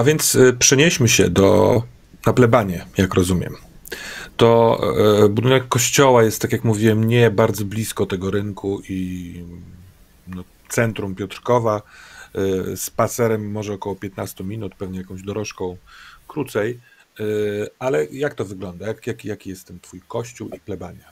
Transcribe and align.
A 0.00 0.04
więc 0.04 0.34
y, 0.34 0.52
przenieśmy 0.52 1.08
się 1.08 1.30
do, 1.30 1.82
na 2.26 2.32
plebanie, 2.32 2.86
jak 2.96 3.14
rozumiem. 3.14 3.56
To 4.36 4.80
e, 5.24 5.28
budynek 5.28 5.68
kościoła 5.68 6.22
jest, 6.22 6.42
tak 6.42 6.52
jak 6.52 6.64
mówiłem, 6.64 7.04
nie 7.04 7.30
bardzo 7.30 7.64
blisko 7.64 8.06
tego 8.06 8.30
rynku 8.30 8.82
i 8.88 9.44
no, 10.28 10.44
centrum 10.68 11.14
Piotrkowa. 11.14 11.82
E, 12.34 12.76
spacerem 12.76 13.50
może 13.50 13.72
około 13.72 13.96
15 13.96 14.44
minut, 14.44 14.74
pewnie 14.74 14.98
jakąś 14.98 15.22
dorożką 15.22 15.76
krócej. 16.28 16.80
Ale 17.78 18.04
jak 18.04 18.34
to 18.34 18.44
wygląda? 18.44 18.86
Jak, 18.86 19.06
jak, 19.06 19.24
jaki 19.24 19.50
jest 19.50 19.66
ten 19.66 19.80
twój 19.80 20.00
kościół 20.08 20.48
i 20.48 20.60
plebania? 20.60 21.09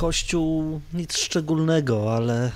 Kościół 0.00 0.80
nic 0.92 1.16
szczególnego, 1.16 2.16
ale 2.16 2.50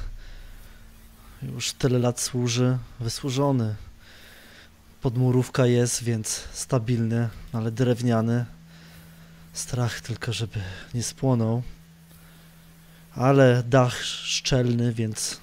już 1.43 1.73
tyle 1.73 1.99
lat 1.99 2.21
służy, 2.21 2.79
wysłużony. 3.01 3.75
Podmurówka 5.03 5.67
jest, 5.67 6.05
więc 6.05 6.45
stabilny, 6.53 7.29
ale 7.53 7.71
drewniany. 7.71 8.45
Strach 9.53 10.01
tylko, 10.01 10.33
żeby 10.33 10.61
nie 10.95 11.03
spłonął. 11.03 11.63
Ale 13.15 13.63
dach 13.69 14.03
szczelny, 14.03 14.93
więc, 14.93 15.41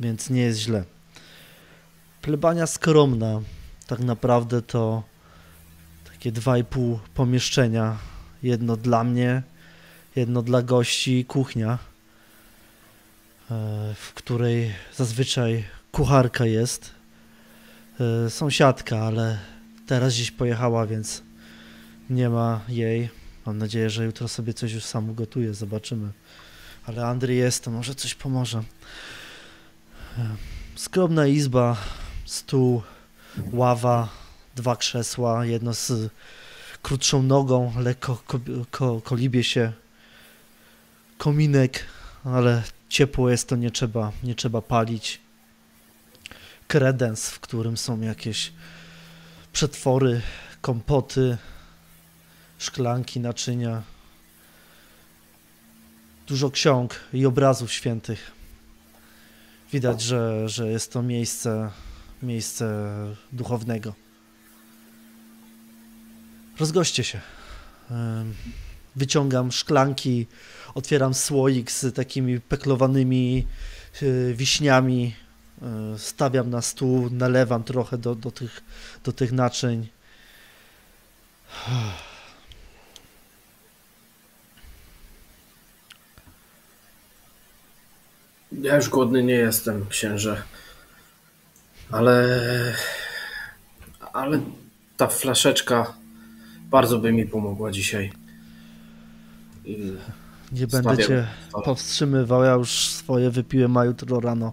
więc 0.00 0.30
nie 0.30 0.42
jest 0.42 0.60
źle. 0.60 0.84
Plebania 2.22 2.66
skromna. 2.66 3.40
Tak 3.86 4.00
naprawdę 4.00 4.62
to 4.62 5.02
takie 6.12 6.32
dwa 6.32 6.58
i 6.58 6.64
pół 6.64 6.98
pomieszczenia. 7.14 7.98
Jedno 8.42 8.76
dla 8.76 9.04
mnie, 9.04 9.42
jedno 10.16 10.42
dla 10.42 10.62
gości 10.62 11.24
kuchnia, 11.24 11.78
e, 13.50 13.54
w 13.94 14.14
której 14.14 14.74
zazwyczaj 14.96 15.64
kucharka 15.92 16.46
jest. 16.46 16.90
E, 18.00 18.30
sąsiadka, 18.30 18.98
ale 18.98 19.38
teraz 19.86 20.14
gdzieś 20.14 20.30
pojechała, 20.30 20.86
więc 20.86 21.22
nie 22.10 22.28
ma 22.28 22.60
jej. 22.68 23.08
Mam 23.46 23.58
nadzieję, 23.58 23.90
że 23.90 24.04
jutro 24.04 24.28
sobie 24.28 24.54
coś 24.54 24.72
już 24.72 24.84
sam 24.84 25.10
ugotuje, 25.10 25.54
zobaczymy. 25.54 26.12
Ale 26.86 27.06
Andrzej 27.06 27.36
jest, 27.36 27.64
to 27.64 27.70
może 27.70 27.94
coś 27.94 28.14
pomoże. 28.14 28.62
E, 30.18 30.36
skromna 30.76 31.26
izba, 31.26 31.76
stół, 32.24 32.82
ława, 33.52 34.08
dwa 34.56 34.76
krzesła, 34.76 35.46
jedno 35.46 35.74
z 35.74 36.10
krótszą 36.82 37.22
nogą, 37.22 37.72
lekko 37.78 38.22
ko, 38.26 38.40
ko, 38.70 39.00
kolibie 39.00 39.44
się 39.44 39.72
kominek, 41.20 41.84
ale 42.24 42.62
ciepło 42.88 43.30
jest, 43.30 43.48
to 43.48 43.56
nie 43.56 43.70
trzeba, 43.70 44.12
nie 44.22 44.34
trzeba 44.34 44.62
palić. 44.62 45.20
Kredens, 46.68 47.30
w 47.30 47.40
którym 47.40 47.76
są 47.76 48.00
jakieś 48.00 48.52
przetwory, 49.52 50.20
kompoty, 50.60 51.38
szklanki, 52.58 53.20
naczynia. 53.20 53.82
Dużo 56.26 56.50
ksiąg 56.50 57.00
i 57.12 57.26
obrazów 57.26 57.72
świętych. 57.72 58.32
Widać, 59.72 60.02
że, 60.02 60.48
że 60.48 60.68
jest 60.68 60.92
to 60.92 61.02
miejsce, 61.02 61.70
miejsce 62.22 62.86
duchownego. 63.32 63.94
Rozgoście 66.58 67.04
się. 67.04 67.20
Wyciągam 68.96 69.52
szklanki, 69.52 70.26
otwieram 70.74 71.14
słoik 71.14 71.70
z 71.70 71.94
takimi 71.94 72.40
peklowanymi 72.40 73.46
e, 74.02 74.34
wiśniami, 74.34 75.14
e, 75.62 75.98
stawiam 75.98 76.50
na 76.50 76.62
stół, 76.62 77.10
nalewam 77.10 77.64
trochę 77.64 77.98
do, 77.98 78.14
do, 78.14 78.30
tych, 78.30 78.62
do 79.04 79.12
tych 79.12 79.32
naczyń. 79.32 79.88
Ja 88.52 88.76
już 88.76 88.88
głodny 88.88 89.22
nie 89.22 89.34
jestem, 89.34 89.86
księże. 89.88 90.42
Ale. 91.90 92.74
Ale 94.12 94.40
ta 94.96 95.06
flaszeczka 95.06 95.94
bardzo 96.70 96.98
by 96.98 97.12
mi 97.12 97.26
pomogła 97.26 97.70
dzisiaj. 97.70 98.12
Nie 100.52 100.66
będę 100.66 100.98
cię 100.98 101.26
powstrzymywał, 101.64 102.44
ja 102.44 102.52
już 102.52 102.70
swoje 102.70 103.30
wypiłem, 103.30 103.76
a 103.76 103.84
jutro 103.84 104.20
rano 104.20 104.52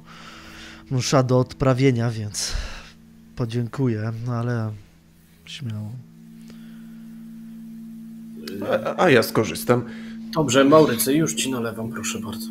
msza 0.92 1.24
do 1.24 1.40
odprawienia, 1.40 2.12
więc 2.12 2.54
podziękuję, 3.36 4.12
no 4.26 4.34
ale 4.34 4.72
śmiało. 5.46 5.92
A, 8.86 9.04
a 9.04 9.10
ja 9.10 9.24
skorzystam. 9.24 9.86
Dobrze, 10.34 10.64
Maurycy, 10.64 11.14
już 11.14 11.34
ci 11.34 11.52
nalewam, 11.52 11.92
proszę 11.92 12.20
bardzo. 12.20 12.48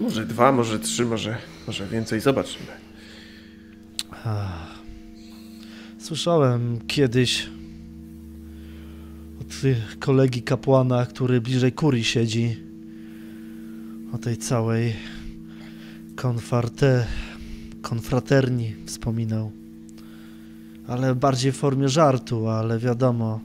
Może 0.00 0.26
dwa, 0.26 0.52
może 0.52 0.78
trzy, 0.78 1.04
może, 1.04 1.36
może 1.66 1.86
więcej, 1.86 2.20
zobaczymy. 2.20 2.66
Słyszałem 5.98 6.78
kiedyś 6.86 7.48
od 9.48 9.98
kolegi 9.98 10.42
kapłana, 10.42 11.06
który 11.06 11.40
bliżej 11.40 11.72
kurii 11.72 12.04
siedzi, 12.04 12.56
o 14.12 14.18
tej 14.18 14.36
całej 14.36 14.92
konfarte, 16.16 17.06
konfraterni 17.82 18.74
wspominał. 18.86 19.52
Ale 20.86 21.14
bardziej 21.14 21.52
w 21.52 21.56
formie 21.56 21.88
żartu, 21.88 22.48
ale 22.48 22.78
wiadomo, 22.78 23.40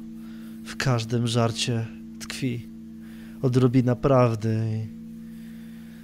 w 0.65 0.75
każdym 0.75 1.27
żarcie 1.27 1.85
tkwi 2.19 2.67
odrobina 3.41 3.95
prawdy. 3.95 4.85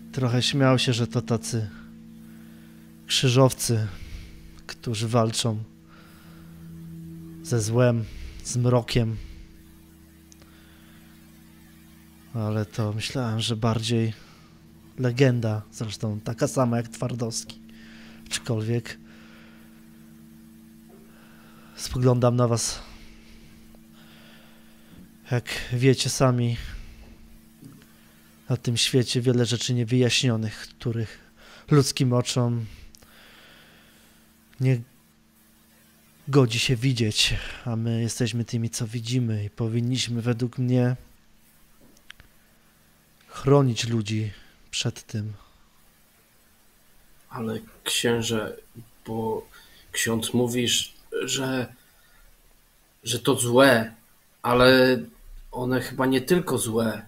I 0.09 0.11
trochę 0.11 0.41
śmiał 0.41 0.79
się, 0.79 0.93
że 0.93 1.07
to 1.07 1.21
tacy 1.21 1.69
krzyżowcy, 3.07 3.87
którzy 4.67 5.07
walczą 5.07 5.57
ze 7.43 7.61
złem, 7.61 8.03
z 8.43 8.57
mrokiem, 8.57 9.15
ale 12.33 12.65
to 12.65 12.93
myślałem, 12.93 13.39
że 13.39 13.55
bardziej 13.55 14.13
legenda, 14.99 15.61
zresztą 15.71 16.19
taka 16.19 16.47
sama 16.47 16.77
jak 16.77 16.87
Twardowski. 16.87 17.59
Aczkolwiek 18.27 18.97
spoglądam 21.75 22.35
na 22.35 22.47
was, 22.47 22.79
jak 25.31 25.45
wiecie 25.73 26.09
sami, 26.09 26.57
na 28.49 28.57
tym 28.57 28.77
świecie 28.77 29.21
wiele 29.21 29.45
rzeczy 29.45 29.73
niewyjaśnionych, 29.73 30.67
których 30.79 31.19
ludzkim 31.71 32.13
oczom 32.13 32.65
nie 34.59 34.81
godzi 36.27 36.59
się 36.59 36.75
widzieć, 36.75 37.33
a 37.65 37.75
my 37.75 38.01
jesteśmy 38.01 38.45
tymi, 38.45 38.69
co 38.69 38.87
widzimy 38.87 39.45
i 39.45 39.49
powinniśmy 39.49 40.21
według 40.21 40.57
mnie 40.57 40.95
chronić 43.39 43.87
ludzi 43.87 44.31
przed 44.71 45.03
tym. 45.03 45.33
Ale 47.29 47.59
księże, 47.83 48.57
bo 49.05 49.47
ksiądz 49.91 50.33
mówisz, 50.33 50.93
że, 51.23 51.73
że 53.03 53.19
to 53.19 53.35
złe, 53.35 53.93
ale 54.41 54.99
one 55.51 55.81
chyba 55.81 56.05
nie 56.05 56.21
tylko 56.21 56.57
złe. 56.57 57.05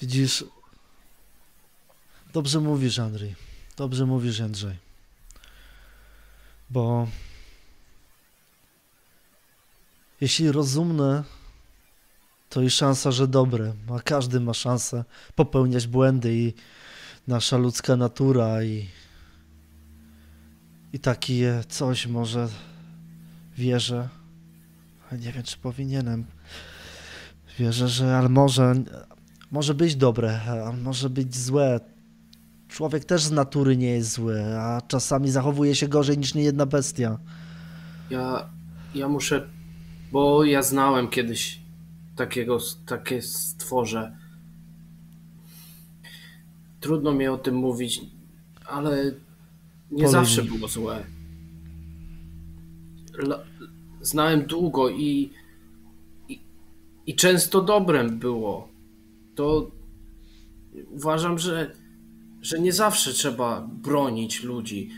Widzisz, 0.00 0.44
dobrze 2.32 2.60
mówisz, 2.60 2.98
Andrzej. 2.98 3.34
Dobrze 3.76 4.06
mówisz, 4.06 4.40
Andrzej. 4.40 4.76
Bo 6.70 7.08
jeśli 10.20 10.52
rozumne 10.52 11.24
to 12.52 12.62
i 12.62 12.70
szansa, 12.70 13.10
że 13.10 13.28
dobre, 13.28 13.72
a 13.96 14.00
każdy 14.00 14.40
ma 14.40 14.54
szansę 14.54 15.04
popełniać 15.34 15.86
błędy 15.86 16.36
i 16.36 16.54
nasza 17.26 17.56
ludzka 17.56 17.96
natura 17.96 18.64
i, 18.64 18.88
i 20.92 20.98
takie 20.98 21.62
coś 21.68 22.06
może 22.06 22.48
wierzę, 23.56 24.08
nie 25.12 25.32
wiem 25.32 25.42
czy 25.42 25.58
powinienem, 25.58 26.24
wierzę, 27.58 27.88
że 27.88 28.16
ale 28.16 28.28
może, 28.28 28.74
może 29.50 29.74
być 29.74 29.96
dobre, 29.96 30.40
a 30.42 30.72
może 30.72 31.10
być 31.10 31.36
złe. 31.36 31.80
Człowiek 32.68 33.04
też 33.04 33.22
z 33.22 33.30
natury 33.30 33.76
nie 33.76 33.90
jest 33.90 34.12
zły, 34.12 34.44
a 34.56 34.80
czasami 34.88 35.30
zachowuje 35.30 35.74
się 35.74 35.88
gorzej 35.88 36.18
niż 36.18 36.34
niejedna 36.34 36.66
bestia. 36.66 37.18
Ja, 38.10 38.48
ja 38.94 39.08
muszę 39.08 39.46
bo 40.12 40.44
ja 40.44 40.62
znałem 40.62 41.08
kiedyś 41.08 41.61
takiego, 42.16 42.58
takie 42.86 43.22
stworze. 43.22 44.16
Trudno 46.80 47.12
mi 47.12 47.28
o 47.28 47.38
tym 47.38 47.54
mówić, 47.54 48.00
ale 48.66 49.14
nie 49.90 50.08
zawsze 50.08 50.42
było 50.42 50.68
złe. 50.68 51.04
Znałem 54.00 54.42
długo 54.42 54.88
i, 54.88 55.30
i, 56.28 56.40
i 57.06 57.14
często 57.14 57.62
dobrem 57.62 58.18
było. 58.18 58.68
To 59.34 59.70
uważam, 60.90 61.38
że, 61.38 61.72
że 62.40 62.60
nie 62.60 62.72
zawsze 62.72 63.12
trzeba 63.12 63.68
bronić 63.72 64.42
ludzi. 64.42 64.90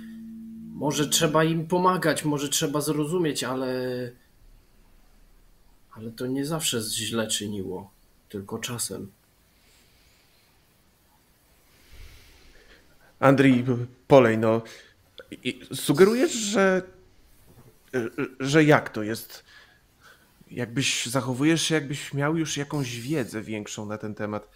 Może 0.72 1.08
trzeba 1.08 1.44
im 1.44 1.66
pomagać, 1.66 2.24
może 2.24 2.48
trzeba 2.48 2.80
zrozumieć, 2.80 3.44
ale. 3.44 4.23
Ale 5.96 6.10
to 6.10 6.26
nie 6.26 6.46
zawsze 6.46 6.80
źle 6.80 7.26
czyniło, 7.26 7.90
tylko 8.28 8.58
czasem. 8.58 9.12
Andrii, 13.20 13.64
polej, 14.06 14.38
no. 14.38 14.62
Sugerujesz, 15.74 16.32
że. 16.32 16.82
że 18.40 18.64
jak 18.64 18.90
to 18.90 19.02
jest? 19.02 19.44
Jakbyś 20.50 21.06
zachowujesz 21.06 21.62
się, 21.62 21.74
jakbyś 21.74 22.14
miał 22.14 22.36
już 22.36 22.56
jakąś 22.56 23.00
wiedzę 23.00 23.42
większą 23.42 23.86
na 23.86 23.98
ten 23.98 24.14
temat. 24.14 24.48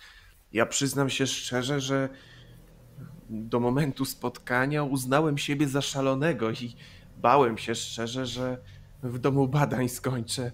Ja 0.52 0.67
przyznam 0.67 1.11
się 1.11 1.26
szczerze, 1.26 1.81
że 1.81 2.08
do 3.31 3.61
momentu 3.61 4.05
spotkania 4.05 4.82
uznałem 4.82 5.38
siebie 5.38 5.69
za 5.69 5.82
szalonego 5.82 6.50
i 6.50 6.76
bałem 7.17 7.58
się 7.58 7.75
szczerze, 7.75 8.26
że 8.26 8.58
w 9.02 9.19
domu 9.19 9.49
badań 9.49 9.88
skończę. 9.88 10.52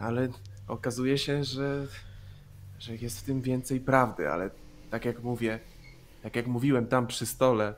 Ale 0.00 0.28
okazuje 0.68 1.18
się, 1.18 1.44
że, 1.44 1.86
że 2.78 2.96
jest 2.96 3.20
w 3.20 3.22
tym 3.22 3.42
więcej 3.42 3.80
prawdy, 3.80 4.28
ale 4.28 4.50
tak 4.90 5.04
jak 5.04 5.22
mówię, 5.22 5.60
tak 6.22 6.36
jak 6.36 6.46
mówiłem 6.46 6.86
tam 6.86 7.06
przy 7.06 7.26
stole, 7.26 7.74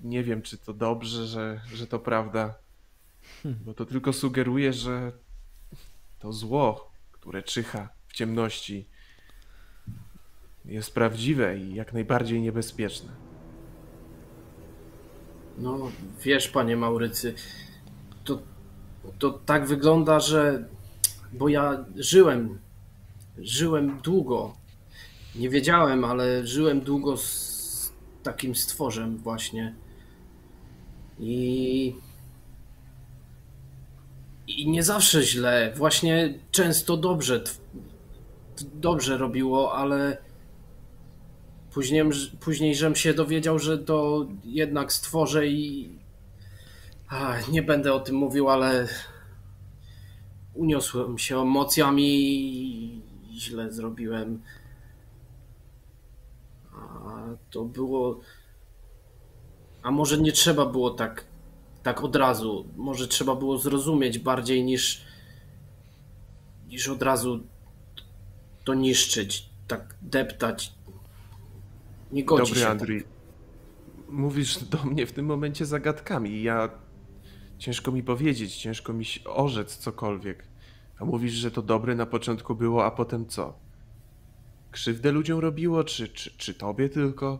nie 0.00 0.24
wiem, 0.24 0.42
czy 0.42 0.58
to 0.58 0.72
dobrze, 0.72 1.26
że, 1.26 1.60
że 1.74 1.86
to 1.86 1.98
prawda, 1.98 2.54
bo 3.64 3.74
to 3.74 3.86
tylko 3.86 4.12
sugeruje, 4.12 4.72
że 4.72 5.12
to 6.18 6.32
zło, 6.32 6.90
które 7.12 7.42
czyha 7.42 7.88
w 8.08 8.12
ciemności, 8.12 8.88
jest 10.64 10.94
prawdziwe 10.94 11.58
i 11.58 11.74
jak 11.74 11.92
najbardziej 11.92 12.42
niebezpieczne. 12.42 13.12
No, 15.58 15.90
wiesz, 16.22 16.48
panie 16.48 16.76
Maurycy, 16.76 17.34
to, 18.24 18.42
to 19.18 19.30
tak 19.30 19.66
wygląda, 19.66 20.20
że. 20.20 20.68
Bo 21.32 21.48
ja 21.48 21.84
żyłem. 21.96 22.58
Żyłem 23.38 24.00
długo. 24.00 24.56
Nie 25.36 25.50
wiedziałem, 25.50 26.04
ale 26.04 26.46
żyłem 26.46 26.80
długo 26.80 27.16
z 27.16 27.92
takim 28.22 28.54
stworzem, 28.54 29.18
właśnie. 29.18 29.74
I. 31.18 31.94
I 34.46 34.70
nie 34.70 34.82
zawsze 34.82 35.22
źle. 35.22 35.72
Właśnie 35.76 36.34
często 36.50 36.96
dobrze. 36.96 37.44
Dobrze 38.74 39.18
robiło, 39.18 39.74
ale. 39.74 40.16
Później, 41.72 42.02
później 42.40 42.74
żem 42.74 42.96
się 42.96 43.14
dowiedział, 43.14 43.58
że 43.58 43.78
to 43.78 44.26
jednak 44.44 44.92
stworzę 44.92 45.46
i. 45.46 45.90
A, 47.08 47.34
nie 47.50 47.62
będę 47.62 47.94
o 47.94 48.00
tym 48.00 48.16
mówił, 48.16 48.48
ale. 48.48 48.88
Uniosłem 50.58 51.18
się 51.18 51.38
emocjami 51.40 52.06
i 52.06 53.02
źle 53.32 53.72
zrobiłem. 53.72 54.42
A 56.74 57.22
to 57.50 57.64
było. 57.64 58.20
A 59.82 59.90
może 59.90 60.18
nie 60.18 60.32
trzeba 60.32 60.66
było 60.66 60.90
tak, 60.90 61.24
tak 61.82 62.04
od 62.04 62.16
razu. 62.16 62.66
Może 62.76 63.08
trzeba 63.08 63.34
było 63.34 63.58
zrozumieć 63.58 64.18
bardziej 64.18 64.64
niż. 64.64 65.04
niż 66.68 66.88
od 66.88 67.02
razu 67.02 67.40
to 68.64 68.74
niszczyć, 68.74 69.48
tak 69.68 69.94
deptać. 70.02 70.72
Nie 72.12 72.24
godzi 72.24 72.54
Dobry 72.54 72.60
się. 72.60 72.78
tak. 72.78 72.88
Mówisz 74.08 74.58
do 74.58 74.84
mnie 74.84 75.06
w 75.06 75.12
tym 75.12 75.26
momencie 75.26 75.66
zagadkami 75.66 76.42
ja... 76.42 76.87
Ciężko 77.58 77.92
mi 77.92 78.02
powiedzieć, 78.02 78.56
ciężko 78.56 78.92
mi 78.92 79.04
orzec 79.24 79.76
cokolwiek. 79.76 80.44
A 80.98 81.04
mówisz, 81.04 81.32
że 81.32 81.50
to 81.50 81.62
dobre 81.62 81.94
na 81.94 82.06
początku 82.06 82.54
było, 82.54 82.84
a 82.84 82.90
potem 82.90 83.26
co? 83.26 83.58
Krzywdę 84.70 85.12
ludziom 85.12 85.38
robiło, 85.38 85.84
czy, 85.84 86.08
czy, 86.08 86.30
czy 86.36 86.54
tobie 86.54 86.88
tylko? 86.88 87.38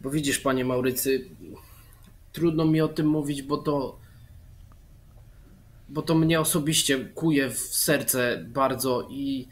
Bo 0.00 0.10
widzisz, 0.10 0.38
panie 0.38 0.64
Maurycy, 0.64 1.28
trudno 2.32 2.64
mi 2.64 2.80
o 2.80 2.88
tym 2.88 3.06
mówić, 3.06 3.42
bo 3.42 3.56
to. 3.56 3.98
Bo 5.88 6.02
to 6.02 6.14
mnie 6.14 6.40
osobiście 6.40 7.04
kuje 7.04 7.50
w 7.50 7.58
serce 7.58 8.44
bardzo 8.48 9.08
i. 9.10 9.48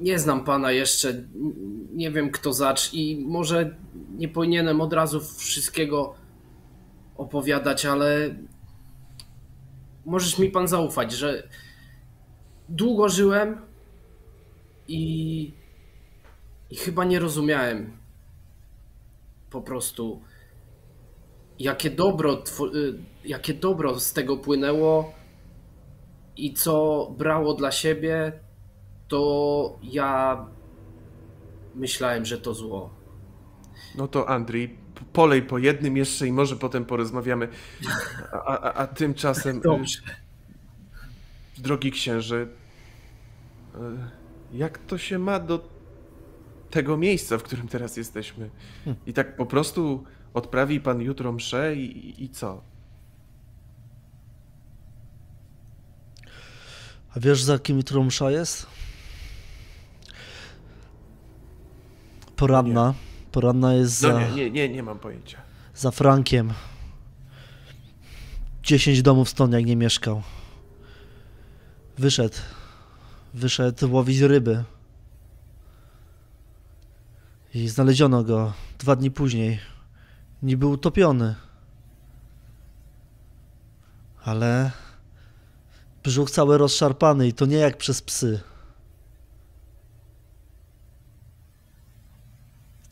Nie 0.00 0.18
znam 0.18 0.44
pana 0.44 0.72
jeszcze, 0.72 1.24
nie 1.92 2.10
wiem 2.10 2.30
kto 2.30 2.52
zacz 2.52 2.94
i 2.94 3.24
może 3.28 3.76
nie 4.16 4.28
powinienem 4.28 4.80
od 4.80 4.92
razu 4.92 5.20
wszystkiego 5.20 6.14
opowiadać, 7.16 7.86
ale 7.86 8.34
możesz 10.04 10.38
mi 10.38 10.50
pan 10.50 10.68
zaufać, 10.68 11.12
że 11.12 11.48
długo 12.68 13.08
żyłem 13.08 13.60
i, 14.88 15.52
i 16.70 16.76
chyba 16.76 17.04
nie 17.04 17.18
rozumiałem 17.18 17.96
po 19.50 19.60
prostu 19.60 20.22
jakie 21.58 21.90
dobro, 21.90 22.42
y, 22.74 22.94
jakie 23.24 23.54
dobro 23.54 24.00
z 24.00 24.12
tego 24.12 24.36
płynęło 24.36 25.12
i 26.36 26.54
co 26.54 27.06
brało 27.18 27.54
dla 27.54 27.72
siebie, 27.72 28.32
to 29.12 29.78
ja 29.82 30.46
myślałem, 31.74 32.24
że 32.24 32.38
to 32.38 32.54
zło. 32.54 32.90
No 33.94 34.08
to 34.08 34.28
Andrzej, 34.28 34.76
polej 35.12 35.42
po 35.42 35.58
jednym 35.58 35.96
jeszcze 35.96 36.26
i 36.26 36.32
może 36.32 36.56
potem 36.56 36.84
porozmawiamy. 36.84 37.48
A, 38.32 38.58
a, 38.58 38.72
a 38.72 38.86
tymczasem, 38.86 39.60
Dobrze. 39.60 40.00
y, 41.58 41.62
drogi 41.62 41.90
księże, 41.90 42.36
y, 42.42 42.48
jak 44.52 44.78
to 44.78 44.98
się 44.98 45.18
ma 45.18 45.38
do 45.40 45.68
tego 46.70 46.96
miejsca, 46.96 47.38
w 47.38 47.42
którym 47.42 47.68
teraz 47.68 47.96
jesteśmy? 47.96 48.50
I 49.06 49.12
tak 49.12 49.36
po 49.36 49.46
prostu 49.46 50.04
odprawi 50.34 50.80
pan 50.80 51.00
jutro 51.00 51.32
mszę 51.32 51.76
i, 51.76 52.08
i, 52.08 52.24
i 52.24 52.28
co? 52.28 52.62
A 57.16 57.20
wiesz, 57.20 57.42
za 57.42 57.58
kim 57.58 57.76
jutro 57.76 58.02
msza 58.02 58.30
jest? 58.30 58.66
Poranna. 62.36 62.94
Poranna 63.32 63.74
jest 63.74 64.02
No 64.02 64.08
za, 64.08 64.20
nie, 64.20 64.30
nie, 64.34 64.50
nie, 64.50 64.68
nie 64.68 64.82
mam 64.82 64.98
pojęcia. 64.98 65.38
za 65.74 65.90
Frankiem. 65.90 66.52
10 68.62 69.02
domów 69.02 69.28
stąd, 69.28 69.52
jak 69.52 69.64
nie 69.66 69.76
mieszkał. 69.76 70.22
Wyszedł. 71.98 72.36
Wyszedł 73.34 73.92
łowić 73.92 74.18
ryby. 74.20 74.64
I 77.54 77.68
znaleziono 77.68 78.24
go 78.24 78.52
dwa 78.78 78.96
dni 78.96 79.10
później. 79.10 79.60
Niby 80.42 80.66
utopiony. 80.66 81.34
Ale 84.24 84.70
brzuch 86.02 86.30
cały 86.30 86.58
rozszarpany 86.58 87.28
i 87.28 87.32
to 87.32 87.46
nie 87.46 87.56
jak 87.56 87.76
przez 87.76 88.02
psy. 88.02 88.40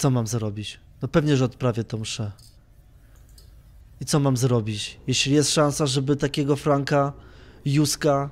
Co 0.01 0.11
mam 0.11 0.27
zrobić? 0.27 0.81
No 1.03 1.09
pewnie, 1.09 1.37
że 1.37 1.45
odprawię 1.45 1.85
tą 1.85 1.99
mszę. 1.99 2.33
I 4.01 4.05
co 4.05 4.21
mam 4.21 4.37
zrobić? 4.37 5.01
Jeśli 5.07 5.35
jest 5.35 5.51
szansa, 5.51 5.87
żeby 5.87 6.17
takiego 6.17 6.57
Franka, 6.57 7.13
Józka, 7.65 8.31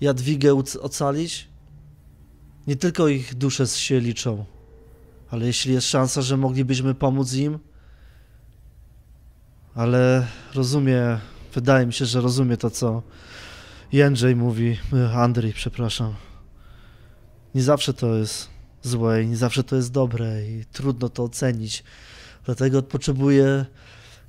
Jadwigę 0.00 0.62
ocalić, 0.80 1.48
nie 2.66 2.76
tylko 2.76 3.08
ich 3.08 3.34
dusze 3.34 3.66
się 3.66 4.00
liczą, 4.00 4.44
ale 5.30 5.46
jeśli 5.46 5.72
jest 5.72 5.86
szansa, 5.86 6.22
że 6.22 6.36
moglibyśmy 6.36 6.94
pomóc 6.94 7.34
im, 7.34 7.58
ale 9.74 10.26
rozumie, 10.54 11.18
wydaje 11.54 11.86
mi 11.86 11.92
się, 11.92 12.06
że 12.06 12.20
rozumie 12.20 12.56
to, 12.56 12.70
co 12.70 13.02
Jędrzej 13.92 14.36
mówi, 14.36 14.78
Andrzej, 15.14 15.52
przepraszam. 15.52 16.14
Nie 17.54 17.62
zawsze 17.62 17.94
to 17.94 18.14
jest 18.14 18.55
złe 18.86 19.22
i 19.22 19.26
nie 19.26 19.36
zawsze 19.36 19.64
to 19.64 19.76
jest 19.76 19.92
dobre 19.92 20.46
i 20.46 20.64
trudno 20.64 21.08
to 21.08 21.24
ocenić. 21.24 21.84
Dlatego 22.44 22.82
potrzebuję 22.82 23.66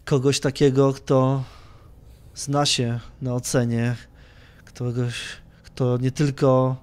kogoś 0.05 0.39
takiego, 0.39 0.93
kto 0.93 1.43
zna 2.35 2.65
się 2.65 2.99
na 3.21 3.33
ocenie, 3.33 3.95
kogoś, 4.77 5.15
kto 5.63 5.97
nie 5.97 6.11
tylko 6.11 6.77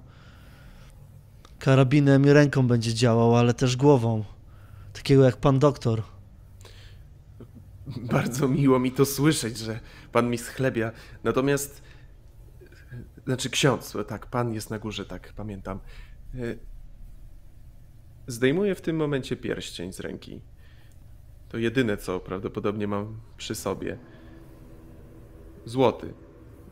karabinem 1.59 2.27
i 2.27 2.31
ręką 2.31 2.67
będzie 2.67 2.95
działał, 2.95 3.37
ale 3.37 3.55
też 3.55 3.77
głową. 3.77 4.25
Takiego 4.93 5.25
jak 5.25 5.37
pan 5.37 5.59
doktor. 5.59 6.03
Bardzo 7.87 8.49
miło 8.49 8.79
mi 8.79 8.93
to 8.93 9.05
słyszeć, 9.05 9.59
że 9.59 9.81
pan 10.13 10.31
mi 10.31 10.39
schlebia. 10.39 10.93
Natomiast, 11.25 11.83
znaczy 13.25 13.51
ksiądz, 13.51 13.97
tak, 14.09 14.27
pan 14.27 14.55
jest 14.55 14.71
na 14.71 14.79
górze, 14.79 15.07
tak, 15.07 15.33
pamiętam. 15.37 15.81
Zdejmuję 18.27 18.75
w 18.75 18.81
tym 18.81 18.97
momencie 18.97 19.37
pierścień 19.37 19.93
z 19.93 20.01
ręki. 20.01 20.41
To 21.49 21.59
jedyne, 21.59 21.97
co 21.97 22.21
prawdopodobnie 22.21 22.87
mam 22.87 23.21
przy 23.37 23.55
sobie. 23.55 23.99
Złoty. 25.65 26.15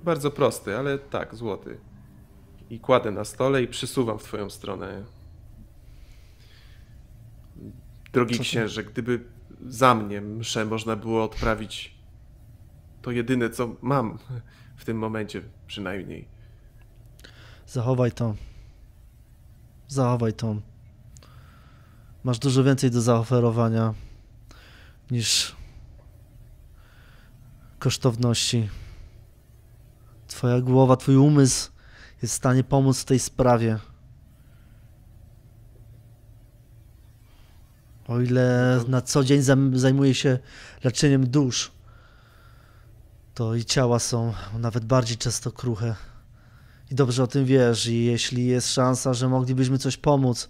Bardzo 0.05 0.31
prosty, 0.31 0.77
ale 0.77 0.99
tak, 0.99 1.35
złoty. 1.35 1.79
I 2.71 2.81
kładę 2.81 3.11
na 3.11 3.25
stole 3.25 3.63
i 3.63 3.69
przysuwam 3.69 4.19
w 4.19 4.23
twoją 4.23 4.51
stronę. 4.51 5.05
Drogi 8.13 8.39
księże, 8.39 8.85
gdyby 8.85 9.25
za 9.67 9.95
mnie 9.95 10.21
mszę 10.21 10.65
można 10.65 10.97
było 10.97 11.25
odprawić 11.25 11.95
to 13.03 13.11
jedyne, 13.11 13.51
co 13.51 13.77
mam 13.83 14.19
w 14.77 14.85
tym 14.85 14.99
momencie 14.99 15.43
przynajmniej. 15.67 16.29
Zachowaj 17.67 18.13
to. 18.13 18.35
Zachowaj 19.89 20.33
to. 20.33 20.72
Masz 22.25 22.39
dużo 22.39 22.65
więcej 22.65 22.91
do 22.91 23.01
zaoferowania 23.01 23.95
niż 25.11 25.57
kosztowności. 27.79 28.69
Twoja 30.27 30.61
głowa, 30.61 30.97
twój 30.97 31.17
umysł 31.17 31.71
jest 32.23 32.35
w 32.35 32.37
stanie 32.37 32.65
pomóc 32.65 33.01
w 33.01 33.05
tej 33.05 33.19
sprawie. 33.19 33.79
O 38.09 38.21
ile 38.21 38.81
na 38.89 39.01
co 39.01 39.25
dzień 39.25 39.43
zajmuje 39.73 40.15
się 40.15 40.39
leczeniem 40.85 41.31
dusz, 41.31 41.71
to 43.35 43.55
i 43.55 43.65
ciała 43.65 43.99
są 43.99 44.35
nawet 44.59 44.85
bardziej 44.85 45.17
często 45.17 45.53
kruche. 45.53 45.95
I 46.91 46.95
dobrze 46.95 47.23
o 47.23 47.27
tym 47.27 47.45
wiesz, 47.45 47.87
i 47.87 48.05
jeśli 48.05 48.47
jest 48.47 48.73
szansa, 48.73 49.15
że 49.15 49.29
moglibyśmy 49.29 49.79
coś 49.79 49.97
pomóc 49.97 50.49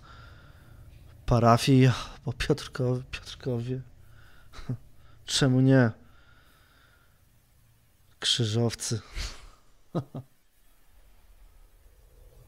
parafii, 1.32 1.90
bo 2.24 2.32
Piotrkowie, 2.32 3.02
Piotrkowie, 3.10 3.80
czemu 5.24 5.60
nie? 5.60 5.90
Krzyżowcy. 8.20 9.00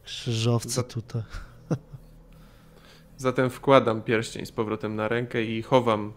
Krzyżowcy 0.04 0.82
tutaj. 0.82 1.22
Zatem 3.16 3.50
wkładam 3.50 4.02
pierścień 4.02 4.46
z 4.46 4.52
powrotem 4.52 4.96
na 4.96 5.08
rękę 5.08 5.42
i 5.42 5.62
chowam 5.62 6.12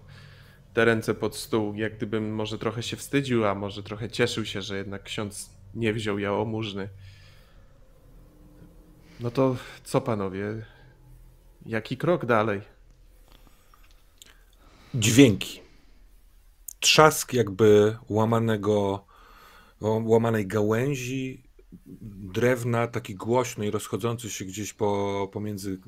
te 0.73 0.85
ręce 0.85 1.13
pod 1.13 1.35
stół, 1.35 1.75
jak 1.75 1.97
gdybym 1.97 2.35
może 2.35 2.57
trochę 2.57 2.83
się 2.83 2.97
wstydził, 2.97 3.45
a 3.45 3.55
może 3.55 3.83
trochę 3.83 4.09
cieszył 4.09 4.45
się, 4.45 4.61
że 4.61 4.77
jednak 4.77 5.03
ksiądz 5.03 5.49
nie 5.75 5.93
wziął 5.93 6.19
jałmużny. 6.19 6.89
No 9.19 9.31
to 9.31 9.55
co 9.83 10.01
panowie? 10.01 10.76
Jaki 11.65 11.97
krok 11.97 12.25
dalej? 12.25 12.61
Dźwięki. 14.95 15.61
Trzask 16.79 17.33
jakby 17.33 17.97
łamanego, 18.09 19.05
łamanej 19.81 20.47
gałęzi, 20.47 21.43
drewna, 22.33 22.87
taki 22.87 23.15
głośny 23.15 23.67
i 23.67 23.71
rozchodzący 23.71 24.29
się 24.29 24.45
gdzieś 24.45 24.73
po, 24.73 25.29
pomiędzy 25.33 25.79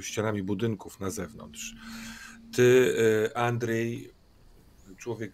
ścianami 0.00 0.42
budynków 0.42 1.00
na 1.00 1.10
zewnątrz. 1.10 1.74
Ty, 2.54 2.96
e, 3.26 3.36
Andrzej, 3.36 4.10
człowiek 4.96 5.32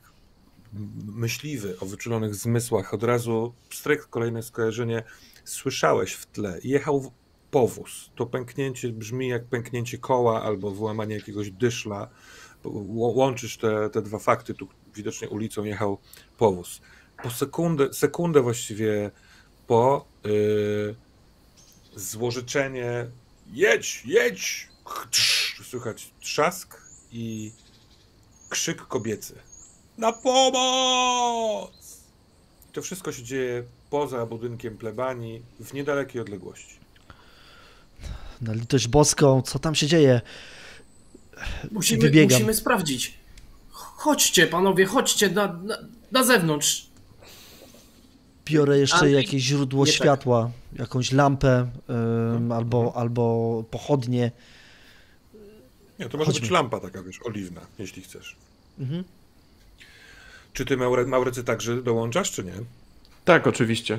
myśliwy 1.06 1.78
o 1.80 1.86
wyczulonych 1.86 2.34
zmysłach, 2.34 2.94
od 2.94 3.02
razu 3.02 3.54
stryk 3.70 4.06
kolejne 4.06 4.42
skojarzenie, 4.42 5.02
słyszałeś 5.44 6.12
w 6.12 6.26
tle. 6.26 6.58
Jechał 6.64 7.12
powóz. 7.54 8.10
To 8.14 8.26
pęknięcie 8.26 8.88
brzmi 8.88 9.28
jak 9.28 9.44
pęknięcie 9.44 9.98
koła 9.98 10.42
albo 10.42 10.70
wyłamanie 10.70 11.14
jakiegoś 11.14 11.50
dyszla. 11.50 12.08
Łączysz 13.14 13.56
te, 13.56 13.90
te 13.90 14.02
dwa 14.02 14.18
fakty. 14.18 14.54
Tu 14.54 14.68
widocznie 14.94 15.28
ulicą 15.28 15.64
jechał 15.64 15.98
powóz. 16.38 16.80
Po 17.22 17.30
sekundę, 17.30 17.92
sekundę 17.92 18.42
właściwie 18.42 19.10
po 19.66 20.06
yy, 20.24 20.96
złożyczenie 21.96 23.06
jedź, 23.52 24.02
jedź, 24.06 24.68
słychać 25.64 26.10
trzask 26.20 26.82
i 27.12 27.52
krzyk 28.48 28.82
kobiecy. 28.82 29.34
Na 29.98 30.12
pomoc! 30.12 31.72
To 32.72 32.82
wszystko 32.82 33.12
się 33.12 33.22
dzieje 33.22 33.64
poza 33.90 34.26
budynkiem 34.26 34.78
plebanii, 34.78 35.42
w 35.60 35.72
niedalekiej 35.72 36.20
odległości. 36.20 36.83
Na 38.40 38.52
litość 38.52 38.88
boską, 38.88 39.42
co 39.42 39.58
tam 39.58 39.74
się 39.74 39.86
dzieje? 39.86 40.20
Musimy, 41.70 42.24
musimy 42.24 42.54
sprawdzić. 42.54 43.14
Chodźcie, 43.70 44.46
panowie, 44.46 44.86
chodźcie 44.86 45.30
na, 45.30 45.52
na, 45.52 45.78
na 46.12 46.24
zewnątrz. 46.24 46.86
Biorę 48.44 48.78
jeszcze 48.78 49.10
jakieś 49.10 49.42
źródło 49.42 49.86
tak. 49.86 49.94
światła, 49.94 50.50
tak. 50.70 50.78
jakąś 50.78 51.12
lampę 51.12 51.70
ym, 52.36 52.52
albo, 52.52 52.92
albo 52.96 53.64
pochodnie. 53.70 54.30
Nie, 55.98 56.08
to 56.08 56.18
może 56.18 56.26
Chodźmy. 56.26 56.40
być 56.40 56.50
lampa 56.50 56.80
taka, 56.80 57.02
wiesz, 57.02 57.20
oliwna, 57.24 57.60
jeśli 57.78 58.02
chcesz. 58.02 58.36
Mhm. 58.78 59.04
Czy 60.52 60.64
ty, 60.64 60.76
Maure, 60.76 61.06
Maurycy, 61.06 61.44
także 61.44 61.82
dołączasz, 61.82 62.30
czy 62.30 62.44
nie? 62.44 62.52
Tak, 63.24 63.46
oczywiście. 63.46 63.98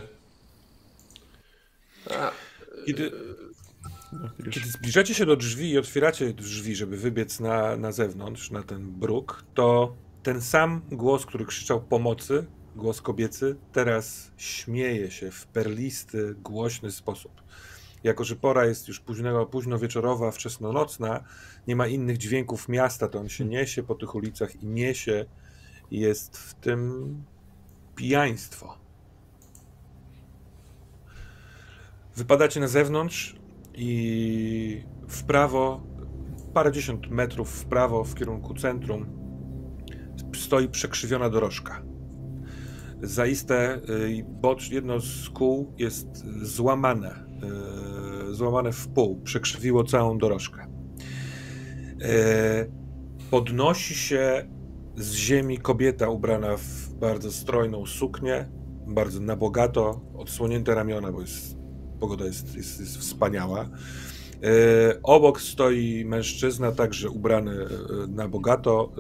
Kiedy, 2.86 3.12
no, 4.22 4.50
kiedy 4.50 4.70
zbliżacie 4.70 5.14
się 5.14 5.26
do 5.26 5.36
drzwi 5.36 5.70
i 5.70 5.78
otwieracie 5.78 6.34
drzwi, 6.34 6.76
żeby 6.76 6.98
wybiec 6.98 7.40
na, 7.40 7.78
na 7.78 7.92
zewnątrz, 7.92 8.52
na 8.52 8.64
ten 8.64 8.92
bruk, 8.92 9.46
to 9.54 9.96
ten 10.24 10.42
sam 10.42 10.82
głos, 10.92 11.26
który 11.26 11.46
krzyczał 11.46 11.82
pomocy, 11.82 12.46
głos 12.76 13.02
kobiecy, 13.02 13.56
teraz 13.72 14.32
śmieje 14.38 15.12
się 15.12 15.32
w 15.32 15.46
perlisty, 15.48 16.36
głośny 16.44 16.92
sposób. 16.92 17.32
Jako, 18.04 18.24
że 18.24 18.36
pora 18.36 18.66
jest 18.66 18.88
już 18.88 19.00
późnego, 19.00 19.46
późno 19.46 19.80
wieczorowa, 19.80 20.32
wczesnonocna, 20.32 21.24
nie 21.68 21.76
ma 21.76 21.88
innych 21.88 22.18
dźwięków 22.18 22.70
miasta, 22.70 23.08
to 23.08 23.20
on 23.20 23.30
się 23.30 23.46
niesie 23.46 23.84
po 23.84 23.96
tych 23.96 24.16
ulicach 24.16 24.64
i 24.64 24.66
niesie 24.66 25.26
jest 25.92 26.38
w 26.38 26.54
tym 26.54 27.24
pijaństwo. 27.96 28.78
Wypadacie 32.16 32.60
na 32.60 32.68
zewnątrz 32.68 33.36
i 33.78 34.84
w 35.08 35.24
prawo, 35.24 35.84
parędziesiąt 36.54 37.10
metrów 37.10 37.50
w 37.50 37.66
prawo, 37.66 38.04
w 38.04 38.16
kierunku 38.16 38.54
centrum, 38.54 39.06
stoi 40.36 40.70
przekrzywiona 40.70 41.30
dorożka. 41.30 41.84
Zaiste 43.02 43.76
y, 43.90 44.26
bocz, 44.42 44.72
jedno 44.72 45.00
z 45.00 45.30
kół 45.30 45.74
jest 45.78 46.08
złamane, 46.42 47.26
y, 48.30 48.34
złamane 48.34 48.72
w 48.72 48.88
pół, 48.88 49.22
przekrzywiło 49.22 49.84
całą 49.84 50.18
dorożkę. 50.18 50.68
Y, 52.02 52.72
podnosi 53.32 53.96
się 53.96 54.50
z 54.96 55.14
ziemi 55.14 55.58
kobieta 55.58 56.10
ubrana 56.10 56.58
w 56.58 56.94
bardzo 56.94 57.32
strojną 57.32 57.86
suknię, 57.86 58.50
bardzo 58.88 59.20
na 59.20 59.36
bogato, 59.36 60.02
odsłonięte 60.18 60.76
ramiona, 60.76 61.12
bo 61.12 61.22
jest, 61.22 61.58
pogoda 62.06 62.26
jest, 62.26 62.56
jest, 62.56 62.80
jest 62.80 62.98
wspaniała. 62.98 63.70
obok 65.04 65.42
stoi 65.42 66.06
mężczyzna, 66.06 66.72
także 66.72 67.10
ubrany 67.10 67.68
na 68.08 68.28
bogato, 68.28 68.92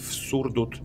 w 0.00 0.14
surdut, 0.14 0.80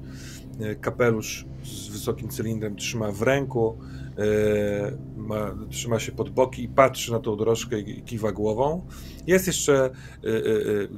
kapelusz 0.82 1.46
z 1.64 1.88
wysokim 1.88 2.30
cylindrem 2.30 2.76
trzyma 2.76 3.12
w 3.12 3.22
ręku, 3.22 3.78
e, 4.18 4.98
ma, 5.18 5.56
trzyma 5.70 6.00
się 6.00 6.12
pod 6.12 6.30
boki 6.30 6.64
i 6.64 6.68
patrzy 6.68 7.12
na 7.12 7.20
tą 7.20 7.36
dorożkę 7.36 7.80
i 7.80 8.02
kiwa 8.02 8.32
głową. 8.32 8.88
Jest 9.28 9.48
jeszcze 9.48 9.74
e, 9.74 9.90
e, 9.90 9.92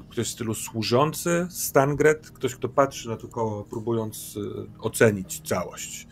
ktoś 0.10 0.28
w 0.28 0.32
stylu 0.32 0.54
służący, 0.54 1.48
Stangret, 1.50 2.32
ktoś, 2.32 2.56
kto 2.56 2.70
patrzy 2.70 3.10
na 3.10 3.18
to 3.18 3.28
koło, 3.28 3.64
próbując 3.64 4.40
ocenić 4.80 5.42
całość. 5.46 6.08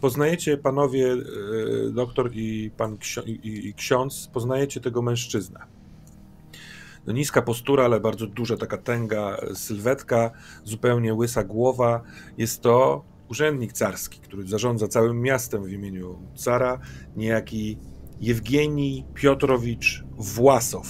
Poznajecie 0.00 0.56
panowie, 0.56 1.16
doktor 1.92 2.30
i 2.32 2.70
pan 2.76 2.98
ksiądz, 3.76 4.30
poznajecie 4.32 4.80
tego 4.80 5.02
mężczyznę. 5.02 5.60
No, 7.06 7.12
niska 7.12 7.42
postura, 7.42 7.84
ale 7.84 8.00
bardzo 8.00 8.26
duża 8.26 8.56
taka 8.56 8.78
tęga 8.78 9.36
sylwetka, 9.54 10.30
zupełnie 10.64 11.14
łysa 11.14 11.44
głowa. 11.44 12.02
Jest 12.38 12.60
to 12.60 13.04
urzędnik 13.28 13.72
carski, 13.72 14.20
który 14.20 14.48
zarządza 14.48 14.88
całym 14.88 15.20
miastem 15.20 15.64
w 15.64 15.72
imieniu 15.72 16.18
cara, 16.36 16.78
niejaki 17.16 17.78
Jewgenij 18.20 19.04
Piotrowicz 19.14 20.04
Własow. 20.18 20.86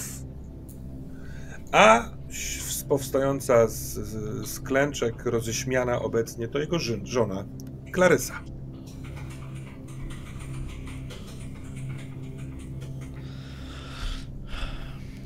A 1.71 2.11
powstająca 2.89 3.67
z, 3.67 3.93
z, 3.93 4.47
z 4.47 4.59
klęczek, 4.59 5.25
roześmiana 5.25 6.01
obecnie, 6.01 6.47
to 6.47 6.59
jego 6.59 6.79
żyn, 6.79 7.05
żona, 7.05 7.45
Klarysa. 7.91 8.50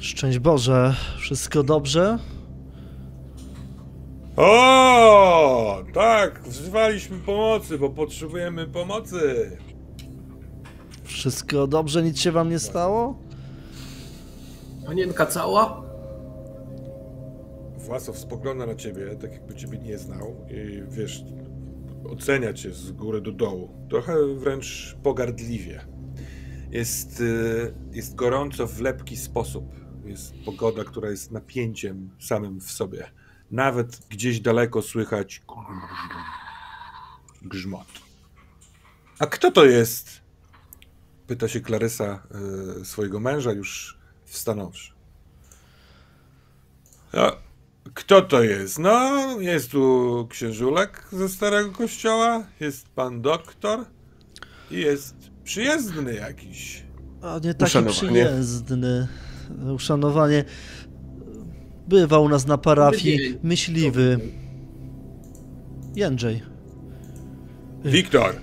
Szczęść 0.05 0.39
Boże, 0.39 0.95
wszystko 1.17 1.63
dobrze? 1.63 2.19
O, 4.37 5.83
tak, 5.93 6.41
wzywaliśmy 6.43 7.17
pomocy, 7.17 7.77
bo 7.77 7.89
potrzebujemy 7.89 8.67
pomocy. 8.67 9.51
Wszystko 11.03 11.67
dobrze, 11.67 12.03
nic 12.03 12.19
się 12.19 12.31
wam 12.31 12.49
nie 12.49 12.59
stało? 12.59 13.19
Panienka 14.85 15.25
cała? 15.25 15.83
Własow 17.77 18.17
spogląda 18.17 18.65
na 18.65 18.75
ciebie, 18.75 19.15
tak 19.21 19.31
jakby 19.31 19.55
ciebie 19.55 19.77
nie 19.77 19.97
znał 19.97 20.35
i 20.49 20.83
wiesz, 20.89 21.23
ocenia 22.09 22.53
cię 22.53 22.71
z 22.71 22.91
góry 22.91 23.21
do 23.21 23.31
dołu. 23.31 23.69
Trochę 23.89 24.13
wręcz 24.35 24.97
pogardliwie. 25.03 25.81
Jest, 26.71 27.21
y, 27.21 27.73
jest 27.91 28.15
gorąco 28.15 28.67
w 28.67 28.81
lepki 28.81 29.17
sposób. 29.17 29.84
Jest 30.05 30.33
pogoda, 30.45 30.83
która 30.83 31.09
jest 31.09 31.31
napięciem 31.31 32.09
samym 32.19 32.59
w 32.59 32.71
sobie. 32.71 33.11
Nawet 33.51 33.99
gdzieś 34.09 34.39
daleko 34.39 34.81
słychać 34.81 35.41
grzmot. 37.41 37.87
A 39.19 39.25
kto 39.25 39.51
to 39.51 39.65
jest? 39.65 40.21
Pyta 41.27 41.47
się 41.47 41.61
Klarysa 41.61 42.23
y, 42.81 42.85
swojego 42.85 43.19
męża, 43.19 43.51
już 43.51 43.97
wstanąwszy. 44.25 44.93
No, 47.13 47.31
kto 47.93 48.21
to 48.21 48.43
jest? 48.43 48.79
No, 48.79 49.25
jest 49.39 49.71
tu 49.71 50.27
księżulek 50.29 51.07
ze 51.11 51.29
Starego 51.29 51.71
Kościoła, 51.71 52.43
jest 52.59 52.89
pan 52.89 53.21
doktor 53.21 53.85
i 54.71 54.79
jest 54.79 55.15
przyjezdny 55.43 56.13
jakiś. 56.13 56.85
A 57.21 57.39
nie 57.43 57.53
taki 57.53 57.63
Uszanowanie. 57.63 57.95
przyjezdny. 58.25 59.07
Uszanowanie. 59.75 60.43
Bywał 61.87 62.23
u 62.23 62.29
nas 62.29 62.47
na 62.47 62.57
parafii 62.57 63.39
myśliwy. 63.43 64.19
Jędrzej. 65.95 66.41
Wiktor! 67.85 68.35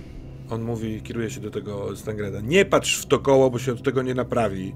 On 0.49 0.63
mówi, 0.63 1.01
kieruje 1.01 1.29
się 1.29 1.41
do 1.41 1.51
tego 1.51 1.95
Stangreda. 1.95 2.41
Nie 2.41 2.65
patrz 2.65 3.01
w 3.01 3.05
to 3.05 3.19
koło, 3.19 3.49
bo 3.49 3.59
się 3.59 3.71
od 3.71 3.83
tego 3.83 4.01
nie 4.01 4.13
naprawi. 4.13 4.75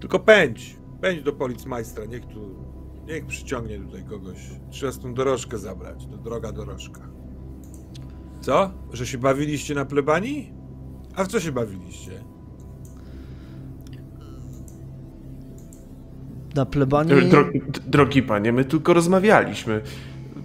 Tylko 0.00 0.18
pędź. 0.18 0.76
Pędź 1.00 1.22
do 1.22 1.32
policmajstra. 1.32 2.04
Niech 2.04 2.26
tu, 2.26 2.64
niech 3.06 3.26
przyciągnie 3.26 3.78
tutaj 3.78 4.04
kogoś. 4.04 4.38
Trzeba 4.70 4.92
stąd 4.92 5.16
dorożkę 5.16 5.58
zabrać. 5.58 6.06
To 6.06 6.16
droga 6.16 6.52
dorożka. 6.52 7.08
Co? 8.40 8.70
Że 8.92 9.06
się 9.06 9.18
bawiliście 9.18 9.74
na 9.74 9.84
plebanii? 9.84 10.52
A 11.14 11.24
w 11.24 11.28
co 11.28 11.40
się 11.40 11.52
bawiliście? 11.52 12.24
Na 16.54 16.66
plebanii. 16.66 17.12
E, 17.14 17.22
Dro, 17.22 17.44
d- 17.44 17.50
drogi 17.86 18.22
panie, 18.22 18.52
my 18.52 18.64
tylko 18.64 18.94
rozmawialiśmy. 18.94 19.80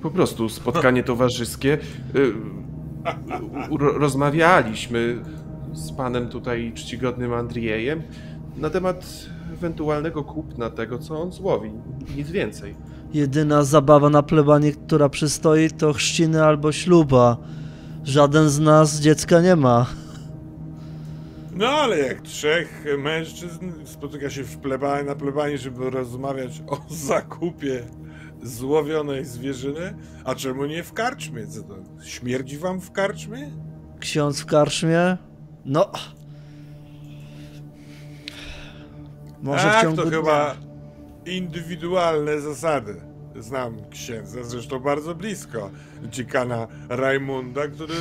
Po 0.02 0.10
prostu 0.12 0.50
spotkanie 0.50 1.04
towarzyskie. 1.04 1.78
Ro- 3.80 3.98
Rozmawialiśmy 3.98 5.18
z 5.74 5.92
panem 5.92 6.28
tutaj 6.28 6.72
czcigodnym 6.76 7.34
Andriejem 7.34 8.02
na 8.58 8.70
temat 8.70 9.06
ewentualnego 9.54 10.24
kupna 10.24 10.70
tego, 10.70 11.00
co 11.00 11.22
on 11.22 11.32
złowi. 11.32 11.70
Nic 12.18 12.30
więcej. 12.32 12.76
Jedyna 13.14 13.64
zabawa 13.64 14.10
na 14.10 14.24
plebanii, 14.24 14.74
która 14.74 15.10
przystoi, 15.10 15.70
to 15.70 15.94
chrzciny 15.94 16.44
albo 16.44 16.72
śluba. 16.72 17.38
Żaden 18.04 18.50
z 18.50 18.60
nas 18.60 19.00
dziecka 19.00 19.42
nie 19.42 19.56
ma. 19.56 19.86
No 21.56 21.68
ale 21.68 22.00
jak 22.00 22.22
trzech 22.22 22.86
mężczyzn 22.98 23.72
spotyka 23.86 24.30
się 24.30 24.44
w 24.44 24.58
plebanii, 24.58 25.06
na 25.08 25.16
plebanii, 25.16 25.58
żeby 25.58 25.90
rozmawiać 25.90 26.62
o 26.68 26.82
zakupie 26.90 27.84
złowionej 28.44 29.26
zwierzyny, 29.26 29.94
a 30.24 30.36
czemu 30.36 30.66
nie 30.66 30.84
w 30.84 30.94
karczmie? 30.94 31.48
Co 31.48 31.64
to? 31.64 31.76
Śmierdzi 32.04 32.58
wam 32.58 32.82
w 32.82 32.92
karczmie? 32.92 33.52
Ksiądz 34.00 34.42
w 34.42 34.46
karczmie? 34.46 35.18
No. 35.66 35.92
Może 39.42 39.70
w 39.70 39.72
tak, 39.72 39.82
ciągu 39.82 39.98
to 39.98 40.10
dnia. 40.10 40.18
chyba 40.18 40.56
indywidualne 41.26 42.42
zasady. 42.42 43.02
Znam 43.40 43.90
księdza, 43.90 44.44
zresztą 44.44 44.80
bardzo 44.80 45.16
blisko, 45.16 45.72
dziekana 46.04 46.68
Rajmunda, 46.90 47.68
który 47.68 47.96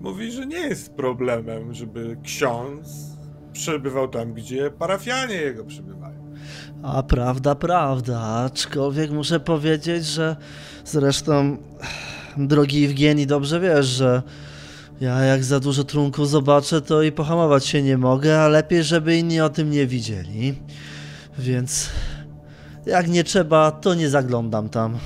mówi, 0.00 0.32
że 0.32 0.46
nie 0.46 0.60
jest 0.60 0.92
problemem, 0.94 1.74
żeby 1.74 2.16
ksiądz 2.22 3.16
przebywał 3.52 4.08
tam, 4.08 4.34
gdzie 4.34 4.70
parafianie 4.70 5.34
jego 5.34 5.64
przebywają. 5.64 6.34
A 6.82 7.02
prawda, 7.02 7.54
prawda. 7.54 8.20
Aczkolwiek 8.20 9.10
muszę 9.10 9.40
powiedzieć, 9.40 10.04
że 10.04 10.36
zresztą, 10.84 11.56
drogi 12.36 12.80
Jewgeni, 12.80 13.26
dobrze 13.26 13.60
wiesz, 13.60 13.86
że 13.86 14.22
ja 15.00 15.20
jak 15.20 15.44
za 15.44 15.60
dużo 15.60 15.84
trunków 15.84 16.28
zobaczę, 16.28 16.80
to 16.80 17.02
i 17.02 17.12
pohamować 17.12 17.66
się 17.66 17.82
nie 17.82 17.98
mogę, 17.98 18.40
a 18.40 18.48
lepiej, 18.48 18.84
żeby 18.84 19.16
inni 19.16 19.40
o 19.40 19.48
tym 19.48 19.70
nie 19.70 19.86
widzieli. 19.86 20.54
Więc 21.38 21.90
jak 22.86 23.08
nie 23.08 23.24
trzeba, 23.24 23.70
to 23.70 23.94
nie 23.94 24.08
zaglądam 24.08 24.68
tam. 24.68 24.98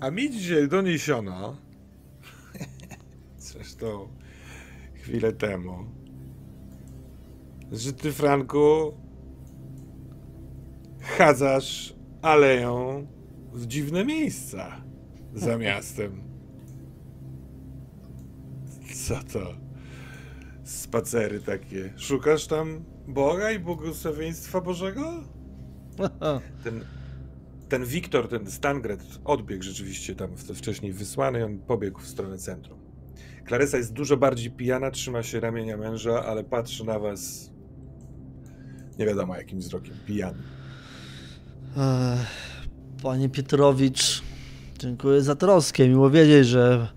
A 0.00 0.10
mi 0.10 0.30
dzisiaj 0.30 0.68
doniesiono, 0.68 1.56
zresztą 3.74 4.08
chwilę 4.94 5.32
temu, 5.32 5.84
że 7.72 7.92
ty, 7.92 8.12
Franku, 8.12 8.94
chadzasz 11.00 11.94
aleją 12.22 13.06
w 13.52 13.66
dziwne 13.66 14.04
miejsca 14.04 14.84
za 15.34 15.58
miastem. 15.66 16.22
Co 18.94 19.14
to? 19.32 19.54
Spacery 20.64 21.40
takie. 21.40 21.92
Szukasz 21.96 22.46
tam 22.46 22.84
Boga 23.08 23.50
i 23.50 23.58
błogosławieństwa 23.58 24.60
Bożego? 24.60 25.12
Ten, 26.64 26.84
ten 27.68 27.84
Wiktor, 27.84 28.28
ten 28.28 28.50
Stangret 28.50 29.02
odbiegł 29.24 29.62
rzeczywiście 29.62 30.14
tam 30.14 30.36
wcześniej 30.36 30.92
wysłany 30.92 31.44
on 31.44 31.58
pobiegł 31.58 32.00
w 32.00 32.08
stronę 32.08 32.38
centrum. 32.38 32.83
Klarysa 33.44 33.76
jest 33.76 33.92
dużo 33.92 34.16
bardziej 34.16 34.50
pijana, 34.50 34.90
trzyma 34.90 35.22
się 35.22 35.40
ramienia 35.40 35.76
męża, 35.76 36.24
ale 36.24 36.44
patrzy 36.44 36.84
na 36.84 36.98
was 36.98 37.50
nie 38.98 39.06
wiadomo 39.06 39.36
jakim 39.36 39.58
wzrokiem, 39.58 39.94
pijany. 40.06 40.42
Panie 43.02 43.28
Pietrowicz, 43.28 44.22
dziękuję 44.78 45.22
za 45.22 45.36
troskę. 45.36 45.88
Miło 45.88 46.10
wiedzieć, 46.10 46.46
że 46.46 46.88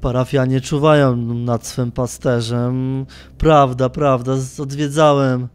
parafianie 0.00 0.60
czuwają 0.60 1.16
nad 1.34 1.66
swym 1.66 1.92
pasterzem. 1.92 3.06
Prawda, 3.38 3.88
prawda, 3.88 4.32
odwiedzałem 4.58 5.48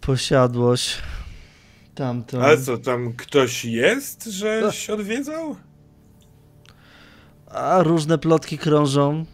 posiadłość 0.00 1.02
tamtą. 1.94 2.40
Ale 2.40 2.58
co, 2.58 2.78
tam 2.78 3.12
ktoś 3.12 3.64
jest, 3.64 4.24
żeś 4.24 4.90
odwiedzał? 4.90 5.56
A 7.46 7.82
różne 7.82 8.18
plotki 8.18 8.58
krążą 8.58 9.24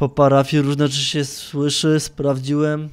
po 0.00 0.08
parafii, 0.08 0.62
różne 0.62 0.88
rzeczy 0.88 1.04
się 1.04 1.24
słyszy, 1.24 2.00
sprawdziłem. 2.00 2.88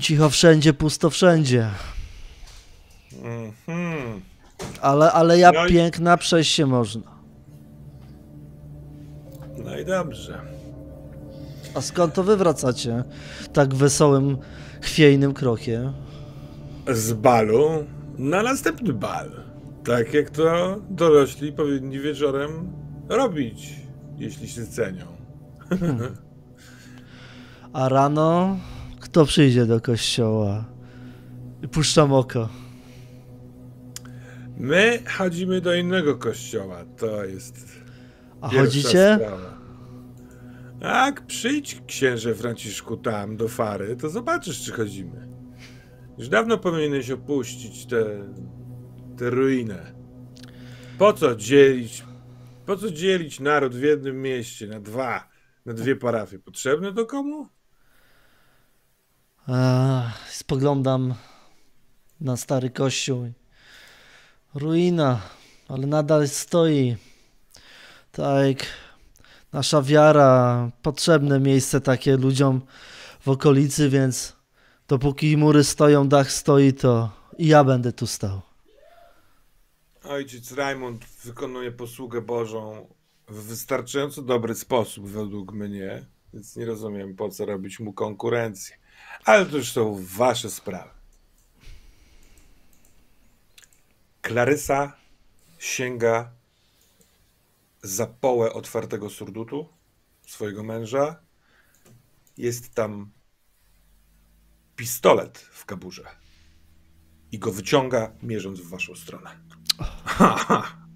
Cicho 0.00 0.30
wszędzie, 0.30 0.72
pusto 0.72 1.10
wszędzie. 1.10 1.70
Mhm. 3.22 4.20
Ale, 4.80 5.12
ale 5.12 5.38
ja 5.38 5.52
No 5.52 5.66
i- 5.66 5.70
piękna 5.72 6.16
przejść 6.16 6.54
się 6.54 6.66
można. 6.66 7.00
No 9.64 9.78
i 9.78 9.84
dobrze. 9.84 10.40
A 11.74 11.80
skąd 11.80 12.14
to 12.14 12.24
wy 12.24 12.36
wracacie? 12.36 13.04
Tak 13.52 13.74
wesołym, 13.74 14.38
chwiejnym 14.82 15.34
krokiem. 15.34 15.92
Z 16.92 17.12
balu 17.12 17.84
na 18.18 18.42
następny 18.42 18.92
bal. 18.92 19.30
Tak 19.84 20.14
jak 20.14 20.30
to 20.30 20.76
dorośli 20.90 21.52
powinni 21.52 21.98
wieczorem 22.00 22.72
robić, 23.08 23.70
jeśli 24.16 24.48
się 24.48 24.66
cenią. 24.66 25.17
A 27.72 27.88
rano 27.88 28.58
kto 29.00 29.24
przyjdzie 29.26 29.66
do 29.66 29.80
kościoła? 29.80 30.64
Puszczam 31.72 32.12
oko. 32.12 32.48
My 34.56 35.02
chodzimy 35.18 35.60
do 35.60 35.74
innego 35.74 36.16
kościoła. 36.16 36.84
To 36.96 37.24
jest 37.24 37.68
A 38.40 38.48
chodzicie? 38.48 39.16
sprawa. 39.16 39.58
Tak, 40.80 41.26
przyjdź 41.26 41.82
księże 41.86 42.34
Franciszku 42.34 42.96
tam 42.96 43.36
do 43.36 43.48
Fary, 43.48 43.96
to 43.96 44.08
zobaczysz, 44.08 44.64
czy 44.64 44.72
chodzimy. 44.72 45.28
Już 46.18 46.28
dawno 46.28 46.58
powinieneś 46.58 47.10
opuścić 47.10 47.86
tę 47.86 48.04
tę 49.18 49.30
ruinę. 49.30 49.92
Po 50.98 51.12
co 51.12 51.36
dzielić, 51.36 52.04
po 52.66 52.76
co 52.76 52.90
dzielić 52.90 53.40
naród 53.40 53.74
w 53.74 53.82
jednym 53.82 54.22
mieście 54.22 54.66
na 54.66 54.80
dwa, 54.80 55.27
na 55.68 55.74
dwie 55.74 55.96
parafie? 55.96 56.38
Potrzebne 56.38 56.92
to 56.92 57.06
komu? 57.06 57.48
Spoglądam 60.30 61.14
na 62.20 62.36
stary 62.36 62.70
kościół. 62.70 63.32
Ruina, 64.54 65.20
ale 65.68 65.86
nadal 65.86 66.28
stoi. 66.28 66.96
Tak, 68.12 68.66
nasza 69.52 69.82
wiara, 69.82 70.70
potrzebne 70.82 71.40
miejsce 71.40 71.80
takie 71.80 72.16
ludziom 72.16 72.60
w 73.20 73.28
okolicy, 73.28 73.88
więc 73.88 74.36
dopóki 74.88 75.36
mury 75.36 75.64
stoją, 75.64 76.08
dach 76.08 76.32
stoi, 76.32 76.72
to 76.72 77.10
i 77.38 77.46
ja 77.46 77.64
będę 77.64 77.92
tu 77.92 78.06
stał. 78.06 78.40
Ojciec 80.04 80.52
Rajmund 80.52 81.04
wykonuje 81.24 81.72
posługę 81.72 82.22
Bożą 82.22 82.88
w 83.28 83.42
wystarczająco 83.42 84.22
dobry 84.22 84.54
sposób, 84.54 85.08
według 85.08 85.52
mnie, 85.52 86.06
więc 86.34 86.56
nie 86.56 86.66
rozumiem, 86.66 87.16
po 87.16 87.28
co 87.28 87.46
robić 87.46 87.80
mu 87.80 87.92
konkurencję. 87.92 88.76
Ale 89.24 89.46
to 89.46 89.56
już 89.56 89.72
są 89.72 89.98
wasze 90.00 90.50
sprawy. 90.50 90.90
Klarysa 94.22 94.96
sięga 95.58 96.32
za 97.82 98.06
połę 98.06 98.52
otwartego 98.52 99.10
surdutu 99.10 99.68
swojego 100.26 100.62
męża. 100.62 101.20
Jest 102.36 102.74
tam 102.74 103.10
pistolet 104.76 105.38
w 105.38 105.64
kaburze 105.64 106.04
i 107.32 107.38
go 107.38 107.52
wyciąga, 107.52 108.12
mierząc 108.22 108.60
w 108.60 108.68
waszą 108.68 108.94
stronę. 108.94 109.30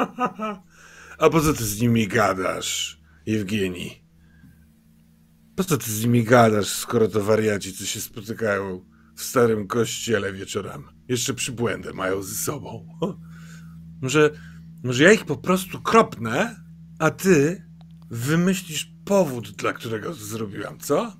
A 1.20 1.30
po 1.30 1.40
co 1.40 1.54
ty 1.54 1.64
z 1.64 1.80
nimi 1.80 2.08
gadasz, 2.08 3.00
Jewgeni? 3.26 4.04
Po 5.56 5.64
co 5.64 5.76
ty 5.76 5.90
z 5.90 6.04
nimi 6.04 6.24
gadasz, 6.24 6.68
skoro 6.68 7.08
to 7.08 7.24
wariaci, 7.24 7.72
co 7.72 7.84
się 7.84 8.00
spotykają 8.00 8.86
w 9.16 9.22
starym 9.22 9.66
kościele 9.66 10.32
wieczorem? 10.32 10.84
Jeszcze 11.08 11.34
przybłędę 11.34 11.92
mają 11.92 12.22
ze 12.22 12.34
sobą. 12.34 12.98
Może, 14.02 14.30
może 14.84 15.04
ja 15.04 15.12
ich 15.12 15.24
po 15.24 15.36
prostu 15.36 15.80
kropnę, 15.80 16.64
a 16.98 17.10
ty 17.10 17.64
wymyślisz 18.10 18.92
powód, 19.04 19.50
dla 19.50 19.72
którego 19.72 20.08
to 20.08 20.24
zrobiłam, 20.24 20.78
co? 20.78 21.16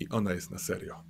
I 0.00 0.08
ona 0.08 0.32
jest 0.32 0.50
na 0.50 0.58
serio. 0.58 1.03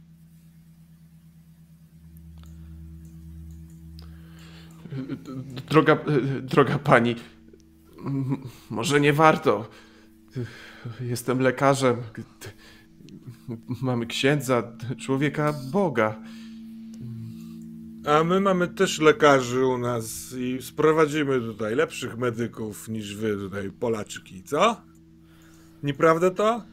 Droga, 5.69 5.99
droga 6.43 6.79
pani, 6.79 7.17
może 8.71 9.01
nie 9.01 9.13
warto. 9.13 9.71
Jestem 11.01 11.41
lekarzem. 11.41 11.97
Mamy 13.83 14.07
księdza, 14.07 14.73
człowieka 14.99 15.55
Boga. 15.73 16.21
A 18.07 18.25
my 18.25 18.41
mamy 18.41 18.69
też 18.69 18.99
lekarzy 18.99 19.67
u 19.67 19.79
nas 19.79 20.35
i 20.39 20.63
sprowadzimy 20.63 21.41
tutaj 21.41 21.75
lepszych 21.75 22.19
medyków 22.19 22.89
niż 22.89 23.17
wy 23.17 23.37
tutaj, 23.37 23.71
Polaczki, 23.71 24.43
co? 24.43 24.81
Nieprawda 25.83 26.31
to? 26.31 26.65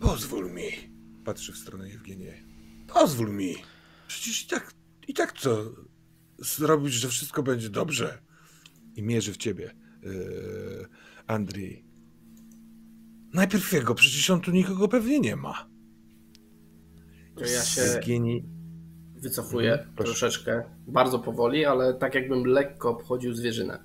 Pozwól 0.00 0.52
mi. 0.52 0.68
Patrzy 1.24 1.52
w 1.52 1.56
stronę 1.56 1.88
Jewgenia. 1.88 2.32
Pozwól 2.94 3.30
mi. 3.30 3.54
Przecież 4.08 4.44
i 4.44 4.46
tak, 4.46 4.74
i 5.08 5.14
tak 5.14 5.32
co? 5.32 5.64
Zrobić, 6.38 6.94
że 6.94 7.08
wszystko 7.08 7.42
będzie 7.42 7.70
dobrze. 7.70 8.22
I 8.96 9.02
mierzy 9.02 9.32
w 9.32 9.36
ciebie, 9.36 9.74
yy, 10.02 10.88
Andrzej. 11.26 11.84
Najpierw 13.34 13.72
jego, 13.72 13.94
przecież 13.94 14.30
on 14.30 14.40
tu 14.40 14.50
nikogo 14.50 14.88
pewnie 14.88 15.20
nie 15.20 15.36
ma. 15.36 15.68
To 17.34 17.44
ja 17.44 17.62
się 17.62 17.80
Jewgeni 17.80 18.44
wycofuję 19.14 19.72
Mhm, 19.72 19.96
troszeczkę, 19.96 20.62
bardzo 20.86 21.18
powoli, 21.18 21.64
ale 21.64 21.94
tak 21.94 22.14
jakbym 22.14 22.44
lekko 22.44 22.90
obchodził 22.90 23.34
zwierzynę. 23.34 23.84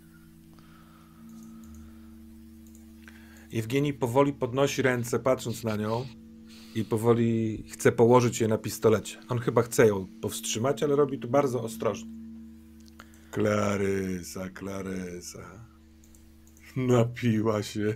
Jewgeni 3.51 3.93
powoli 3.93 4.33
podnosi 4.33 4.81
ręce, 4.81 5.19
patrząc 5.19 5.63
na 5.63 5.75
nią 5.75 6.05
i 6.75 6.85
powoli 6.85 7.63
chce 7.69 7.91
położyć 7.91 8.41
je 8.41 8.47
na 8.47 8.57
pistolecie. 8.57 9.17
On 9.29 9.39
chyba 9.39 9.61
chce 9.61 9.87
ją 9.87 10.07
powstrzymać, 10.21 10.83
ale 10.83 10.95
robi 10.95 11.19
to 11.19 11.27
bardzo 11.27 11.63
ostrożnie. 11.63 12.22
Klarysa, 13.33 14.49
Klarysa. 14.49 15.39
Napiła 16.75 17.63
się. 17.63 17.95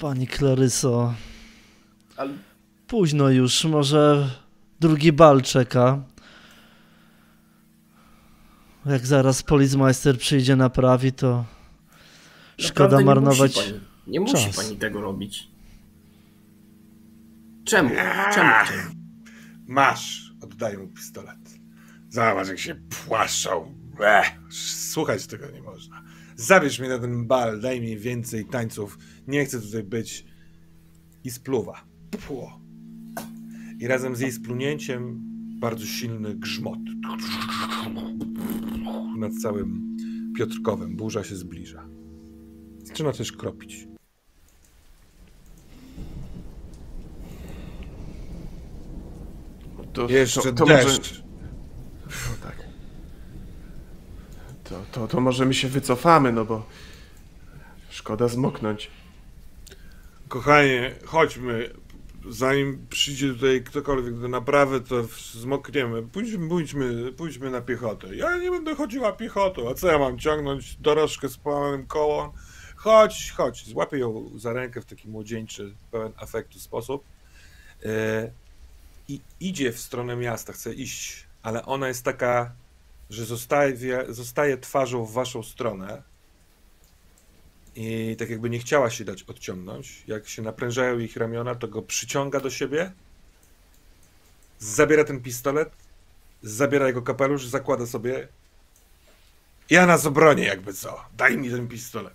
Pani 0.00 0.26
Klaryso, 0.26 1.14
Ale 2.16 2.32
późno 2.86 3.30
już, 3.30 3.64
może 3.64 4.30
drugi 4.80 5.12
bal 5.12 5.42
czeka. 5.42 6.02
Jak 8.86 9.06
zaraz 9.06 9.42
policmeister 9.42 10.18
przyjdzie 10.18 10.56
naprawi, 10.56 11.12
to 11.12 11.44
szkoda 12.58 12.82
naprawdę 12.84 12.98
nie 12.98 13.04
marnować. 13.04 13.56
Musi 13.56 13.70
pani, 13.72 13.80
nie 14.06 14.20
musi 14.20 14.32
czas. 14.34 14.56
pani 14.56 14.76
tego 14.76 15.00
robić. 15.00 15.48
Czemu? 17.64 17.90
Czemu? 18.34 18.50
Czemu? 18.68 18.95
Masz! 19.66 20.34
Oddaję 20.40 20.78
mu 20.78 20.88
pistolet. 20.88 21.58
Zobacz, 22.08 22.48
jak 22.48 22.58
się 22.58 22.74
płaszczą. 22.74 23.74
Ech, 24.00 24.26
słuchać 24.90 25.26
tego 25.26 25.50
nie 25.50 25.62
można. 25.62 26.02
Zabierz 26.36 26.80
mnie 26.80 26.88
na 26.88 26.98
ten 26.98 27.26
bal, 27.26 27.60
daj 27.60 27.80
mi 27.80 27.96
więcej 27.96 28.44
tańców. 28.44 28.98
Nie 29.28 29.44
chcę 29.44 29.60
tutaj 29.60 29.82
być. 29.82 30.26
I 31.24 31.30
spluwa. 31.30 31.84
Pło. 32.26 32.60
I 33.78 33.86
razem 33.86 34.16
z 34.16 34.20
jej 34.20 34.32
splunięciem 34.32 35.20
bardzo 35.60 35.86
silny 35.86 36.34
grzmot. 36.34 36.78
Nad 39.18 39.34
całym 39.34 39.96
Piotrkowem. 40.36 40.96
Burza 40.96 41.24
się 41.24 41.36
zbliża. 41.36 41.88
Zaczyna 42.84 43.12
też 43.12 43.32
kropić. 43.32 43.88
To, 49.96 50.08
Jeszcze 50.08 50.42
to, 50.42 50.52
to 50.52 50.66
deszcz. 50.66 50.86
Może, 50.86 51.22
no 52.30 52.36
tak. 52.42 52.56
To, 54.64 54.82
to, 54.92 55.08
to 55.08 55.20
może 55.20 55.46
my 55.46 55.54
się 55.54 55.68
wycofamy, 55.68 56.32
no 56.32 56.44
bo 56.44 56.66
szkoda 57.90 58.28
zmoknąć. 58.28 58.90
Kochanie, 60.28 60.94
chodźmy. 61.04 61.70
Zanim 62.28 62.86
przyjdzie 62.90 63.32
tutaj 63.32 63.62
ktokolwiek 63.64 64.18
do 64.18 64.28
naprawy, 64.28 64.80
to 64.80 65.04
zmokniemy. 65.32 66.02
Pójdźmy, 66.02 66.48
pójdźmy, 66.48 67.12
pójdźmy 67.12 67.50
na 67.50 67.60
piechotę. 67.60 68.16
Ja 68.16 68.38
nie 68.38 68.50
będę 68.50 68.74
chodziła 68.74 69.12
piechotą. 69.12 69.70
A 69.70 69.74
co 69.74 69.86
ja 69.86 69.98
mam 69.98 70.18
ciągnąć 70.18 70.76
dorożkę 70.76 71.28
z 71.28 71.36
połamanym 71.36 71.86
kołem? 71.86 72.30
Chodź, 72.76 73.32
chodź. 73.36 73.66
Złapię 73.66 73.98
ją 73.98 74.30
za 74.38 74.52
rękę 74.52 74.80
w 74.80 74.84
taki 74.84 75.08
młodzieńczy, 75.08 75.74
pełen 75.90 76.12
afektu 76.16 76.58
sposób. 76.58 77.04
E, 77.84 78.30
I 79.08 79.20
idzie 79.40 79.72
w 79.72 79.80
stronę 79.80 80.16
miasta, 80.16 80.52
chce 80.52 80.74
iść, 80.74 81.26
ale 81.42 81.66
ona 81.66 81.88
jest 81.88 82.02
taka, 82.04 82.52
że 83.10 83.24
zostaje, 83.24 83.76
zostaje 84.08 84.58
twarzą 84.58 85.04
w 85.04 85.12
waszą 85.12 85.42
stronę. 85.42 86.02
I 87.76 88.16
tak 88.18 88.30
jakby 88.30 88.50
nie 88.50 88.58
chciała 88.58 88.90
się 88.90 89.04
dać 89.04 89.22
odciągnąć. 89.22 90.02
Jak 90.06 90.28
się 90.28 90.42
naprężają 90.42 90.98
ich 90.98 91.16
ramiona, 91.16 91.54
to 91.54 91.68
go 91.68 91.82
przyciąga 91.82 92.40
do 92.40 92.50
siebie. 92.50 92.92
Zabiera 94.58 95.04
ten 95.04 95.20
pistolet, 95.20 95.70
zabiera 96.42 96.86
jego 96.86 97.02
kapelusz, 97.02 97.46
zakłada 97.46 97.86
sobie. 97.86 98.28
Ja 99.70 99.86
nas 99.86 100.06
obronię, 100.06 100.44
jakby 100.44 100.72
co. 100.72 101.04
Daj 101.16 101.38
mi 101.38 101.50
ten 101.50 101.68
pistolet. 101.68 102.14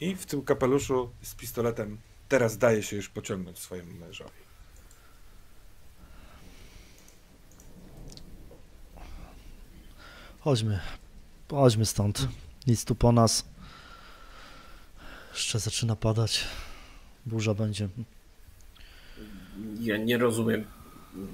I 0.00 0.16
w 0.16 0.26
tym 0.26 0.42
kapeluszu 0.42 1.10
z 1.22 1.34
pistoletem 1.34 1.98
teraz 2.28 2.58
daje 2.58 2.82
się 2.82 2.96
już 2.96 3.08
pociągnąć 3.08 3.58
swojemu 3.58 3.92
mężowi. 3.92 4.45
Chodźmy, 10.46 10.80
chodźmy 11.50 11.86
stąd. 11.86 12.28
Nic 12.66 12.84
tu 12.84 12.94
po 12.94 13.12
nas. 13.12 13.44
Jeszcze 15.32 15.58
zaczyna 15.58 15.96
padać. 15.96 16.44
Burza 17.26 17.54
będzie. 17.54 17.88
Ja 19.80 19.96
nie 19.96 20.18
rozumiem. 20.18 20.64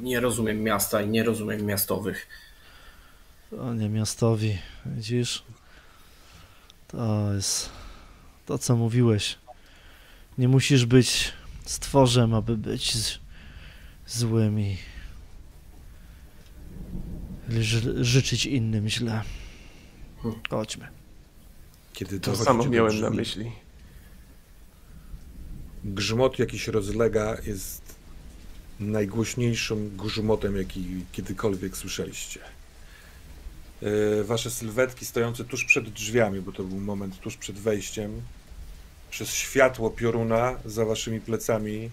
Nie 0.01 0.21
rozumiem 0.21 0.63
miasta 0.63 1.03
i 1.03 1.09
nie 1.09 1.25
rozumiem 1.25 1.67
miastowych. 1.67 2.27
To 3.51 3.75
nie 3.75 3.89
miastowi, 3.89 4.59
widzisz? 4.87 5.43
To 6.89 7.35
jest 7.35 7.71
to, 8.47 8.59
co 8.59 8.77
mówiłeś. 8.77 9.39
Nie 10.39 10.49
musisz 10.49 10.87
być 10.87 11.33
stworzem, 11.65 12.35
aby 12.35 12.57
być 12.57 12.95
z, 12.97 13.19
złym 14.07 14.61
i 14.61 14.79
ży, 17.61 18.05
życzyć 18.05 18.47
innym 18.47 18.89
źle. 18.89 19.23
Chodźmy. 20.51 20.89
Kiedy 21.93 22.21
To 22.21 22.31
dochodzicie 22.31 22.45
samo 22.45 22.67
miałem 22.67 23.01
na 23.01 23.11
myśli. 23.11 23.53
Grzmot 25.85 26.39
jakiś 26.39 26.69
rozlega 26.69 27.37
jest 27.47 27.83
najgłośniejszym 28.81 29.97
grzmotem, 29.97 30.57
jaki 30.57 31.05
kiedykolwiek 31.13 31.77
słyszeliście. 31.77 32.41
Yy, 33.83 34.25
Wasze 34.25 34.51
sylwetki 34.51 35.05
stojące 35.05 35.45
tuż 35.45 35.65
przed 35.65 35.89
drzwiami, 35.89 36.41
bo 36.41 36.53
to 36.53 36.65
był 36.65 36.81
moment 36.81 37.21
tuż 37.21 37.37
przed 37.37 37.59
wejściem, 37.59 38.23
przez 39.11 39.35
światło 39.35 39.91
pioruna 39.91 40.59
za 40.65 40.85
waszymi 40.85 41.21
plecami 41.21 41.91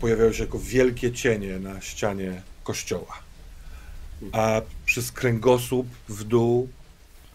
pojawiają 0.00 0.32
się 0.32 0.44
jako 0.44 0.58
wielkie 0.58 1.12
cienie 1.12 1.58
na 1.58 1.80
ścianie 1.80 2.42
kościoła. 2.64 3.27
A 4.32 4.60
przez 4.86 5.12
kręgosłup 5.12 5.86
w 6.08 6.24
dół 6.24 6.68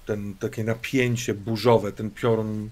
ten 0.05 0.33
takie 0.33 0.63
napięcie 0.63 1.33
burzowe, 1.33 1.91
ten 1.91 2.11
piorun 2.11 2.69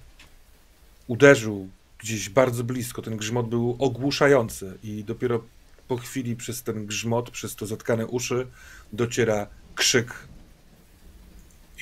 uderzył 1.08 1.70
gdzieś 2.00 2.30
bardzo 2.30 2.64
blisko. 2.64 3.02
Ten 3.02 3.18
grzmot 3.18 3.50
był 3.50 3.76
ogłuszający 3.80 4.78
i 4.84 5.04
dopiero 5.04 5.44
po 5.88 5.98
chwili 5.98 6.36
przez 6.36 6.64
ten 6.64 6.86
grzmot, 6.86 7.30
przez 7.32 7.56
to 7.56 7.66
zatkane 7.66 8.08
uszy 8.08 8.48
dociera 8.94 9.48
krzyk 9.76 10.14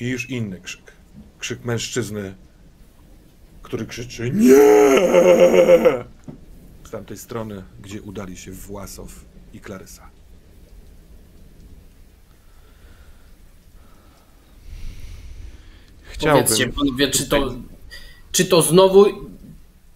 i 0.00 0.08
już 0.08 0.30
inny 0.30 0.60
krzyk. 0.60 0.92
Krzyk 1.38 1.64
mężczyzny, 1.64 2.34
który 3.62 3.86
krzyczy 3.86 4.30
NIE! 4.30 4.54
Z 6.84 6.90
tamtej 6.90 7.18
strony, 7.18 7.62
gdzie 7.82 8.02
udali 8.02 8.36
się 8.36 8.52
Własow 8.52 9.24
i 9.52 9.60
Klarysa. 9.60 10.19
Powiedzcie 16.20 16.54
Chciałbym. 16.54 16.74
panowie, 16.74 17.08
czy 17.08 17.28
to, 17.28 17.54
czy 18.32 18.44
to 18.44 18.62
znowu 18.62 19.06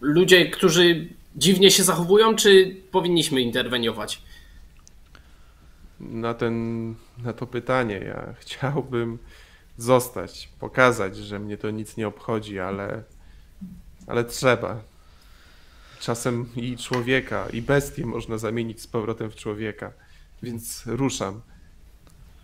ludzie, 0.01 0.51
którzy 0.51 1.09
dziwnie 1.37 1.71
się 1.71 1.85
zachowują, 1.85 2.37
czy 2.37 2.77
powinniśmy 2.91 3.41
interweniować? 3.41 4.23
Na, 6.01 6.35
ten, 6.35 6.95
na 7.19 7.33
to 7.33 7.47
pytanie 7.47 7.95
ja 7.95 8.35
chciałbym 8.39 9.19
zostać, 9.79 10.49
pokazać, 10.61 11.17
że 11.17 11.39
mnie 11.39 11.57
to 11.57 11.71
nic 11.71 11.97
nie 11.97 12.09
obchodzi, 12.09 12.59
ale, 12.59 13.03
ale 14.07 14.25
trzeba. 14.25 14.81
Czasem 16.01 16.49
i 16.57 16.77
człowieka, 16.77 17.49
i 17.53 17.63
bestię 17.63 18.07
można 18.07 18.39
zamienić 18.39 18.81
z 18.81 18.87
powrotem 18.87 19.31
w 19.31 19.37
człowieka, 19.37 19.93
więc 20.43 20.83
ruszam. 20.87 21.41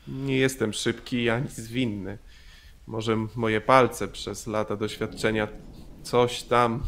Nie 0.08 0.36
jestem 0.36 0.72
szybki 0.72 1.30
ani 1.30 1.48
zwinny. 1.48 2.18
Może 2.90 3.16
moje 3.36 3.60
palce 3.60 4.08
przez 4.08 4.46
lata 4.46 4.76
doświadczenia 4.76 5.48
coś 6.02 6.42
tam 6.42 6.82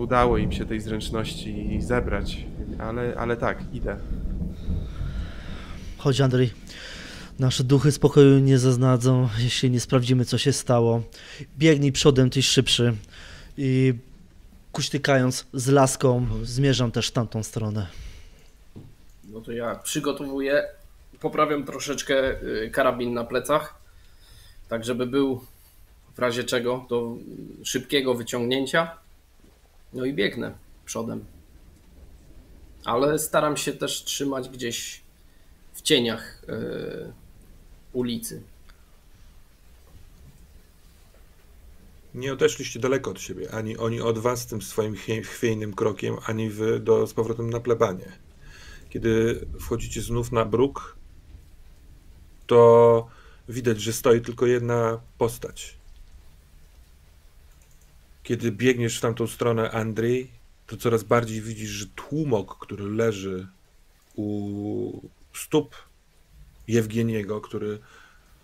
udało 0.00 0.38
im 0.38 0.52
się 0.52 0.66
tej 0.66 0.80
zręczności 0.80 1.78
zebrać, 1.82 2.36
ale, 2.78 3.14
ale 3.18 3.36
tak, 3.36 3.74
idę. 3.74 3.96
Chodź, 5.98 6.20
Andrzej. 6.20 6.50
Nasze 7.38 7.64
duchy 7.64 7.92
spokoju 7.92 8.38
nie 8.38 8.58
zaznadzą, 8.58 9.28
jeśli 9.38 9.70
nie 9.70 9.80
sprawdzimy, 9.80 10.24
co 10.24 10.38
się 10.38 10.52
stało. 10.52 11.02
Biegnij 11.58 11.92
przodem, 11.92 12.30
tyś 12.30 12.48
szybszy. 12.48 12.94
I 13.56 13.94
kuśtykając 14.72 15.46
z 15.52 15.68
laską, 15.68 16.26
zmierzam 16.42 16.90
też 16.90 17.08
w 17.08 17.12
tamtą 17.12 17.42
stronę. 17.42 17.86
No 19.24 19.40
to 19.40 19.52
ja 19.52 19.74
przygotowuję, 19.74 20.64
poprawiam 21.20 21.64
troszeczkę 21.64 22.42
y, 22.42 22.70
karabin 22.70 23.14
na 23.14 23.24
plecach, 23.24 23.81
tak 24.72 24.84
żeby 24.84 25.06
był 25.06 25.44
w 26.14 26.18
razie 26.18 26.44
czego 26.44 26.86
do 26.88 27.16
szybkiego 27.64 28.14
wyciągnięcia. 28.14 28.98
No 29.92 30.04
i 30.04 30.14
biegnę 30.14 30.54
przodem. 30.84 31.24
Ale 32.84 33.18
staram 33.18 33.56
się 33.56 33.72
też 33.72 34.04
trzymać 34.04 34.48
gdzieś 34.48 35.02
w 35.72 35.82
cieniach 35.82 36.44
y, 36.44 37.12
ulicy. 37.92 38.42
Nie 42.14 42.32
odeszliście 42.32 42.80
daleko 42.80 43.10
od 43.10 43.20
siebie, 43.20 43.54
ani 43.54 43.76
oni 43.76 44.00
od 44.00 44.18
was 44.18 44.46
tym 44.46 44.62
swoim 44.62 44.94
chwie- 44.94 45.22
chwiejnym 45.22 45.74
krokiem, 45.74 46.16
ani 46.26 46.50
wy 46.50 46.80
do, 46.80 47.06
z 47.06 47.14
powrotem 47.14 47.50
na 47.50 47.60
plebanie. 47.60 48.12
Kiedy 48.90 49.46
wchodzicie 49.60 50.02
znów 50.02 50.32
na 50.32 50.44
bruk, 50.44 50.96
to 52.46 53.21
widać, 53.48 53.80
że 53.80 53.92
stoi 53.92 54.20
tylko 54.20 54.46
jedna 54.46 55.00
postać. 55.18 55.76
Kiedy 58.22 58.52
biegniesz 58.52 58.98
w 58.98 59.00
tamtą 59.00 59.26
stronę, 59.26 59.70
Andrzej, 59.70 60.30
to 60.66 60.76
coraz 60.76 61.02
bardziej 61.02 61.40
widzisz, 61.40 61.70
że 61.70 61.86
tłumok, 61.86 62.58
który 62.58 62.84
leży 62.84 63.48
u 64.16 65.00
stóp 65.34 65.74
Jewgieniego, 66.68 67.40
który 67.40 67.78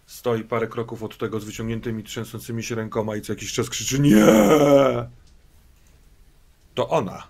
stoi 0.07 0.45
parę 0.45 0.67
kroków 0.67 1.03
od 1.03 1.19
tego 1.19 1.41
z 1.41 1.45
wyciągniętymi, 1.45 2.05
trzęsącymi 2.05 2.63
się 2.63 2.75
rękoma 2.75 3.17
i 3.17 3.23
co 3.23 3.33
jakiś 3.33 3.53
czas 3.53 3.71
krzyczy 3.71 3.99
nie! 4.01 4.27
To 6.75 6.89
ona. 6.89 7.29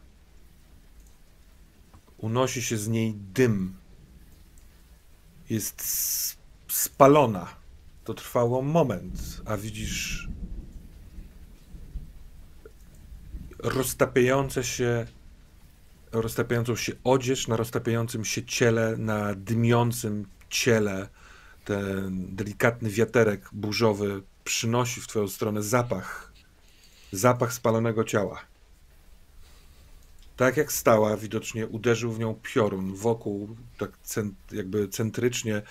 Unosi 2.18 2.62
się 2.62 2.76
z 2.76 2.88
niej 2.88 3.14
dym. 3.14 3.76
Jest 5.50 6.37
spalona. 6.68 7.48
To 8.04 8.14
trwało 8.14 8.62
moment, 8.62 9.40
a 9.44 9.56
widzisz 9.56 10.28
roztapiające 13.58 14.64
się 14.64 15.06
roztapiającą 16.12 16.76
się 16.76 16.92
odzież 17.04 17.48
na 17.48 17.56
roztapiającym 17.56 18.24
się 18.24 18.44
ciele, 18.44 18.96
na 18.96 19.34
dymiącym 19.34 20.26
ciele 20.50 21.08
ten 21.64 22.36
delikatny 22.36 22.90
wiaterek 22.90 23.48
burzowy 23.52 24.22
przynosi 24.44 25.00
w 25.00 25.06
twoją 25.06 25.28
stronę 25.28 25.62
zapach. 25.62 26.32
Zapach 27.12 27.52
spalonego 27.52 28.04
ciała. 28.04 28.40
Tak 30.36 30.56
jak 30.56 30.72
stała, 30.72 31.16
widocznie 31.16 31.66
uderzył 31.66 32.12
w 32.12 32.18
nią 32.18 32.34
piorun. 32.42 32.94
Wokół, 32.94 33.56
tak 33.78 33.90
cent, 34.02 34.34
jakby 34.52 34.88
centrycznie 34.88 35.62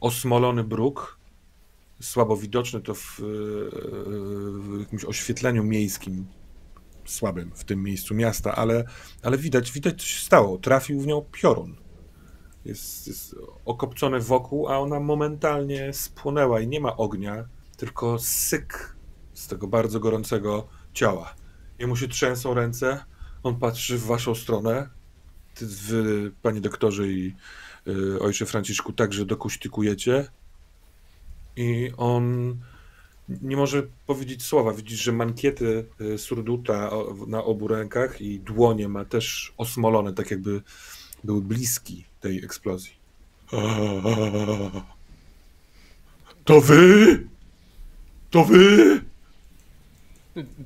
osmolony 0.00 0.64
bruk. 0.64 1.18
Słabo 2.00 2.36
widoczny 2.36 2.80
to 2.80 2.94
w, 2.94 3.20
e, 3.20 3.22
w 4.76 4.80
jakimś 4.80 5.04
oświetleniu 5.04 5.64
miejskim, 5.64 6.26
słabym 7.04 7.50
w 7.54 7.64
tym 7.64 7.82
miejscu 7.82 8.14
miasta, 8.14 8.56
ale, 8.56 8.84
ale 9.22 9.38
widać, 9.38 9.72
widać 9.72 10.00
co 10.02 10.06
się 10.06 10.20
stało. 10.20 10.58
Trafił 10.58 11.00
w 11.00 11.06
nią 11.06 11.24
piorun 11.32 11.76
jest, 12.64 13.06
jest 13.06 13.36
okopcone 13.64 14.20
wokół, 14.20 14.68
a 14.68 14.78
ona 14.78 15.00
momentalnie 15.00 15.92
spłonęła 15.92 16.60
i 16.60 16.68
nie 16.68 16.80
ma 16.80 16.96
ognia, 16.96 17.48
tylko 17.76 18.18
syk 18.18 18.96
z 19.32 19.48
tego 19.48 19.66
bardzo 19.66 20.00
gorącego 20.00 20.68
ciała. 20.92 21.34
Jemu 21.78 21.96
się 21.96 22.08
trzęsą 22.08 22.54
ręce, 22.54 23.04
on 23.42 23.56
patrzy 23.56 23.98
w 23.98 24.04
waszą 24.04 24.34
stronę. 24.34 24.88
Ty, 25.54 25.66
wy, 25.66 26.32
panie 26.42 26.60
doktorze 26.60 27.08
i 27.08 27.34
ojcze 28.20 28.46
Franciszku, 28.46 28.92
także 28.92 29.26
dokuśtykujecie. 29.26 30.26
I 31.56 31.90
on 31.96 32.56
nie 33.42 33.56
może 33.56 33.82
powiedzieć 34.06 34.42
słowa. 34.42 34.72
Widzisz, 34.72 35.02
że 35.02 35.12
mankiety 35.12 35.84
y, 36.00 36.18
surduta 36.18 36.90
na 37.26 37.44
obu 37.44 37.68
rękach 37.68 38.20
i 38.20 38.40
dłonie 38.40 38.88
ma 38.88 39.04
też 39.04 39.52
osmolone, 39.56 40.12
tak 40.12 40.30
jakby 40.30 40.62
był 41.24 41.42
bliski 41.42 42.04
tej 42.20 42.44
eksplozji. 42.44 42.92
To 46.44 46.60
wy? 46.60 47.26
To 48.30 48.44
wy? 48.44 49.00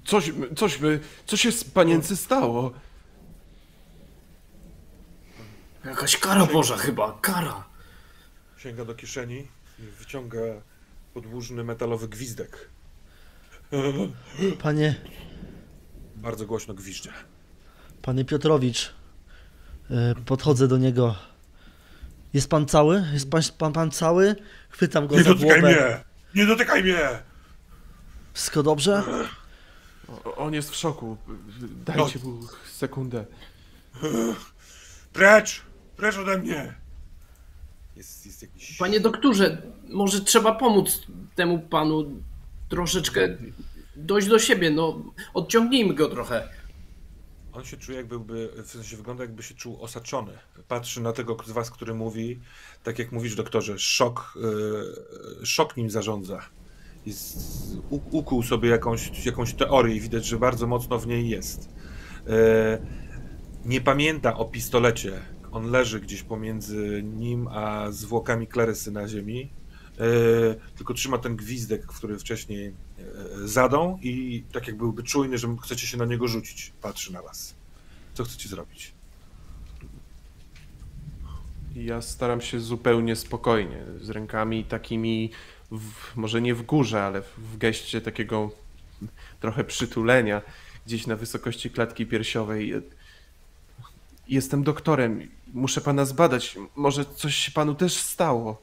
Coś, 0.04 0.32
coś, 0.56 0.78
by- 0.78 1.00
co 1.26 1.36
się 1.36 1.52
z 1.52 1.64
panience 1.64 2.16
stało? 2.16 2.72
Jakaś 5.84 6.16
kara 6.16 6.46
Boża 6.46 6.76
chyba, 6.76 7.18
kara. 7.20 7.64
Sięga 8.56 8.84
do 8.84 8.94
kieszeni 8.94 9.48
i 9.78 9.82
wyciąga 9.98 10.38
podłużny 11.14 11.64
metalowy 11.64 12.08
gwizdek. 12.08 12.68
Panie, 14.62 14.94
Bardzo 16.16 16.46
głośno 16.46 16.74
gwizdże. 16.74 17.12
panie 18.02 18.24
Piotrowicz, 18.24 18.94
y, 19.90 20.24
podchodzę 20.26 20.68
do 20.68 20.78
niego 20.78 21.16
Jest 22.32 22.48
pan 22.50 22.66
cały? 22.66 23.04
Jest 23.12 23.30
pan, 23.30 23.42
pan, 23.58 23.72
pan 23.72 23.90
cały? 23.90 24.36
Chwytam 24.68 25.06
go 25.06 25.16
Nie 25.16 25.22
za 25.22 25.34
dotykaj 25.34 25.60
głowę. 25.60 25.74
mnie! 25.74 26.04
Nie 26.42 26.46
dotykaj 26.46 26.82
mnie! 26.82 26.98
Wszystko 28.34 28.62
dobrze? 28.62 29.02
On 30.36 30.54
jest 30.54 30.70
w 30.70 30.74
szoku. 30.74 31.16
Dajcie 31.86 32.18
No. 32.24 32.30
mu 32.30 32.40
sekundę. 32.72 33.24
Precz! 35.12 35.62
Precz 35.96 36.18
ode 36.18 36.38
mnie! 36.38 36.74
Jest, 37.96 38.26
jest 38.26 38.42
jakiś... 38.42 38.76
Panie 38.76 39.00
doktorze, 39.00 39.62
może 39.88 40.20
trzeba 40.20 40.54
pomóc 40.54 41.02
temu 41.34 41.58
panu 41.58 42.10
troszeczkę 42.68 43.28
dojść 43.96 44.28
do 44.28 44.38
siebie, 44.38 44.70
no 44.70 45.02
odciągnijmy 45.34 45.94
go 45.94 46.08
trochę. 46.08 46.48
On 47.52 47.64
się 47.64 47.76
czuje 47.76 47.98
jakby, 47.98 48.48
w 48.64 48.70
sensie 48.70 48.96
wygląda 48.96 49.24
jakby 49.24 49.42
się 49.42 49.54
czuł 49.54 49.82
osaczony. 49.82 50.32
Patrzy 50.68 51.00
na 51.00 51.12
tego 51.12 51.36
z 51.46 51.50
was, 51.50 51.70
który 51.70 51.94
mówi, 51.94 52.40
tak 52.82 52.98
jak 52.98 53.12
mówisz 53.12 53.34
doktorze, 53.36 53.78
szok, 53.78 54.38
yy, 55.40 55.46
szok 55.46 55.76
nim 55.76 55.90
zarządza. 55.90 56.40
Jest, 57.06 57.36
u- 57.90 58.00
ukuł 58.18 58.42
sobie 58.42 58.68
jakąś, 58.68 59.26
jakąś 59.26 59.54
teorię 59.54 59.94
i 59.96 60.00
widać, 60.00 60.26
że 60.26 60.38
bardzo 60.38 60.66
mocno 60.66 60.98
w 60.98 61.06
niej 61.06 61.28
jest. 61.28 61.68
Yy, 62.26 62.32
nie 63.64 63.80
pamięta 63.80 64.36
o 64.36 64.44
pistolecie. 64.44 65.22
On 65.54 65.70
leży 65.70 66.00
gdzieś 66.00 66.22
pomiędzy 66.22 67.02
nim 67.02 67.48
a 67.48 67.92
zwłokami 67.92 68.46
Klarysy 68.46 68.90
na 68.90 69.08
ziemi. 69.08 69.50
Yy, 69.98 70.56
tylko 70.76 70.94
trzyma 70.94 71.18
ten 71.18 71.36
gwizdek, 71.36 71.86
który 71.86 72.18
wcześniej 72.18 72.72
yy, 73.38 73.48
zadał 73.48 73.98
i 74.02 74.44
tak 74.52 74.66
jak 74.66 74.76
byłby 74.76 75.02
czujny, 75.02 75.38
że 75.38 75.56
chcecie 75.62 75.86
się 75.86 75.96
na 75.96 76.04
niego 76.04 76.28
rzucić. 76.28 76.72
Patrzy 76.82 77.12
na 77.12 77.22
was. 77.22 77.54
Co 78.14 78.24
chcecie 78.24 78.48
zrobić? 78.48 78.92
Ja 81.74 82.02
staram 82.02 82.40
się 82.40 82.60
zupełnie 82.60 83.16
spokojnie, 83.16 83.84
z 84.00 84.10
rękami 84.10 84.64
takimi, 84.64 85.30
w, 85.70 86.16
może 86.16 86.42
nie 86.42 86.54
w 86.54 86.62
górze, 86.62 87.02
ale 87.02 87.22
w 87.38 87.56
geście 87.58 88.00
takiego 88.00 88.50
trochę 89.40 89.64
przytulenia, 89.64 90.42
gdzieś 90.86 91.06
na 91.06 91.16
wysokości 91.16 91.70
klatki 91.70 92.06
piersiowej. 92.06 92.74
Jestem 94.28 94.62
doktorem, 94.62 95.28
muszę 95.54 95.80
pana 95.80 96.04
zbadać. 96.04 96.56
Może 96.76 97.04
coś 97.04 97.34
się 97.36 97.52
panu 97.52 97.74
też 97.74 97.96
stało. 97.96 98.62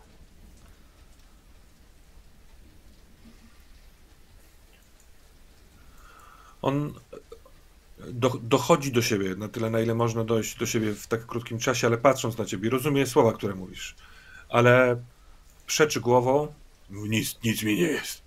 On 6.62 6.94
do, 8.10 8.30
dochodzi 8.44 8.92
do 8.92 9.02
siebie 9.02 9.36
na 9.36 9.48
tyle, 9.48 9.70
na 9.70 9.80
ile 9.80 9.96
można 9.96 10.24
dojść 10.24 10.58
do 10.58 10.66
siebie 10.66 10.94
w 10.94 11.08
tak 11.08 11.26
krótkim 11.26 11.60
czasie, 11.60 11.88
ale 11.88 11.98
patrząc 11.98 12.38
na 12.38 12.46
ciebie, 12.46 12.70
rozumie 12.70 13.08
słowa, 13.08 13.34
które 13.34 13.56
mówisz. 13.56 13.96
Ale 14.50 15.02
przeczy 15.68 16.02
głową. 16.02 16.54
"No 16.90 17.06
Nic, 17.08 17.40
nic 17.44 17.64
mi 17.64 17.76
nie 17.76 17.82
jest. 17.82 18.22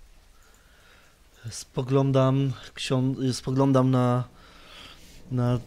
Spoglądam, 1.49 2.53
ksią- 2.73 3.33
spoglądam 3.33 3.91
na, 3.91 4.23
na 5.31 5.59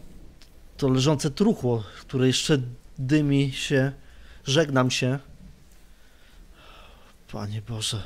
to 0.77 0.89
leżące 0.89 1.31
truchło, 1.31 1.85
które 2.01 2.27
jeszcze 2.27 2.59
dymi 2.99 3.53
się. 3.53 3.93
Żegnam 4.45 4.91
się. 4.91 5.19
Panie 7.33 7.63
Boże. 7.63 8.03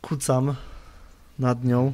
Kucam 0.00 0.56
nad 1.38 1.64
nią. 1.64 1.92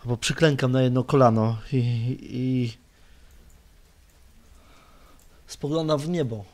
Albo 0.00 0.16
przyklękam 0.16 0.72
na 0.72 0.82
jedno 0.82 1.04
kolano 1.04 1.58
i, 1.72 1.78
i 2.22 2.76
spoglądam 5.46 5.98
w 5.98 6.08
niebo. 6.08 6.44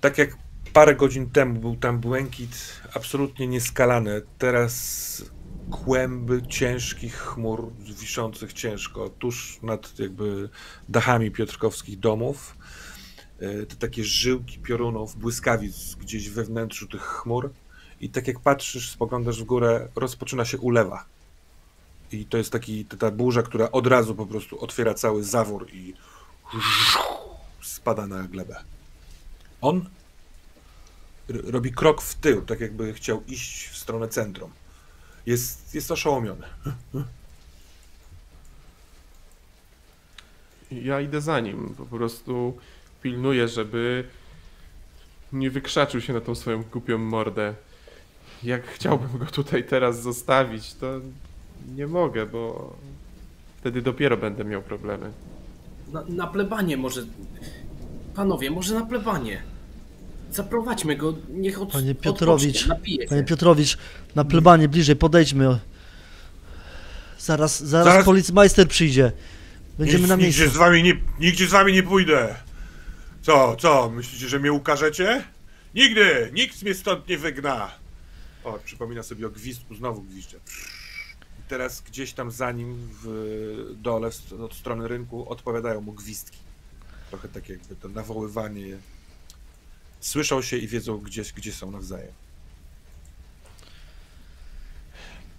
Tak 0.00 0.18
jak 0.18 0.36
parę 0.72 0.94
godzin 0.94 1.30
temu 1.30 1.60
był 1.60 1.76
tam 1.76 1.98
błękit 1.98 2.80
absolutnie 2.94 3.46
nieskalany, 3.46 4.22
teraz 4.38 5.24
kłęby 5.70 6.42
ciężkich 6.48 7.14
chmur 7.16 7.72
wiszących 7.78 8.52
ciężko 8.52 9.08
tuż 9.08 9.58
nad 9.62 9.98
jakby 9.98 10.48
dachami 10.88 11.30
piotrkowskich 11.30 11.98
domów. 12.00 12.56
E, 13.40 13.66
Te 13.66 13.76
takie 13.76 14.04
żyłki 14.04 14.58
piorunów, 14.58 15.16
błyskawic 15.16 15.94
gdzieś 15.94 16.30
we 16.30 16.44
wnętrzu 16.44 16.86
tych 16.88 17.02
chmur. 17.02 17.50
I 18.00 18.08
tak 18.10 18.28
jak 18.28 18.40
patrzysz, 18.40 18.90
spoglądasz 18.90 19.42
w 19.42 19.44
górę, 19.44 19.88
rozpoczyna 19.96 20.44
się 20.44 20.58
ulewa. 20.58 21.04
I 22.12 22.24
to 22.26 22.38
jest 22.38 22.52
taki, 22.52 22.84
ta- 22.84 23.10
burza, 23.10 23.42
która 23.42 23.70
od 23.72 23.86
razu 23.86 24.14
po 24.14 24.26
prostu 24.26 24.60
otwiera 24.64 24.94
cały 24.94 25.24
zawór 25.24 25.66
i 25.72 25.94
spada 27.62 28.06
na 28.06 28.22
glebę. 28.22 28.56
On 29.60 29.88
robi 31.28 31.72
krok 31.72 32.02
w 32.02 32.14
tył, 32.14 32.42
tak 32.42 32.60
jakby 32.60 32.94
chciał 32.94 33.22
iść 33.28 33.68
w 33.68 33.76
stronę 33.76 34.08
centrum. 34.08 34.50
Jest, 35.26 35.74
jest 35.74 35.90
oszołomiony. 35.90 36.46
Ja 40.72 41.00
idę 41.00 41.20
za 41.20 41.40
nim, 41.40 41.74
po 41.78 41.86
prostu 41.86 42.58
pilnuję, 43.02 43.48
żeby 43.48 44.04
nie 45.32 45.50
wykrzaczył 45.50 46.00
się 46.00 46.12
na 46.12 46.20
tą 46.20 46.34
swoją 46.34 46.62
głupią 46.62 46.98
mordę. 46.98 47.54
Jak 48.42 48.66
chciałbym 48.66 49.18
go 49.18 49.26
tutaj 49.26 49.64
teraz 49.64 50.02
zostawić, 50.02 50.74
to 50.74 51.00
nie 51.76 51.86
mogę, 51.86 52.26
bo 52.26 52.72
wtedy 53.60 53.82
dopiero 53.82 54.16
będę 54.16 54.44
miał 54.44 54.62
problemy. 54.62 55.12
Na, 55.92 56.04
na 56.08 56.26
plebanie 56.26 56.76
może. 56.76 57.06
Panowie, 58.14 58.50
może 58.50 58.74
na 58.74 58.86
plebanie. 58.86 59.42
Zaprowadźmy 60.30 60.96
go, 60.96 61.14
niech 61.28 61.62
od, 61.62 61.72
Panie 61.72 61.94
Piotrowicz. 61.94 62.68
Panie 63.08 63.24
Piotrowicz, 63.24 63.78
na 64.14 64.24
plebanie 64.24 64.68
bliżej 64.68 64.96
podejdźmy. 64.96 65.58
Zaraz, 67.18 67.62
zaraz, 67.64 67.86
Zaraz- 67.86 68.04
policmajster 68.04 68.68
przyjdzie. 68.68 69.12
Będziemy 69.78 70.00
Nic- 70.00 70.08
na 70.08 70.16
nigdzie 70.16 70.40
miejscu. 70.40 70.56
z 70.56 70.58
wami 70.58 70.82
nie, 70.82 70.94
nigdzie 71.20 71.46
z 71.46 71.50
wami 71.50 71.72
nie 71.72 71.82
pójdę. 71.82 72.34
Co, 73.22 73.56
co? 73.56 73.90
Myślicie, 73.90 74.28
że 74.28 74.38
mnie 74.38 74.52
ukażecie? 74.52 75.24
Nigdy! 75.74 76.30
Nikt 76.32 76.62
mnie 76.62 76.74
stąd 76.74 77.08
nie 77.08 77.18
wygna. 77.18 77.70
O, 78.44 78.58
przypomina 78.64 79.02
sobie 79.02 79.26
o 79.26 79.30
gwizdku, 79.30 79.74
znowu 79.74 80.02
gwizdże. 80.02 80.36
I 81.38 81.48
teraz 81.48 81.80
gdzieś 81.80 82.12
tam 82.12 82.30
za 82.30 82.52
nim 82.52 82.88
w 83.02 83.74
dole, 83.76 84.10
od 84.44 84.54
strony 84.54 84.88
rynku, 84.88 85.28
odpowiadają 85.28 85.80
mu 85.80 85.92
gwizdki. 85.92 86.38
Trochę 87.10 87.28
tak 87.28 87.48
jakby 87.48 87.76
to 87.76 87.88
nawoływanie. 87.88 88.76
Słyszą 90.00 90.42
się 90.42 90.56
i 90.56 90.68
wiedzą, 90.68 90.98
gdzie, 90.98 91.22
gdzie 91.36 91.52
są 91.52 91.70
nawzajem. 91.70 92.12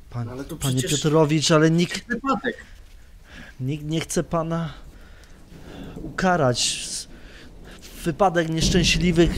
Pan, 0.10 0.30
Ale 0.30 0.44
to 0.44 0.56
panie 0.56 0.78
przecież- 0.78 1.02
Piotrowicz, 1.02 1.52
ale 1.52 1.72
nikt, 1.72 2.08
Wypadek. 2.08 2.58
nikt 3.60 3.86
nie 3.86 4.00
chce 4.00 4.24
pana 4.24 4.74
ukarać. 5.96 6.88
Wypadek 8.04 8.50
nieszczęśliwych. 8.50 9.32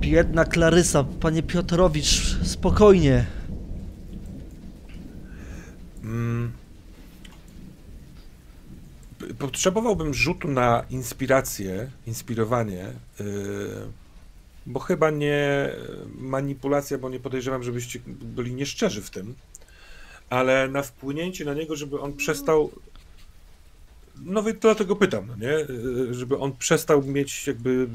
Biedna 0.00 0.44
Klarysa. 0.44 1.04
Panie 1.04 1.42
Piotrowicz, 1.42 2.36
spokojnie. 2.44 3.26
Mm. 6.02 6.52
Potrzebowałbym 9.42 10.14
rzutu 10.14 10.48
na 10.48 10.84
inspirację, 10.90 11.90
inspirowanie, 12.06 12.92
yy, 13.20 13.26
bo 14.66 14.80
chyba 14.80 15.10
nie 15.10 15.70
manipulacja, 16.18 16.98
bo 16.98 17.10
nie 17.10 17.20
podejrzewam, 17.20 17.62
żebyście 17.62 18.00
byli 18.06 18.54
nieszczerzy 18.54 19.02
w 19.02 19.10
tym, 19.10 19.34
ale 20.30 20.68
na 20.68 20.82
wpłynięcie 20.82 21.44
na 21.44 21.54
niego, 21.54 21.76
żeby 21.76 22.00
on 22.00 22.12
przestał. 22.12 22.70
No 24.24 24.42
więc 24.42 24.58
dlatego 24.60 24.96
pytam, 24.96 25.26
no 25.26 25.36
nie? 25.36 25.74
Yy, 26.06 26.14
Żeby 26.14 26.38
on 26.38 26.56
przestał 26.56 27.02
mieć 27.02 27.46
jakby 27.46 27.88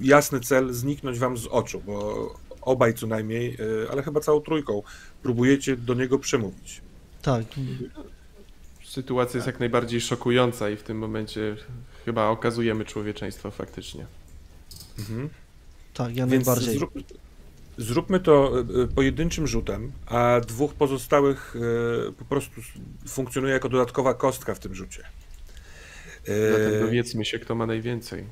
jasny 0.00 0.40
cel, 0.40 0.72
zniknąć 0.72 1.18
wam 1.18 1.36
z 1.36 1.46
oczu, 1.46 1.82
bo 1.86 2.34
obaj 2.60 2.94
co 2.94 3.06
najmniej, 3.06 3.56
yy, 3.58 3.86
ale 3.90 4.02
chyba 4.02 4.20
całą 4.20 4.40
trójką 4.40 4.82
próbujecie 5.22 5.76
do 5.76 5.94
niego 5.94 6.18
przemówić. 6.18 6.80
Tak, 7.22 7.44
Sytuacja 8.94 9.38
jest 9.38 9.46
jak 9.46 9.60
najbardziej 9.60 10.00
szokująca 10.00 10.70
i 10.70 10.76
w 10.76 10.82
tym 10.82 10.98
momencie 10.98 11.56
chyba 12.04 12.28
okazujemy 12.28 12.84
człowieczeństwo 12.84 13.50
faktycznie. 13.50 14.06
Mhm. 14.98 15.28
tak, 15.94 16.16
ja 16.16 16.26
Więc 16.26 16.46
najbardziej. 16.46 16.78
zrób, 16.78 16.92
zróbmy 17.78 18.20
to 18.20 18.52
e, 18.58 18.82
e, 18.82 18.86
pojedynczym 18.86 19.46
rzutem, 19.46 19.92
a 20.06 20.40
dwóch 20.46 20.74
pozostałych 20.74 21.56
e, 22.08 22.12
po 22.12 22.24
prostu 22.24 22.60
funkcjonuje 23.08 23.52
jako 23.52 23.68
dodatkowa 23.68 24.14
kostka 24.14 24.54
w 24.54 24.58
tym 24.58 24.74
rzucie. 24.74 25.04
Zatem 26.52 26.80
dowiedzmy 26.80 27.24
się, 27.24 27.38
kto 27.38 27.54
ma 27.54 27.66
najwięcej. 27.66 28.24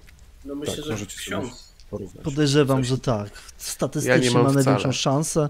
No 0.45 0.55
myślę, 0.55 0.85
tak, 0.89 0.99
że 0.99 1.07
ksiądz. 1.07 1.75
porównać. 1.91 2.25
Podejrzewam, 2.25 2.85
że 2.85 2.99
tak. 2.99 3.31
Statystycznie 3.57 4.31
Ja 4.31 4.43
ma 4.43 4.53
największą 4.53 4.93
szansę, 4.93 5.49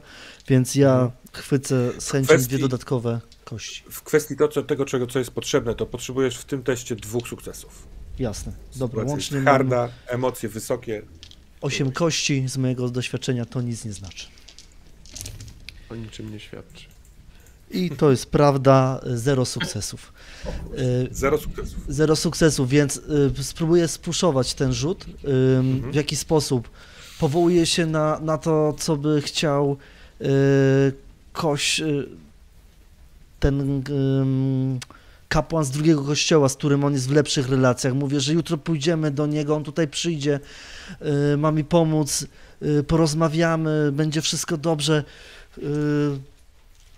więc 0.49 0.75
ja 0.75 1.11
chwycę 1.33 2.01
z 2.01 2.11
chęcią 2.11 2.35
Kwestii- 2.35 2.47
dwie 2.49 2.59
dodatkowe 2.59 3.21
kości. 3.53 3.83
W 3.91 4.03
kwestii 4.03 4.37
to, 4.37 4.49
co, 4.49 4.63
tego, 4.63 4.85
czego, 4.85 5.07
co 5.07 5.19
jest 5.19 5.31
potrzebne, 5.31 5.75
to 5.75 5.87
potrzebujesz 5.87 6.37
w 6.37 6.45
tym 6.45 6.63
teście 6.63 6.97
dwóch 6.97 7.29
sukcesów. 7.29 7.87
Jasne. 8.19 8.53
Dobra, 8.77 9.05
łącznie 9.05 9.37
jest 9.37 9.45
mam 9.47 9.55
harda, 9.55 9.89
emocje 10.07 10.49
wysokie. 10.49 11.03
8 11.61 11.93
kości 11.93 12.45
z 12.49 12.57
mojego 12.57 12.89
doświadczenia 12.89 13.45
to 13.45 13.61
nic 13.61 13.85
nie 13.85 13.93
znaczy. 13.93 14.27
O 15.91 15.95
niczym 15.95 16.33
nie 16.33 16.41
świadczy. 16.41 16.87
I 17.71 17.91
to 17.91 18.11
jest 18.11 18.27
prawda, 18.31 19.01
zero 19.07 19.45
sukcesów. 19.45 20.13
Y, 20.79 21.09
Zero 21.11 21.39
sukcesów. 21.39 21.79
Zero 21.89 22.17
sukcesów, 22.17 22.69
więc 22.69 22.97
y, 23.41 23.45
spróbuję 23.45 23.89
spuszować 23.89 24.55
ten 24.55 24.73
rzut. 24.73 25.05
Y, 25.05 25.09
W 25.91 25.95
jaki 25.95 26.17
sposób? 26.17 26.69
Powołuję 27.21 27.67
się 27.67 27.87
na, 27.87 28.19
na 28.21 28.39
to, 28.39 28.75
co 28.79 28.97
by 28.97 29.23
chciał 29.23 29.77
koś, 31.33 31.83
ten 33.43 33.83
kapłan 35.29 35.65
z 35.65 35.71
drugiego 35.71 36.03
kościoła, 36.03 36.49
z 36.49 36.57
którym 36.57 36.85
on 36.85 36.93
jest 36.93 37.09
w 37.09 37.13
lepszych 37.13 37.49
relacjach. 37.49 37.95
Mówię, 37.95 38.21
że 38.21 38.33
jutro 38.33 38.59
pójdziemy 38.59 39.11
do 39.11 39.27
niego, 39.27 39.57
on 39.57 39.65
tutaj 39.65 39.89
przyjdzie, 39.89 40.41
y, 41.33 41.37
ma 41.37 41.53
mi 41.53 41.65
pomóc, 41.65 42.27
y, 42.63 42.83
porozmawiamy, 42.83 43.93
będzie 43.93 44.23
wszystko 44.23 44.57
dobrze. 44.57 45.05
Y, 45.59 45.63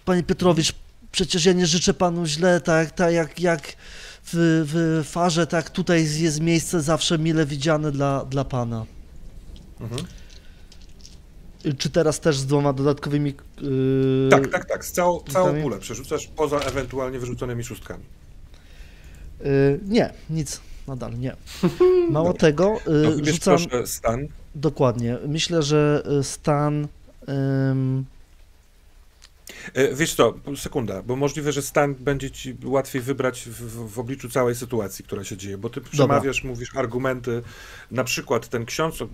Panie 0.05 0.23
Piotrowicz, 0.23 0.73
przecież 1.13 1.45
ja 1.45 1.53
nie 1.53 1.67
życzę 1.67 1.95
panu 1.95 2.27
źle, 2.27 2.61
tak, 2.61 2.91
tak 2.91 3.13
jak, 3.13 3.41
jak 3.41 3.63
w, 4.25 4.65
w 4.73 5.09
farze, 5.09 5.47
tak 5.47 5.71
tutaj 5.71 6.21
jest 6.21 6.41
miejsce 6.41 6.81
zawsze 6.81 7.19
mile 7.19 7.47
widziane 7.47 7.93
dla, 7.93 8.25
dla 8.25 8.45
pana. 8.45 8.85
Mhm. 9.81 10.05
Czy 11.79 11.91
teraz 11.91 12.21
też 12.21 12.39
z 12.39 12.47
dwoma 12.47 12.73
dodatkowymi. 12.73 13.35
Yy, 13.61 14.29
Tak, 14.31 14.49
tak, 14.49 14.65
tak. 14.65 14.85
Z 14.85 14.93
całą, 14.93 15.21
całą 15.21 15.63
pulę 15.63 15.79
przerzucasz 15.79 16.27
poza 16.37 16.59
ewentualnie 16.59 17.19
wyrzuconymi 17.19 17.65
szóstkami. 17.65 18.05
yy, 19.41 19.81
nie, 19.89 20.13
nic, 20.31 20.61
nadal 20.89 21.19
nie. 21.19 21.37
Mało 22.11 22.33
tego, 22.33 22.77
To 22.85 22.93
yy, 22.93 23.17
wybierz 23.17 23.35
rzucam. 23.35 23.57
proszę 23.59 23.87
stan. 23.87 24.27
Dokładnie. 24.55 25.19
Myślę, 25.29 25.63
że 25.63 26.03
y, 26.21 26.25
stan. 26.25 26.89
ym, 27.29 28.05
Wiesz 29.93 30.15
co, 30.15 30.35
sekunda, 30.57 31.03
bo 31.03 31.17
możliwe, 31.17 31.53
że 31.53 31.63
stan 31.63 31.95
będzie 31.95 32.31
ci 32.31 32.57
łatwiej 32.65 33.03
wybrać 33.03 33.41
w, 33.41 33.91
w, 33.93 33.99
obliczu 33.99 34.29
całej 34.29 34.55
sytuacji, 34.55 35.05
która 35.05 35.25
się 35.25 35.37
dzieje, 35.37 35.59
bo 35.59 35.71
ty 35.71 35.81
przemawiasz, 35.81 36.45
mówisz 36.45 36.77
argumenty, 36.77 37.43
na 37.91 38.05
przykład 38.05 38.49
ten 38.49 38.65
ksiądz, 38.65 39.03
o, 39.03 39.09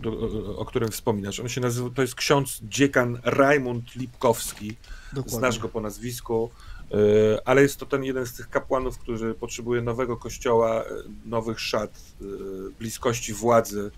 o, 0.57 0.65
którym 0.65 0.91
wspominasz, 0.91 1.41
on 1.41 1.49
się 1.49 1.61
nazywa, 1.61 1.91
to 1.95 2.03
jest 2.03 2.15
ksiądz 2.15 2.61
dziekan 2.63 3.19
Rajmund 3.25 3.95
Lipkowski, 3.97 4.77
dokładnie. 5.13 5.39
znasz 5.39 5.59
go 5.59 5.69
po 5.69 5.81
nazwisku, 5.81 6.51
e, 6.91 6.97
ale 7.49 7.63
jest 7.63 7.77
to 7.77 7.87
ten 7.87 8.05
jeden 8.05 8.27
z 8.27 8.33
tych 8.33 8.51
kapłanów, 8.51 8.99
który 8.99 9.35
potrzebuje 9.35 9.83
nowego 9.83 10.17
kościoła, 10.17 10.83
e, 10.83 10.85
nowych 11.25 11.61
szat, 11.61 12.01
e, 12.21 12.25
bliskości 12.79 13.35
władzy, 13.35 13.91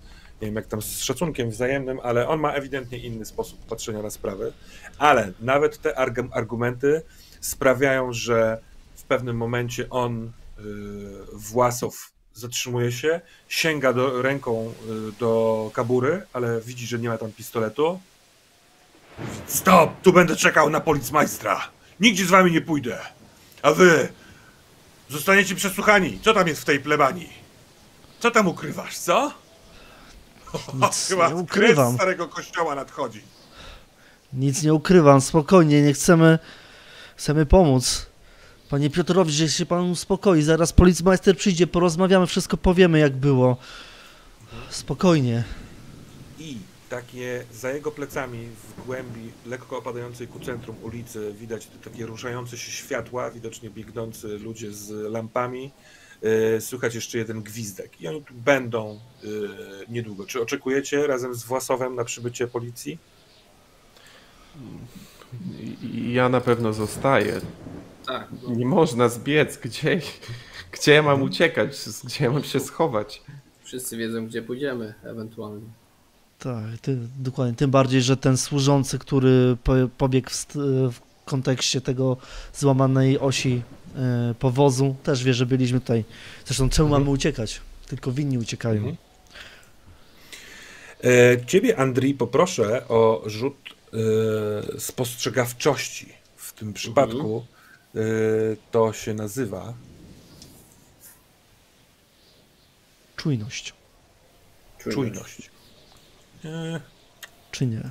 nie 0.43 0.47
wiem 0.47 0.57
jak 0.57 0.67
tam 0.67 0.83
z 0.83 1.03
szacunkiem 1.03 1.51
wzajemnym, 1.51 2.01
ale 2.03 2.29
on 2.29 2.41
ma 2.41 2.53
ewidentnie 2.53 2.99
inny 2.99 3.25
sposób 3.25 3.67
patrzenia 3.67 4.03
na 4.03 4.11
sprawy, 4.11 4.53
ale 4.99 5.33
nawet 5.41 5.79
te 5.83 5.91
arg- 5.93 6.29
argumenty 6.33 7.03
sprawiają, 7.41 8.13
że 8.13 8.61
w 8.97 9.03
pewnym 9.03 9.37
momencie 9.37 9.91
on, 9.91 10.33
y, 10.59 10.63
Własow, 11.33 12.11
zatrzymuje 12.35 12.93
się, 12.93 13.21
sięga 13.49 13.93
do, 13.93 14.23
ręką 14.23 14.73
y, 15.09 15.13
do 15.21 15.71
kabury, 15.75 16.23
ale 16.33 16.61
widzi, 16.61 16.87
że 16.87 16.99
nie 16.99 17.09
ma 17.09 17.19
tam 17.19 17.33
pistoletu. 17.33 18.01
Stop! 19.47 20.01
Tu 20.03 20.13
będę 20.13 20.37
czekał 20.37 20.71
na 20.71 20.81
policmajstra! 20.81 21.61
Nigdzie 22.01 22.25
z 22.27 22.31
wami 22.31 22.53
nie 22.53 22.61
pójdę! 22.61 22.99
A 23.63 23.73
wy 23.73 24.09
zostaniecie 25.09 25.55
przesłuchani! 25.55 26.21
Co 26.23 26.35
tam 26.35 26.49
jest 26.49 26.63
w 26.63 26.65
tej 26.65 26.81
plebanii? 26.81 27.33
Co 28.21 28.31
tam 28.31 28.49
ukrywasz, 28.49 28.99
co? 28.99 29.42
Nic 30.75 31.07
Chyba 31.09 31.29
nie 31.29 31.35
ukrywam. 31.37 31.95
starego 31.95 32.29
kościoła 32.29 32.75
nadchodzi. 32.75 33.23
Nic 34.33 34.63
nie 34.63 34.75
ukrywam, 34.75 35.21
spokojnie, 35.21 35.83
nie 35.83 35.93
chcemy, 35.93 36.39
chcemy 37.17 37.47
pomóc. 37.47 38.07
Panie 38.71 38.91
Piotrowicz, 38.91 39.35
że 39.35 39.49
się 39.49 39.67
pan 39.67 39.91
uspokoi, 39.91 40.43
zaraz 40.43 40.73
policmajster 40.73 41.37
przyjdzie, 41.37 41.67
porozmawiamy, 41.67 42.27
wszystko 42.27 42.57
powiemy 42.57 42.99
jak 42.99 43.17
było. 43.17 43.57
Spokojnie. 44.71 45.45
I 46.39 46.59
takie 46.89 47.45
za 47.55 47.71
jego 47.71 47.91
plecami 47.91 48.49
w 48.49 48.87
głębi 48.87 49.31
lekko 49.47 49.79
opadającej 49.79 50.29
ku 50.29 50.41
centrum 50.41 50.77
ulicy 50.83 51.35
widać 51.41 51.67
te 51.67 51.91
takie 51.91 52.07
ruszające 52.07 52.59
się 52.59 52.71
światła, 52.73 53.31
widocznie 53.31 53.71
biegnący 53.71 54.29
ludzie 54.39 54.73
z 54.73 54.91
lampami. 55.13 55.71
Yy, 56.23 56.61
Słychać 56.61 56.95
jeszcze 56.95 57.19
jeden 57.19 57.43
gwizdek 57.43 58.01
i 58.01 58.09
oni 58.09 58.23
tu 58.23 58.35
będą 58.35 59.01
yy, 59.23 59.49
niedługo. 59.89 60.27
Czy 60.27 60.43
oczekujecie 60.43 61.07
razem 61.07 61.35
z 61.35 61.45
Własowem 61.45 61.95
na 61.95 62.05
przybycie 62.05 62.47
policji? 62.47 62.99
Ja 65.93 66.29
na 66.29 66.41
pewno 66.41 66.73
zostaję. 66.73 67.41
Tak, 68.07 68.29
no, 68.43 68.55
Nie 68.55 68.67
można 68.67 69.09
zbiec. 69.09 69.57
Gdzie, 69.57 70.01
gdzie 70.73 70.93
ja 70.93 71.03
mam 71.03 71.23
uciekać? 71.23 71.77
Gdzie 72.05 72.25
ja 72.25 72.31
mam 72.31 72.45
się 72.45 72.61
schować? 72.61 73.23
wszyscy 73.73 73.97
wiedzą, 73.97 74.27
gdzie 74.27 74.43
pójdziemy 74.43 74.95
ewentualnie. 75.05 75.67
Tak, 76.39 76.65
ty, 76.83 76.99
dokładnie. 77.19 77.55
Tym 77.55 77.71
bardziej, 77.71 78.03
że 78.03 78.17
ten 78.17 78.37
służący, 78.37 78.99
który 78.99 79.57
po, 79.65 79.73
pobiegł 79.99 80.31
w, 80.31 80.47
w 80.93 81.01
kontekście 81.25 81.81
tego 81.81 82.17
złamanej 82.55 83.19
osi 83.19 83.63
powozu, 84.39 84.97
też 85.03 85.25
wie, 85.25 85.35
że 85.35 85.47
byliśmy 85.47 85.81
tutaj. 85.81 86.05
Zresztą 86.45 86.69
czemu 86.71 86.87
Mhm. 86.89 87.03
mamy 87.03 87.11
uciekać? 87.13 87.61
Tylko 87.87 88.13
winni 88.13 88.39
uciekają. 88.39 88.77
Mhm. 88.77 88.97
E, 91.05 91.47
Ciebie, 91.47 91.77
Andrii, 91.79 92.15
poproszę 92.15 92.89
o 92.89 93.23
rzut 93.27 93.57
e, 94.77 94.81
spostrzegawczości. 94.81 96.09
W 96.37 96.53
tym 96.53 96.73
przypadku 96.73 97.47
e, 97.95 97.99
to 98.71 98.93
się 98.93 99.15
nazywa 99.15 99.75
Czujność, 103.17 103.75
czujność. 104.79 105.51
E, 106.45 106.81
czy 107.51 107.67
nie? 107.67 107.91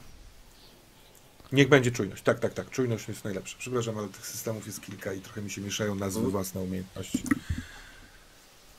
Niech 1.52 1.70
będzie 1.70 1.92
czujność. 1.92 2.24
Tak, 2.24 2.40
tak, 2.40 2.54
tak. 2.54 2.70
Czujność 2.70 3.08
jest 3.08 3.24
najlepsza. 3.24 3.56
Przepraszam, 3.60 3.98
ale 3.98 4.08
tych 4.08 4.28
systemów 4.28 4.66
jest 4.68 4.82
kilka 4.82 5.14
i 5.14 5.20
trochę 5.22 5.42
mi 5.42 5.50
się 5.52 5.62
mieszają 5.62 5.96
nazwy 5.96 6.30
własne 6.32 6.62
umiejętności. 6.62 7.24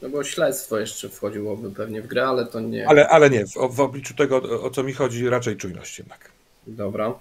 No 0.03 0.09
bo 0.09 0.25
śledztwo 0.25 0.79
jeszcze 0.79 1.09
wchodziłoby 1.09 1.70
pewnie 1.70 2.03
w 2.03 2.07
grę, 2.07 2.27
ale 2.29 2.47
to 2.47 2.61
nie. 2.61 2.89
Ale, 2.89 3.09
ale 3.09 3.31
nie, 3.31 3.47
w, 3.47 3.53
w 3.70 3.81
obliczu 3.81 4.14
tego, 4.14 4.37
o- 4.37 4.62
o 4.62 4.70
co 4.70 4.83
mi 4.83 4.93
chodzi, 4.93 5.29
raczej 5.29 5.57
czujność 5.57 5.99
jednak. 5.99 6.31
Dobra. 6.66 7.14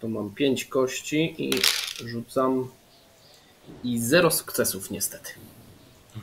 To 0.00 0.08
mam 0.08 0.30
5 0.34 0.64
kości 0.64 1.34
i 1.38 1.52
rzucam. 2.08 2.70
I 3.84 3.98
zero 4.00 4.30
sukcesów 4.30 4.90
niestety. 4.90 5.30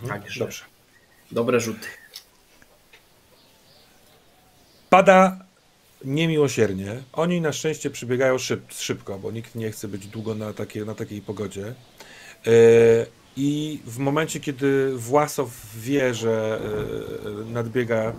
Także 0.08 0.40
Dobrze. 0.40 0.64
dobre 1.32 1.60
rzuty. 1.60 1.88
Pada 4.90 5.46
niemiłosiernie. 6.06 7.04
Oni 7.14 7.42
na 7.42 7.54
szczęście 7.54 7.90
przybiegają 7.90 8.38
szyb, 8.38 8.62
szybko, 8.74 9.20
bo 9.20 9.32
nikt 9.32 9.56
nie 9.56 9.72
chce 9.72 9.88
być 9.88 10.08
długo 10.08 10.36
na, 10.36 10.54
takie, 10.54 10.86
na 10.86 10.96
takiej 10.96 11.22
pogodzie. 11.22 11.66
E, 12.48 12.52
I 13.38 13.80
w 13.86 13.98
momencie, 13.98 14.40
kiedy 14.40 14.98
Własow 14.98 15.50
wie, 15.76 16.14
że 16.14 16.62
e, 17.50 17.52
nadbiega 17.52 18.14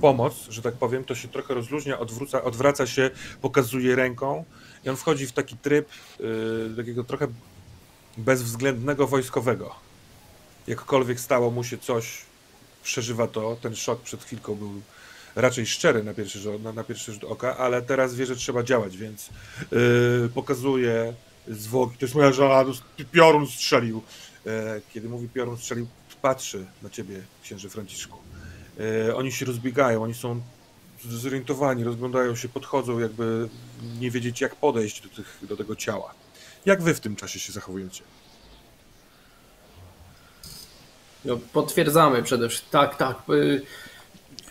pomoc, 0.00 0.34
że 0.48 0.62
tak 0.62 0.74
powiem, 0.74 1.04
to 1.04 1.14
się 1.14 1.28
trochę 1.28 1.54
rozluźnia, 1.54 1.98
odwróca, 1.98 2.44
odwraca 2.44 2.86
się, 2.86 3.10
pokazuje 3.40 3.96
ręką 3.96 4.44
i 4.84 4.88
on 4.88 4.96
wchodzi 4.96 5.26
w 5.26 5.32
taki 5.32 5.56
tryb 5.56 5.88
e, 6.72 6.76
takiego 6.76 7.04
trochę 7.04 7.26
bezwzględnego 8.16 9.06
wojskowego. 9.06 9.74
Jakkolwiek 10.66 11.20
stało 11.20 11.50
mu 11.50 11.64
się 11.64 11.78
coś, 11.78 12.22
przeżywa 12.82 13.26
to, 13.26 13.56
ten 13.60 13.76
szok 13.76 14.00
przed 14.00 14.24
chwilką 14.24 14.54
był 14.54 14.70
raczej 15.38 15.66
szczery 15.66 16.04
na 16.04 16.14
pierwszy, 16.14 16.38
rzut- 16.38 16.62
na, 16.62 16.72
na 16.72 16.84
pierwszy 16.84 17.12
rzut 17.12 17.24
oka, 17.24 17.56
ale 17.56 17.82
teraz 17.82 18.14
wie, 18.14 18.26
że 18.26 18.36
trzeba 18.36 18.62
działać, 18.62 18.96
więc 18.96 19.28
yy, 19.72 20.30
pokazuje 20.34 21.14
zwłoki. 21.48 21.98
To 21.98 22.04
jest 22.04 22.14
moja 22.14 22.32
żona, 22.32 22.68
jest- 22.68 23.10
piorun 23.12 23.46
strzelił. 23.46 24.02
Yy, 24.44 24.52
kiedy 24.94 25.08
mówi 25.08 25.28
piorun 25.28 25.56
strzelił, 25.56 25.86
patrzy 26.22 26.66
na 26.82 26.90
ciebie, 26.90 27.22
księże 27.42 27.68
Franciszku. 27.68 28.18
Yy, 29.06 29.16
oni 29.16 29.32
się 29.32 29.46
rozbiegają, 29.46 30.02
oni 30.02 30.14
są 30.14 30.40
zorientowani, 31.10 31.84
rozglądają 31.84 32.36
się, 32.36 32.48
podchodzą, 32.48 32.98
jakby 32.98 33.48
nie 34.00 34.10
wiedzieć, 34.10 34.40
jak 34.40 34.56
podejść 34.56 35.00
do, 35.00 35.08
tych, 35.08 35.38
do 35.42 35.56
tego 35.56 35.76
ciała. 35.76 36.14
Jak 36.66 36.82
wy 36.82 36.94
w 36.94 37.00
tym 37.00 37.16
czasie 37.16 37.38
się 37.40 37.52
zachowujecie? 37.52 38.02
No, 41.24 41.38
potwierdzamy 41.52 42.22
przede 42.22 42.48
wszystkim. 42.48 42.70
Tak, 42.70 42.96
tak. 42.96 43.22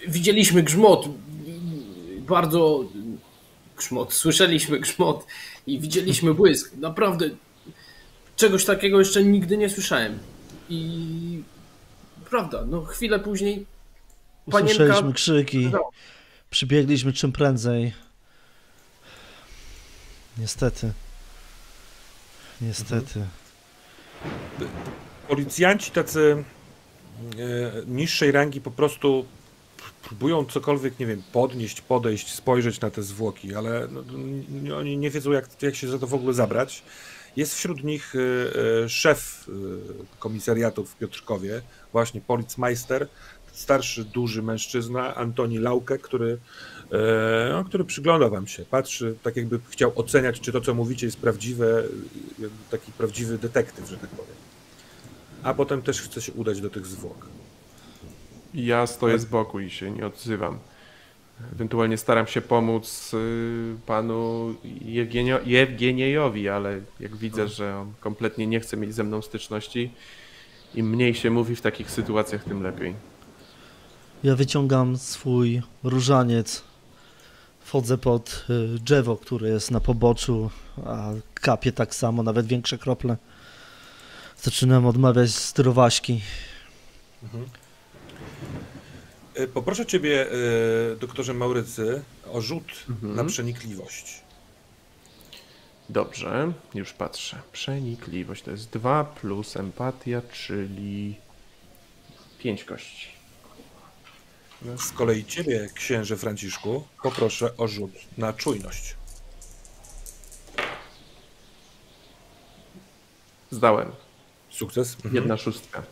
Widzieliśmy 0.08 0.64
grzmot. 0.64 1.10
Bardzo 2.20 2.86
grzmot. 3.78 4.14
Słyszeliśmy 4.14 4.80
grzmot 4.80 5.26
i 5.68 5.80
widzieliśmy 5.80 6.34
błysk. 6.34 6.76
Naprawdę 6.78 7.30
czegoś 8.36 8.66
takiego 8.66 9.00
jeszcze 9.00 9.24
nigdy 9.24 9.58
nie 9.58 9.70
słyszałem. 9.70 10.20
I 10.70 11.44
prawda, 12.30 12.66
no 12.68 12.82
chwilę 12.82 13.20
później 13.20 13.66
Usłyszeliśmy 14.46 14.88
panienka... 14.88 15.14
krzyki, 15.14 15.70
No. 15.74 15.90
przybiegliśmy 16.50 17.14
czym 17.14 17.32
prędzej. 17.32 17.94
Niestety. 20.38 20.92
Niestety. 22.62 23.26
Policjanci 25.28 25.92
tacy 25.92 26.44
e, 27.40 27.86
niższej 27.86 28.32
rangi 28.32 28.62
po 28.62 28.72
prostu 28.72 29.26
próbują 30.08 30.46
cokolwiek, 30.46 31.00
nie 31.00 31.06
wiem, 31.06 31.24
podnieść, 31.32 31.82
podejść, 31.82 32.34
spojrzeć 32.34 32.82
na 32.82 32.90
te 32.90 33.04
zwłoki, 33.04 33.56
ale 33.56 33.88
no, 34.64 34.78
oni 34.78 34.98
nie 34.98 35.10
wiedzą, 35.10 35.32
jak, 35.32 35.62
jak 35.62 35.76
się 35.76 35.88
za 35.88 36.00
to 36.00 36.08
w 36.08 36.14
ogóle 36.14 36.34
zabrać. 36.34 36.84
Jest 37.36 37.56
wśród 37.56 37.84
nich 37.84 38.14
e, 38.16 38.84
e, 38.84 38.90
szef 38.90 39.50
e, 39.50 40.20
komisariatu 40.20 40.86
w 40.86 40.96
Piotrkowie, 40.96 41.62
właśnie 41.92 42.22
policmeister, 42.22 43.08
starszy, 43.54 44.04
duży 44.04 44.44
mężczyzna, 44.44 45.16
Antoni 45.16 45.58
Lauke, 45.58 45.98
który, 45.98 46.38
no, 47.52 47.64
który 47.64 47.86
przygląda 47.86 48.30
wam 48.30 48.48
się, 48.48 48.66
patrzy, 48.66 49.16
tak 49.24 49.36
jakby 49.36 49.60
chciał 49.70 49.92
oceniać, 49.96 50.40
czy 50.40 50.52
to, 50.52 50.62
co 50.62 50.74
mówicie, 50.74 51.06
jest 51.06 51.18
prawdziwe, 51.18 51.84
taki 52.72 52.92
prawdziwy 52.92 53.38
detektyw, 53.38 53.90
że 53.90 53.98
tak 53.98 54.10
powiem. 54.10 54.36
A 55.44 55.54
potem 55.54 55.82
też 55.82 56.02
chce 56.02 56.22
się 56.22 56.34
udać 56.34 56.62
do 56.62 56.70
tych 56.70 56.86
zwłok. 56.86 57.28
Ja 58.54 58.88
stoję 58.88 59.20
z 59.20 59.26
boku 59.26 59.60
i 59.60 59.70
się 59.70 59.92
nie 59.92 60.06
odzywam. 60.06 60.60
Ewentualnie 61.54 61.98
staram 61.98 62.28
się 62.28 62.42
pomóc 62.42 63.12
y, 63.14 63.76
panu 63.86 64.56
Jewgenio, 64.82 65.40
Jewgeniejowi, 65.46 66.50
ale 66.50 66.82
jak 67.00 67.16
widzę, 67.16 67.48
że 67.48 67.78
on 67.78 67.94
kompletnie 68.00 68.48
nie 68.48 68.60
chce 68.60 68.78
mieć 68.78 68.96
ze 68.96 69.04
mną 69.04 69.22
styczności, 69.22 69.92
im 70.76 70.90
mniej 70.90 71.16
się 71.16 71.30
mówi 71.30 71.56
w 71.56 71.62
takich 71.62 71.92
sytuacjach, 71.92 72.44
tym 72.44 72.64
lepiej. 72.64 72.94
Ja 74.24 74.36
wyciągam 74.36 74.98
swój 74.98 75.62
różaniec. 75.84 76.64
Wchodzę 77.60 77.98
pod 77.98 78.46
y, 78.50 78.80
drzewo, 78.80 79.18
które 79.18 79.50
jest 79.50 79.72
na 79.72 79.80
poboczu, 79.80 80.50
a 80.86 81.10
kapie 81.34 81.72
tak 81.72 81.96
samo, 81.96 82.24
nawet 82.24 82.46
większe 82.46 82.78
krople. 82.78 83.18
Zaczynam 84.42 84.86
odmawiać 84.86 85.30
zdrowaśki. 85.30 86.22
E, 87.24 87.67
Poproszę 89.46 89.86
ciebie, 89.86 90.28
e, 90.32 90.96
doktorze 90.96 91.34
Maurycy, 91.34 92.04
o 92.32 92.42
rzut 92.42 92.86
Mhm. 92.90 93.16
na 93.16 93.24
przenikliwość. 93.26 94.22
Dobrze, 95.90 96.52
już 96.74 96.94
patrzę. 96.94 97.38
Przenikliwość 97.52 98.44
to 98.44 98.52
jest 98.52 98.70
2 98.70 99.04
plus 99.04 99.58
empatia, 99.58 100.22
czyli 100.32 101.16
5 102.40 102.64
kości. 102.64 103.08
Z 104.78 104.92
kolei 104.92 105.26
ciebie, 105.26 105.70
księże 105.74 106.18
Franciszku, 106.18 106.84
poproszę 107.04 107.58
o 107.58 107.68
rzut 107.68 107.92
na 108.18 108.34
czujność. 108.34 108.96
Zdałem. 113.52 113.92
Sukces. 114.50 114.96
Mhm. 114.96 115.16
Jedna 115.16 115.38
szóstka. 115.38 115.84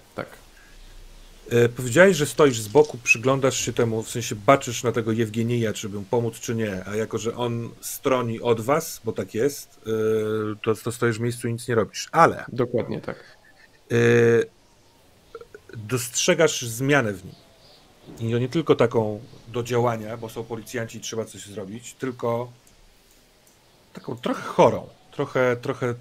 E, 1.49 1.69
Powiedziałeś, 1.69 2.17
że 2.17 2.25
stoisz 2.25 2.59
z 2.59 2.67
boku, 2.67 2.97
przyglądasz 3.03 3.57
się 3.57 3.73
temu, 3.73 4.03
w 4.03 4.09
sensie 4.09 4.35
baczysz 4.35 4.83
na 4.83 4.91
tego 4.91 5.11
Jewgenija, 5.11 5.73
czy 5.73 5.89
by 5.89 5.97
mu 5.97 6.03
pomóc, 6.03 6.39
czy 6.39 6.55
nie, 6.55 6.85
a 6.85 6.95
jako, 6.95 7.17
że 7.17 7.35
on 7.35 7.69
stroni 7.81 8.41
od 8.41 8.61
was, 8.61 9.01
bo 9.03 9.11
tak 9.13 9.33
jest, 9.33 9.79
e, 9.87 10.55
to, 10.63 10.75
to 10.75 10.91
stoisz 10.91 11.17
w 11.17 11.21
miejscu 11.21 11.47
i 11.47 11.53
nic 11.53 11.67
nie 11.67 11.75
robisz. 11.75 12.09
Ale 12.11 12.45
Dokładnie 12.47 13.01
tak. 13.01 13.37
e, 13.91 13.95
dostrzegasz 15.77 16.61
zmianę 16.61 17.13
w 17.13 17.25
nim. 17.25 17.35
I 18.19 18.31
to 18.31 18.39
nie 18.39 18.49
tylko 18.49 18.75
taką 18.75 19.19
do 19.47 19.63
działania, 19.63 20.17
bo 20.17 20.29
są 20.29 20.43
policjanci 20.43 20.97
i 20.97 21.01
trzeba 21.01 21.25
coś 21.25 21.45
zrobić, 21.45 21.93
tylko 21.93 22.51
taką 23.93 24.15
trochę 24.15 24.41
chorą, 24.41 24.87
trochę, 25.11 25.57
trochę 25.61 25.95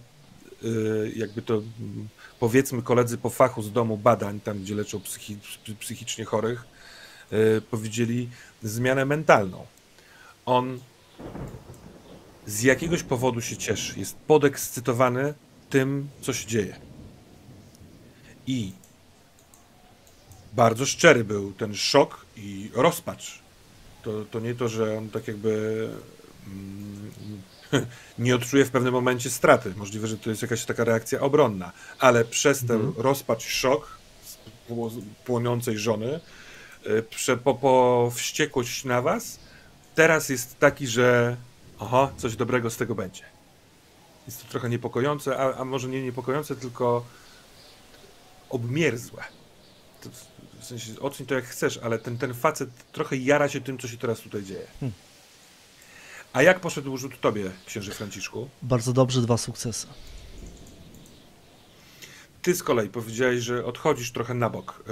jakby 1.16 1.42
to 1.42 1.62
powiedzmy 2.41 2.82
koledzy 2.82 3.18
po 3.18 3.30
fachu 3.30 3.62
z 3.62 3.72
domu 3.72 3.97
badań, 3.97 4.41
tam 4.41 4.59
gdzie 4.59 4.74
leczą 4.74 5.01
psychi, 5.01 5.39
psychicznie 5.80 6.24
chorych, 6.24 6.64
y, 7.32 7.62
powiedzieli 7.70 8.28
zmianę 8.62 9.05
mentalną. 9.05 9.66
On 10.47 10.80
z 12.47 12.62
jakiegoś 12.62 13.03
powodu 13.03 13.41
się 13.41 13.57
cieszy, 13.57 13.99
jest 13.99 14.16
podekscytowany 14.16 15.35
tym, 15.70 16.09
co 16.20 16.32
się 16.32 16.47
dzieje. 16.47 16.76
I 18.47 18.72
bardzo 20.53 20.87
szczery 20.87 21.24
był 21.24 21.53
ten 21.53 21.74
szok 21.74 22.26
i 22.37 22.70
rozpacz. 22.74 23.39
To, 24.03 24.24
to 24.24 24.41
nie 24.41 24.55
to, 24.55 24.68
że 24.68 24.99
on 24.99 25.11
tak 25.11 25.28
jakby 25.28 25.89
mm, 26.47 27.12
nie 28.18 28.34
odczuje 28.34 28.64
w 28.64 28.70
pewnym 28.70 28.92
momencie 28.92 29.30
straty. 29.30 29.74
Możliwe, 29.76 30.06
że 30.06 30.18
to 30.18 30.30
jest 30.30 30.42
jakaś 30.42 30.64
taka 30.64 30.84
reakcja 30.84 31.20
obronna, 31.20 31.72
ale 31.98 32.24
przez 32.24 32.66
ten 32.66 32.92
rozpacz 32.96 33.46
i 33.46 33.50
szok 33.50 33.98
z 34.24 34.36
pło- 34.70 35.02
płoniącej 35.24 35.78
żony, 35.78 36.20
y, 36.86 37.02
prze, 37.02 37.36
po, 37.36 37.54
po 37.54 38.12
wściekłość 38.14 38.84
na 38.84 39.02
was, 39.02 39.38
teraz 39.94 40.28
jest 40.28 40.58
taki, 40.58 40.86
że 40.86 41.36
oho, 41.78 42.10
coś 42.16 42.36
dobrego 42.36 42.70
z 42.70 42.76
tego 42.76 42.94
będzie. 42.94 43.22
Jest 44.26 44.42
to 44.42 44.50
trochę 44.50 44.68
niepokojące, 44.68 45.38
a, 45.38 45.54
a 45.54 45.64
może 45.64 45.88
nie 45.88 46.02
niepokojące, 46.02 46.56
tylko 46.56 47.04
obmierzłe. 48.50 49.22
To, 50.02 50.10
w 50.60 50.64
sensie 50.64 51.00
oceń 51.00 51.26
to 51.26 51.34
jak 51.34 51.44
chcesz, 51.44 51.78
ale 51.78 51.98
ten, 51.98 52.18
ten 52.18 52.34
facet 52.34 52.70
trochę 52.92 53.16
jara 53.16 53.48
się 53.48 53.60
tym, 53.60 53.78
co 53.78 53.88
się 53.88 53.96
teraz 53.96 54.20
tutaj 54.20 54.42
dzieje. 54.42 54.66
A 56.35 56.43
jak 56.43 56.61
poszedł 56.61 56.97
rzut 56.97 57.20
tobie, 57.20 57.51
księże 57.66 57.93
Franciszku? 57.93 58.49
Bardzo 58.62 58.93
dobrze, 58.93 59.22
dwa 59.22 59.37
sukcesy. 59.37 59.87
Ty 62.43 62.55
z 62.55 62.62
kolei 62.62 62.89
powiedziałeś, 62.89 63.41
że 63.41 63.64
odchodzisz 63.64 64.12
trochę 64.12 64.35
na 64.35 64.51
bok, 64.51 64.85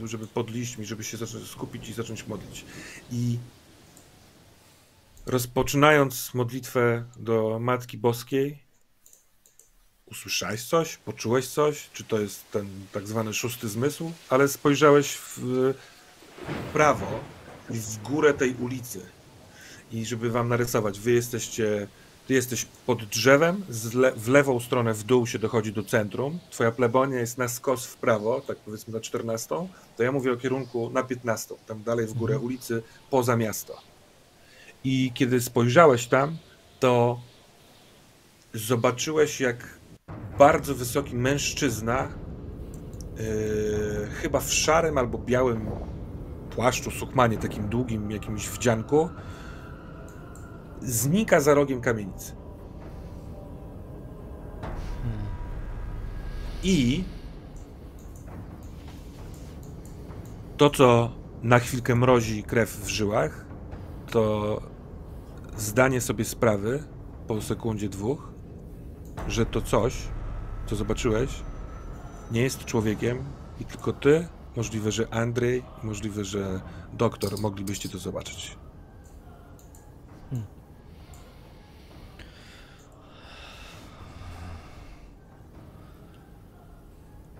yy, 0.00 0.08
żeby 0.08 0.26
pod 0.26 0.50
liśćmi, 0.50 0.84
żeby 0.84 1.04
się 1.04 1.16
zacząć 1.16 1.48
skupić 1.48 1.88
i 1.88 1.92
zacząć 1.92 2.26
modlić. 2.26 2.64
I 3.10 3.38
rozpoczynając 5.26 6.34
modlitwę 6.34 7.04
do 7.16 7.58
Matki 7.60 7.98
Boskiej, 7.98 8.58
usłyszałeś 10.06 10.64
coś, 10.64 10.96
poczułeś 10.96 11.48
coś, 11.48 11.90
czy 11.92 12.04
to 12.04 12.20
jest 12.20 12.50
ten 12.50 12.68
tak 12.92 13.08
zwany 13.08 13.34
szósty 13.34 13.68
zmysł, 13.68 14.12
ale 14.28 14.48
spojrzałeś 14.48 15.14
w 15.14 15.40
prawo 16.72 17.20
i 17.70 17.74
w 17.78 18.02
górę 18.02 18.34
tej 18.34 18.54
ulicy. 18.54 19.21
I 19.92 20.04
żeby 20.06 20.30
wam 20.30 20.48
narysować, 20.48 21.00
wy 21.00 21.10
jesteście 21.12 21.88
ty 22.26 22.34
jesteś 22.34 22.66
pod 22.86 23.04
drzewem, 23.04 23.64
le- 23.94 24.12
w 24.12 24.28
lewą 24.28 24.60
stronę 24.60 24.94
w 24.94 25.02
dół 25.02 25.26
się 25.26 25.38
dochodzi 25.38 25.72
do 25.72 25.82
centrum, 25.82 26.38
twoja 26.50 26.72
plebonia 26.72 27.18
jest 27.18 27.38
na 27.38 27.48
skos 27.48 27.86
w 27.86 27.96
prawo, 27.96 28.40
tak 28.40 28.56
powiedzmy 28.58 28.92
na 28.92 29.00
14, 29.00 29.68
to 29.96 30.02
ja 30.02 30.12
mówię 30.12 30.32
o 30.32 30.36
kierunku 30.36 30.90
na 30.90 31.02
15, 31.02 31.54
tam 31.66 31.82
dalej 31.82 32.06
w 32.06 32.12
górę 32.12 32.38
ulicy, 32.38 32.82
poza 33.10 33.36
miasto. 33.36 33.80
I 34.84 35.12
kiedy 35.14 35.40
spojrzałeś 35.40 36.06
tam, 36.06 36.36
to 36.80 37.20
zobaczyłeś 38.54 39.40
jak 39.40 39.78
bardzo 40.38 40.74
wysoki 40.74 41.14
mężczyzna, 41.14 42.08
yy, 43.18 44.08
chyba 44.14 44.40
w 44.40 44.52
szarym 44.52 44.98
albo 44.98 45.18
białym 45.18 45.70
płaszczu, 46.50 46.90
sukmanie, 46.90 47.38
takim 47.38 47.68
długim 47.68 48.10
jakimś 48.10 48.48
wdzianku, 48.48 49.08
znika 50.84 51.40
za 51.40 51.54
rogiem 51.54 51.80
kamienicy. 51.80 52.32
I 56.62 57.04
to, 60.56 60.70
co 60.70 61.10
na 61.42 61.58
chwilkę 61.58 61.94
mrozi 61.94 62.42
krew 62.42 62.70
w 62.84 62.88
żyłach, 62.88 63.44
to 64.10 64.60
zdanie 65.56 66.00
sobie 66.00 66.24
sprawy 66.24 66.84
po 67.26 67.42
sekundzie 67.42 67.88
dwóch, 67.88 68.32
że 69.28 69.46
to 69.46 69.62
coś, 69.62 69.94
co 70.66 70.76
zobaczyłeś, 70.76 71.30
nie 72.30 72.42
jest 72.42 72.64
człowiekiem 72.64 73.24
i 73.60 73.64
tylko 73.64 73.92
ty, 73.92 74.28
możliwe, 74.56 74.92
że 74.92 75.14
Andrzej, 75.14 75.62
możliwe, 75.82 76.24
że 76.24 76.60
doktor 76.92 77.38
moglibyście 77.40 77.88
to 77.88 77.98
zobaczyć. 77.98 78.61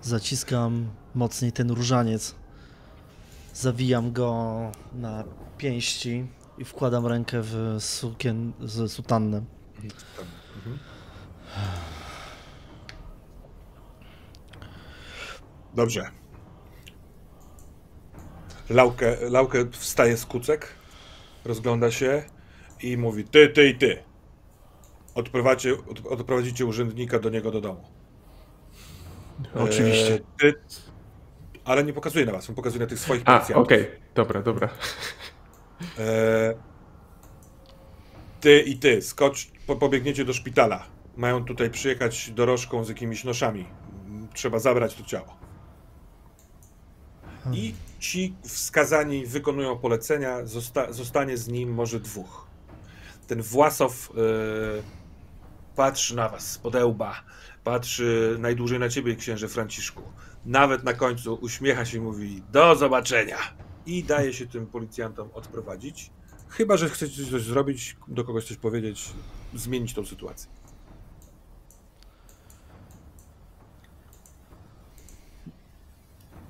Zaciskam 0.02 0.90
mocniej 1.14 1.52
ten 1.52 1.70
różaniec. 1.70 2.34
Zawijam 3.54 4.12
go 4.12 4.56
na 4.92 5.24
pięści 5.58 6.26
i 6.58 6.64
wkładam 6.64 7.06
rękę 7.06 7.40
w 7.42 7.76
sukien 7.78 8.52
z 8.60 8.92
sutannę. 8.92 9.44
Dobrze. 15.74 16.10
Laukę, 18.70 19.16
Laukę 19.30 19.70
wstaje 19.70 20.16
z 20.16 20.26
kucek, 20.26 20.68
rozgląda 21.44 21.90
się 21.90 22.24
i 22.82 22.96
mówi: 22.96 23.24
Ty, 23.24 23.48
ty 23.48 23.68
i 23.68 23.78
ty. 23.78 24.02
Odprowadzicie, 25.14 25.72
od, 25.72 26.06
odprowadzicie 26.06 26.66
urzędnika 26.66 27.18
do 27.18 27.30
niego 27.30 27.50
do 27.50 27.60
domu. 27.60 28.01
Oczywiście. 29.54 30.14
E, 30.14 30.18
ty, 30.40 30.54
ale 31.64 31.84
nie 31.84 31.92
pokazuje 31.92 32.26
na 32.26 32.32
was, 32.32 32.48
on 32.48 32.54
pokazuje 32.54 32.80
na 32.80 32.86
tych 32.86 32.98
swoich 32.98 33.22
A, 33.24 33.46
okej, 33.54 33.90
dobra, 34.14 34.42
dobra. 34.42 34.68
E, 35.98 36.54
ty 38.40 38.60
i 38.60 38.78
ty, 38.78 39.02
skocz, 39.02 39.50
po, 39.66 39.76
pobiegniecie 39.76 40.24
do 40.24 40.32
szpitala. 40.32 40.86
Mają 41.16 41.44
tutaj 41.44 41.70
przyjechać 41.70 42.30
dorożką 42.30 42.84
z 42.84 42.88
jakimiś 42.88 43.24
noszami. 43.24 43.66
Trzeba 44.34 44.58
zabrać 44.58 44.94
to 44.94 45.04
ciało. 45.04 45.36
I 47.52 47.74
ci 47.98 48.34
wskazani 48.42 49.26
wykonują 49.26 49.78
polecenia, 49.78 50.46
zosta, 50.46 50.92
zostanie 50.92 51.36
z 51.36 51.48
nim 51.48 51.74
może 51.74 52.00
dwóch. 52.00 52.46
Ten 53.26 53.42
Własow 53.42 54.10
e, 54.10 54.12
patrzy 55.76 56.16
na 56.16 56.28
was 56.28 56.50
z 56.50 56.58
podełba, 56.58 57.22
patrzy 57.64 58.36
najdłużej 58.38 58.78
na 58.78 58.88
ciebie, 58.88 59.16
księże 59.16 59.48
Franciszku. 59.48 60.02
Nawet 60.44 60.84
na 60.84 60.94
końcu 60.94 61.34
uśmiecha 61.34 61.84
się 61.84 61.98
i 61.98 62.00
mówi 62.00 62.42
do 62.52 62.76
zobaczenia. 62.76 63.38
I 63.86 64.04
daje 64.04 64.32
się 64.32 64.46
tym 64.46 64.66
policjantom 64.66 65.28
odprowadzić. 65.34 66.10
Chyba, 66.48 66.76
że 66.76 66.88
chcecie 66.90 67.26
coś 67.26 67.42
zrobić, 67.42 67.96
do 68.08 68.24
kogoś 68.24 68.44
coś 68.44 68.56
powiedzieć, 68.56 69.10
zmienić 69.54 69.94
tą 69.94 70.06
sytuację. 70.06 70.50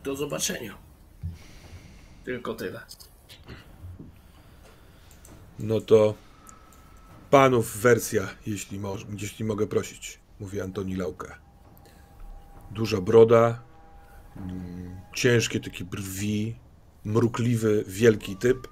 Do 0.05 0.17
zobaczenia. 0.17 0.79
Tylko 2.25 2.55
tyle. 2.55 2.81
No 5.59 5.81
to 5.81 6.15
panów 7.31 7.77
wersja, 7.77 8.29
jeśli, 8.47 8.79
moż, 8.79 9.07
jeśli 9.19 9.45
mogę 9.45 9.67
prosić, 9.67 10.22
mówi 10.43 10.61
Antoni 10.61 10.97
Lauka. 10.97 11.39
Duża 12.71 13.01
broda, 13.01 13.63
ciężkie 15.15 15.61
takie 15.61 15.85
brwi, 15.85 16.57
mrukliwy, 17.05 17.85
wielki 17.87 18.37
typ. 18.37 18.69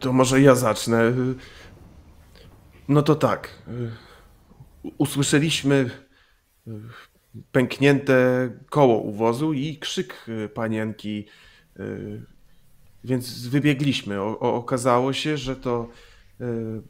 To 0.00 0.12
może 0.12 0.40
ja 0.40 0.54
zacznę. 0.54 1.12
No 2.88 3.02
to 3.02 3.14
tak. 3.14 3.62
Usłyszeliśmy 4.98 5.90
pęknięte 7.52 8.50
koło 8.70 8.98
u 8.98 9.12
wozu 9.12 9.52
i 9.52 9.78
krzyk 9.78 10.26
panienki, 10.54 11.26
więc 13.04 13.46
wybiegliśmy. 13.46 14.20
O, 14.20 14.38
okazało 14.40 15.12
się, 15.12 15.36
że 15.36 15.56
to 15.56 15.88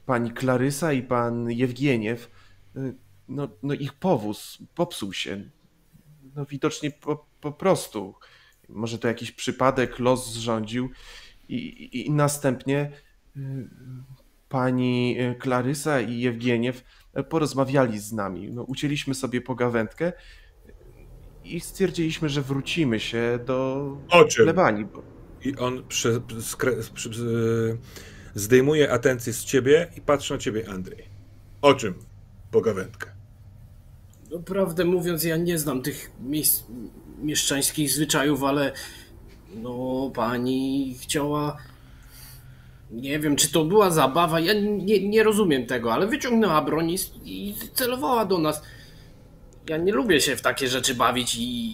pani 0.06 0.30
Klarysa 0.30 0.92
i 0.92 1.02
pan 1.02 1.50
Jewgieniew, 1.50 2.30
no, 3.28 3.48
no 3.62 3.74
ich 3.74 3.92
powóz 3.92 4.58
popsuł 4.74 5.12
się. 5.12 5.50
No 6.36 6.46
widocznie 6.46 6.90
po, 6.90 7.26
po 7.40 7.52
prostu. 7.52 8.14
Może 8.68 8.98
to 8.98 9.08
jakiś 9.08 9.32
przypadek, 9.32 9.98
los 9.98 10.32
zrządził 10.32 10.90
i, 11.48 11.54
i, 11.56 12.06
i 12.06 12.10
następnie 12.10 12.90
y, 13.36 13.40
pani 14.48 15.16
Klarysa 15.38 16.00
i 16.00 16.20
Jewgieniew 16.20 16.84
porozmawiali 17.28 17.98
z 17.98 18.12
nami. 18.12 18.50
No, 18.52 18.62
ucięliśmy 18.62 19.14
sobie 19.14 19.40
pogawędkę 19.40 20.12
i 21.44 21.60
stwierdziliśmy, 21.60 22.28
że 22.28 22.42
wrócimy 22.42 23.00
się 23.00 23.38
do 23.46 23.86
O 24.10 24.24
czym? 24.24 24.44
plebanii. 24.44 24.86
I 25.44 25.56
on 25.56 25.82
skre, 26.40 26.72
przy, 26.94 27.14
z- 27.14 27.78
zdejmuje 28.34 28.92
atencję 28.92 29.32
z 29.32 29.44
ciebie 29.44 29.88
i 29.96 30.00
patrzy 30.00 30.32
na 30.32 30.38
ciebie, 30.38 30.68
Andrzej. 30.68 31.04
O 31.62 31.74
czym? 31.74 31.94
Pogawędkę. 32.50 33.10
No, 34.30 34.38
prawdę 34.38 34.84
mówiąc, 34.84 35.24
ja 35.24 35.36
nie 35.36 35.58
znam 35.58 35.82
tych 35.82 36.10
miejsc, 36.20 36.64
mieszczańskich 37.22 37.90
zwyczajów, 37.90 38.42
ale 38.42 38.72
no 39.54 40.10
pani 40.14 40.96
chciała. 41.00 41.56
Nie 42.90 43.18
wiem, 43.18 43.36
czy 43.36 43.52
to 43.52 43.64
była 43.64 43.90
zabawa. 43.90 44.40
Ja 44.40 44.52
nie, 44.60 45.08
nie 45.08 45.22
rozumiem 45.22 45.66
tego, 45.66 45.92
ale 45.92 46.06
wyciągnęła 46.06 46.62
broń 46.62 46.90
i, 46.90 46.98
i 47.24 47.54
celowała 47.74 48.24
do 48.24 48.38
nas. 48.38 48.62
Ja 49.68 49.76
nie 49.76 49.92
lubię 49.92 50.20
się 50.20 50.36
w 50.36 50.42
takie 50.42 50.68
rzeczy 50.68 50.94
bawić 50.94 51.34
i, 51.34 51.70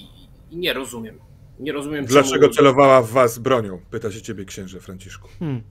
i 0.51 0.57
nie 0.57 0.73
rozumiem. 0.73 1.19
Nie 1.61 1.73
rozumiem 1.73 2.05
Dlaczego 2.05 2.45
czemu... 2.45 2.55
celowała 2.55 3.03
w 3.03 3.11
was 3.11 3.39
bronią? 3.39 3.81
Pyta 3.91 4.13
się 4.13 4.23
ciebie 4.23 4.45
księże 4.45 4.81
Franciszku. 4.81 5.29
Hmm. 5.39 5.63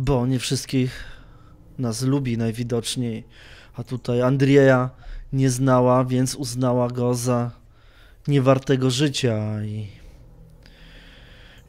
Bo 0.00 0.26
nie 0.26 0.38
wszystkich 0.38 1.04
nas 1.78 2.02
lubi 2.02 2.38
najwidoczniej, 2.38 3.24
a 3.74 3.84
tutaj 3.84 4.22
Andrieja 4.22 4.90
nie 5.32 5.50
znała, 5.50 6.04
więc 6.04 6.34
uznała 6.34 6.88
go 6.88 7.14
za 7.14 7.50
niewartego 8.28 8.90
życia 8.90 9.64
i, 9.64 9.88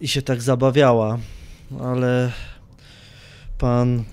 i 0.01 0.07
się 0.07 0.21
tak 0.21 0.41
zabawiała. 0.41 1.17
Ale 1.79 2.31
pan 3.57 4.03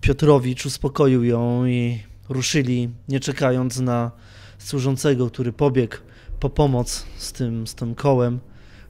Piotrowicz 0.00 0.66
uspokoił 0.66 1.24
ją 1.24 1.66
i 1.66 2.02
ruszyli, 2.28 2.90
nie 3.08 3.20
czekając 3.20 3.80
na 3.80 4.10
służącego, 4.58 5.30
który 5.30 5.52
pobiegł 5.52 5.96
po 6.40 6.50
pomoc 6.50 7.06
z 7.16 7.32
tym, 7.32 7.66
z 7.66 7.74
tym 7.74 7.94
kołem. 7.94 8.40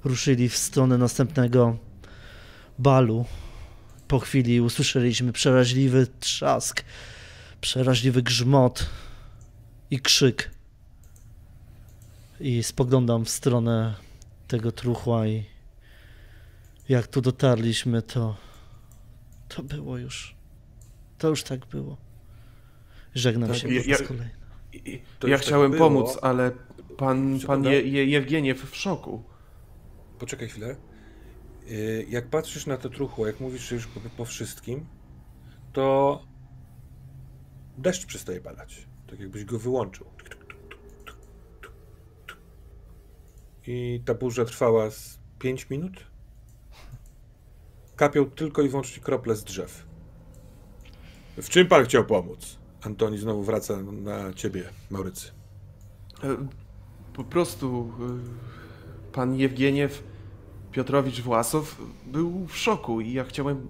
Ruszyli 0.05 0.49
w 0.49 0.57
stronę 0.57 0.99
następnego 0.99 1.77
balu. 2.79 3.25
Po 4.09 4.19
chwili 4.19 4.61
usłyszeliśmy 4.61 5.33
przeraźliwy 5.33 6.07
trzask, 6.21 6.85
przeraźliwy 7.61 8.23
grzmot 8.23 8.87
i 9.91 10.01
krzyk. 10.01 10.51
I 12.41 12.63
spoglądam 12.63 13.25
w 13.25 13.29
stronę 13.31 13.95
tego 14.49 14.73
truchła 14.73 15.27
i 15.27 15.45
jak 16.89 17.07
tu 17.07 17.21
dotarliśmy, 17.21 18.03
to 18.03 18.37
to 19.49 19.63
było 19.63 19.99
już. 19.99 20.35
To 21.19 21.29
już 21.29 21.43
tak 21.43 21.67
było. 21.67 21.97
Żegnam 23.15 23.49
Tak, 23.49 23.59
się 23.59 23.75
ja- 23.75 23.83
po 23.85 23.91
raz 23.91 24.01
ja- 24.01 24.07
kolejny. 24.07 24.31
Ja 24.73 24.81
już 25.23 25.31
tak 25.31 25.41
chciałem 25.41 25.71
było. 25.71 25.89
pomóc, 25.89 26.19
ale 26.23 26.51
pan, 26.99 27.41
pan. 27.47 27.65
Je, 27.65 27.81
Je, 27.81 28.05
Jewgieniew 28.07 28.71
w 28.71 28.77
szoku. 28.77 29.23
Poczekaj 30.19 30.49
chwilę. 30.49 30.77
Yy, 31.67 32.07
Jak 32.09 32.29
patrzysz 32.29 32.67
na 32.67 32.77
to 32.77 32.91
truchło, 32.91 33.27
jak 33.27 33.41
mówisz 33.41 33.71
już 33.71 33.87
po, 33.87 34.01
po 34.17 34.25
wszystkim, 34.25 34.87
to 35.73 36.23
deszcz 37.79 38.07
przestaje 38.07 38.41
padać. 38.41 38.87
Tak 39.11 39.21
jakbyś 39.21 39.45
go 39.45 39.59
wyłączył. 39.59 40.07
I 43.67 44.03
ta 44.05 44.15
burza 44.15 44.45
trwała 44.45 44.91
z 44.91 45.19
5 45.39 45.71
minut. 45.71 46.07
Kapią 47.97 48.31
tylko 48.31 48.63
i 48.63 48.69
wyłącznie 48.69 49.03
krople 49.03 49.37
z 49.37 49.45
drzew. 49.45 49.87
W 51.37 51.49
czym 51.49 51.67
pan 51.69 51.85
chciał 51.85 52.05
pomóc? 52.05 52.59
Antoni 52.83 53.19
znowu 53.19 53.43
wraca 53.43 53.77
na 53.83 54.33
ciebie, 54.33 54.65
Maurycy. 54.91 55.31
E, 56.25 56.49
Po 57.13 57.25
prostu 57.25 57.93
e, 58.01 59.13
pan 59.13 59.35
Jewgieniew 59.35 60.03
Piotrowicz 60.75 61.21
Własow 61.21 61.83
był 62.07 62.47
w 62.47 62.57
szoku 62.57 63.01
i 63.01 63.13
ja 63.13 63.25
chciałem 63.25 63.67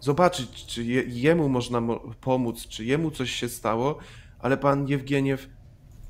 zobaczyć, 0.00 0.66
czy 0.66 0.84
je, 0.84 1.02
jemu 1.06 1.48
można 1.48 1.80
mo- 1.80 2.00
pomóc, 2.20 2.66
czy 2.68 2.84
jemu 2.84 3.10
coś 3.10 3.30
się 3.30 3.48
stało, 3.48 3.98
ale 4.38 4.56
pan 4.56 4.88
Jewgieniew 4.88 5.48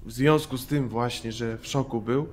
w 0.07 0.13
związku 0.13 0.57
z 0.59 0.67
tym 0.67 0.89
właśnie, 0.89 1.33
że 1.33 1.59
w 1.59 1.67
szoku 1.67 2.01
był, 2.01 2.29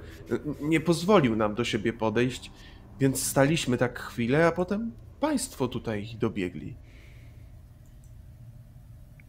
nie 0.62 0.80
pozwolił 0.80 1.36
nam 1.36 1.56
do 1.56 1.64
siebie 1.64 1.94
podejść, 1.94 2.52
więc 3.00 3.24
staliśmy 3.24 3.78
tak 3.78 4.00
chwilę, 4.00 4.48
a 4.48 4.52
potem 4.52 4.92
państwo 5.20 5.68
tutaj 5.68 6.08
dobiegli. 6.20 6.76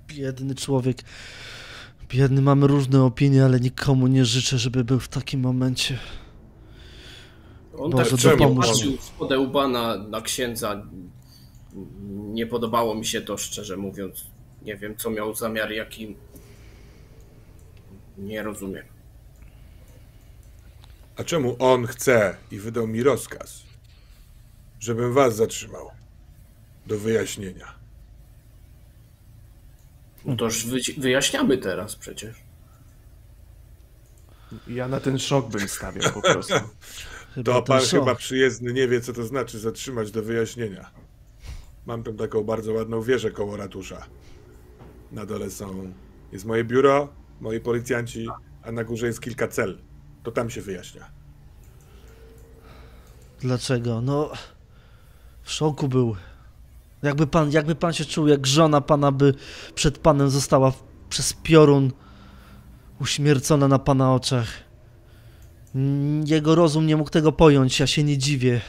Biedny 0.09 0.55
człowiek. 0.55 1.03
Biedny, 2.09 2.43
mamy 2.43 2.67
różne 2.67 3.03
opinie, 3.03 3.45
ale 3.45 3.61
nikomu 3.61 4.07
nie 4.07 4.25
życzę, 4.25 4.59
żeby 4.59 4.85
był 4.85 5.01
w 5.01 5.09
takim 5.09 5.41
momencie. 5.41 5.99
On 7.79 7.91
Boże, 7.91 8.11
tak 8.11 8.21
czemu? 8.21 8.57
patrzył 8.57 8.97
z 9.01 9.11
podełba 9.11 9.69
na, 9.69 9.97
na 9.97 10.21
księdza. 10.21 10.87
Nie 12.13 12.47
podobało 12.47 12.95
mi 12.95 13.07
się 13.07 13.21
to, 13.21 13.37
szczerze 13.37 13.77
mówiąc. 13.77 14.27
Nie 14.63 14.77
wiem, 14.77 14.97
co 14.97 15.11
miał 15.11 15.35
zamiar, 15.35 15.73
jaki... 15.73 16.17
Nie 18.19 18.43
rozumiem. 18.43 18.85
A 21.17 21.25
czemu 21.25 21.57
on 21.59 21.87
chce 21.87 22.37
i 22.51 22.59
wydał 22.59 22.87
mi 22.87 23.03
rozkaz, 23.03 23.63
żebym 24.81 25.13
was 25.13 25.37
zatrzymał 25.37 25.91
do 26.87 26.99
wyjaśnienia? 26.99 27.75
No 30.25 30.37
to 30.37 30.45
już 30.45 30.67
wy, 30.67 30.79
wyjaśniamy 30.99 31.59
teraz 31.59 31.97
przecież. 31.97 32.37
Ja 34.69 34.89
na 34.89 35.01
ten 35.01 35.19
szok 35.19 35.49
bym 35.49 35.69
stawiał 35.69 36.13
po 36.13 36.23
prostu. 36.23 36.55
Chyba 37.37 37.53
To 37.53 37.63
pan 37.63 37.81
chyba 37.81 38.15
przyjezdny 38.15 38.73
nie 38.73 38.89
wie, 38.89 39.01
co 39.01 39.13
to 39.13 39.25
znaczy 39.25 39.59
zatrzymać 39.59 40.11
do 40.11 40.23
wyjaśnienia. 40.23 40.91
Mam 41.87 42.03
tam 42.03 42.17
taką 42.17 42.45
bardzo 42.45 42.73
ładną 42.73 43.03
wieżę 43.03 43.31
koło 43.31 43.57
ratusza. 43.57 44.07
Na 45.13 45.27
dole 45.27 45.51
są... 45.51 45.93
jest 46.33 46.45
moje 46.45 46.65
biuro, 46.65 47.09
moi 47.41 47.61
policjanci, 47.61 48.27
a 48.63 48.73
na 48.73 48.85
górze 48.85 49.07
jest 49.07 49.21
kilka 49.21 49.49
cel. 49.49 49.79
To 50.23 50.33
tam 50.33 50.51
się 50.51 50.61
wyjaśnia. 50.61 51.11
Dlaczego? 53.41 54.01
No, 54.01 54.31
w 55.43 55.53
szoku 55.53 55.89
był. 55.89 56.17
Jakby 57.03 57.27
pan, 57.27 57.51
jakby 57.53 57.75
pan 57.75 57.93
się 57.93 58.05
czuł, 58.05 58.29
jak 58.29 58.47
żona 58.47 58.81
pana 58.81 59.13
by 59.13 59.35
przed 59.75 59.99
panem 59.99 60.31
została 60.31 60.73
przez 61.09 61.33
piorun 61.33 61.93
uśmiercona 63.01 63.69
na 63.69 63.79
pana 63.79 64.15
oczach. 64.15 64.66
Mm, 65.77 66.25
Jego 66.27 66.55
rozum 66.55 66.87
nie 66.87 66.97
mógł 66.97 67.11
tego 67.11 67.33
pojąć, 67.33 67.81
ja 67.81 67.87
się 67.87 68.03
nie 68.05 68.19
dziwię. 68.19 68.61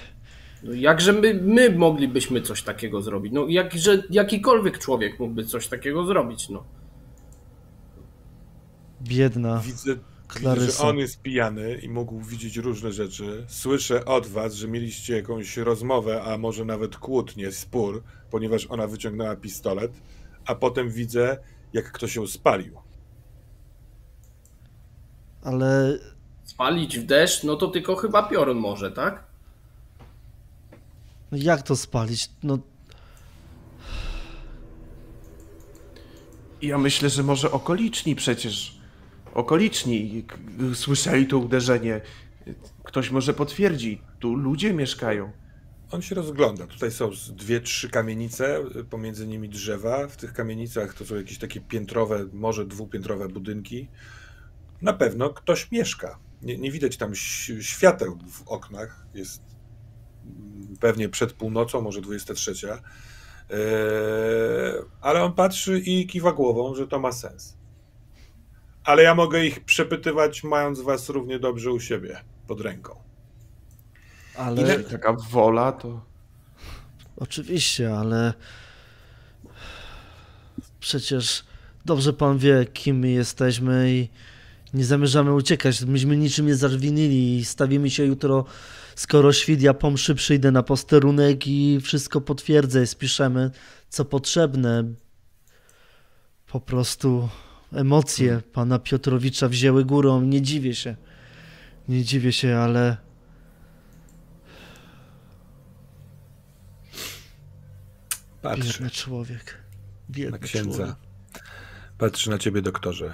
No 0.63 0.73
jakże 0.73 1.13
my, 1.13 1.33
my 1.33 1.69
moglibyśmy 1.69 2.41
coś 2.41 2.63
takiego 2.63 3.01
zrobić? 3.01 3.33
No 3.33 3.45
jakże 3.47 4.03
jakikolwiek 4.09 4.79
człowiek 4.79 5.19
mógłby 5.19 5.45
coś 5.45 5.67
takiego 5.67 6.05
zrobić, 6.05 6.49
no. 6.49 6.63
Biedna. 9.01 9.61
Widzę, 9.65 9.95
widzę, 10.35 10.71
że 10.71 10.83
on 10.83 10.97
jest 10.97 11.21
pijany 11.21 11.75
i 11.75 11.89
mógł 11.89 12.21
widzieć 12.21 12.57
różne 12.57 12.91
rzeczy. 12.91 13.45
Słyszę 13.47 14.05
od 14.05 14.27
was, 14.27 14.53
że 14.53 14.67
mieliście 14.67 15.15
jakąś 15.15 15.57
rozmowę, 15.57 16.23
a 16.23 16.37
może 16.37 16.65
nawet 16.65 16.97
kłótnię, 16.97 17.51
spór, 17.51 18.03
ponieważ 18.31 18.67
ona 18.69 18.87
wyciągnęła 18.87 19.35
pistolet, 19.35 19.91
a 20.45 20.55
potem 20.55 20.89
widzę, 20.89 21.37
jak 21.73 21.91
ktoś 21.91 22.15
ją 22.15 22.27
spalił. 22.27 22.77
Ale 25.41 25.99
Spalić 26.57 26.99
w 26.99 27.05
deszcz, 27.05 27.43
no 27.43 27.55
to 27.55 27.67
tylko 27.67 27.95
chyba 27.95 28.23
piorun 28.23 28.57
może, 28.57 28.91
tak? 28.91 29.23
no 31.31 31.37
jak 31.37 31.61
to 31.61 31.75
spalić? 31.75 32.29
No, 32.43 32.57
Ja 36.61 36.77
myślę, 36.77 37.09
że 37.09 37.23
może 37.23 37.51
okoliczni 37.51 38.15
przecież. 38.15 38.77
Okoliczni 39.33 40.25
słyszeli 40.73 41.27
to 41.27 41.37
uderzenie. 41.37 42.01
Ktoś 42.83 43.11
może 43.11 43.33
potwierdzi. 43.33 44.01
Tu 44.19 44.35
ludzie 44.35 44.73
mieszkają. 44.73 45.31
On 45.91 46.01
się 46.01 46.15
rozgląda. 46.15 46.67
Tutaj 46.67 46.91
są 46.91 47.11
dwie, 47.29 47.61
trzy 47.61 47.89
kamienice, 47.89 48.63
pomiędzy 48.89 49.27
nimi 49.27 49.49
drzewa. 49.49 50.07
W 50.07 50.17
tych 50.17 50.33
kamienicach 50.33 50.93
to 50.93 51.05
są 51.05 51.15
jakieś 51.15 51.37
takie 51.37 51.61
piętrowe, 51.61 52.25
może 52.33 52.65
dwupiętrowe 52.65 53.29
budynki. 53.29 53.87
Na 54.81 54.93
pewno 54.93 55.29
ktoś 55.29 55.71
mieszka. 55.71 56.19
Nie, 56.41 56.57
nie 56.57 56.71
widać 56.71 56.97
tam 56.97 57.15
świateł 57.61 58.17
w 58.31 58.47
oknach. 58.47 59.05
Jest 59.13 59.41
mm, 60.25 60.77
pewnie 60.79 61.09
przed 61.09 61.33
północą, 61.33 61.81
może 61.81 62.01
23. 62.01 62.53
Eee, 62.69 63.57
ale 65.01 65.23
on 65.23 65.33
patrzy 65.33 65.79
i 65.79 66.07
kiwa 66.07 66.31
głową, 66.31 66.75
że 66.75 66.87
to 66.87 66.99
ma 66.99 67.11
sens. 67.11 67.57
Ale 68.83 69.03
ja 69.03 69.15
mogę 69.15 69.45
ich 69.45 69.65
przepytywać, 69.65 70.43
mając 70.43 70.81
was 70.81 71.09
równie 71.09 71.39
dobrze 71.39 71.71
u 71.71 71.79
siebie, 71.79 72.19
pod 72.47 72.61
ręką. 72.61 72.99
ale... 74.35 74.61
Ile- 74.61 74.83
taka 74.83 75.13
wola, 75.29 75.71
to. 75.71 76.01
Oczywiście, 77.17 77.97
ale 77.97 78.33
przecież 80.79 81.45
dobrze 81.85 82.13
pan 82.13 82.37
wie, 82.37 82.65
kim 82.73 82.99
my 82.99 83.09
jesteśmy 83.09 83.91
i 83.91 84.09
nie 84.73 84.85
zamierzamy 84.85 85.33
uciekać. 85.33 85.81
Myśmy 85.81 86.17
niczym 86.17 86.45
nie 86.45 86.55
zawinili 86.55 87.37
i 87.37 87.45
stawimy 87.45 87.89
się 87.89 88.05
jutro, 88.05 88.45
skoro 88.95 89.33
świt, 89.33 89.61
ja 89.61 89.73
po 89.73 89.91
mszy 89.91 90.15
przyjdę 90.15 90.51
na 90.51 90.63
posterunek 90.63 91.47
i 91.47 91.79
wszystko 91.81 92.21
potwierdzę 92.21 92.83
i 92.83 92.87
spiszemy, 92.87 93.51
co 93.89 94.05
potrzebne. 94.05 94.83
Po 96.47 96.59
prostu 96.59 97.29
emocje 97.73 98.41
pana 98.53 98.79
Piotrowicza 98.79 99.49
wzięły 99.49 99.85
górą. 99.85 100.21
Nie 100.21 100.41
dziwię 100.41 100.75
się. 100.75 100.95
Nie 101.87 102.03
dziwię 102.03 102.33
się, 102.33 102.57
ale 102.57 102.97
Patrzę. 108.41 108.63
biedny 108.63 108.89
człowiek. 108.89 109.57
Biedny 110.09 110.31
na 110.31 110.37
księdza. 110.37 110.77
człowiek. 110.77 110.95
Patrzy 111.97 112.29
na 112.29 112.37
ciebie, 112.37 112.61
doktorze. 112.61 113.13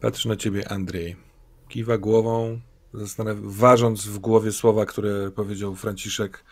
Patrzy 0.00 0.28
na 0.28 0.36
ciebie, 0.36 0.68
Andrzej. 0.68 1.16
Kiwa 1.68 1.98
głową, 1.98 2.60
ważąc 3.42 4.06
w 4.06 4.18
głowie 4.18 4.52
słowa, 4.52 4.86
które 4.86 5.30
powiedział 5.30 5.76
Franciszek. 5.76 6.44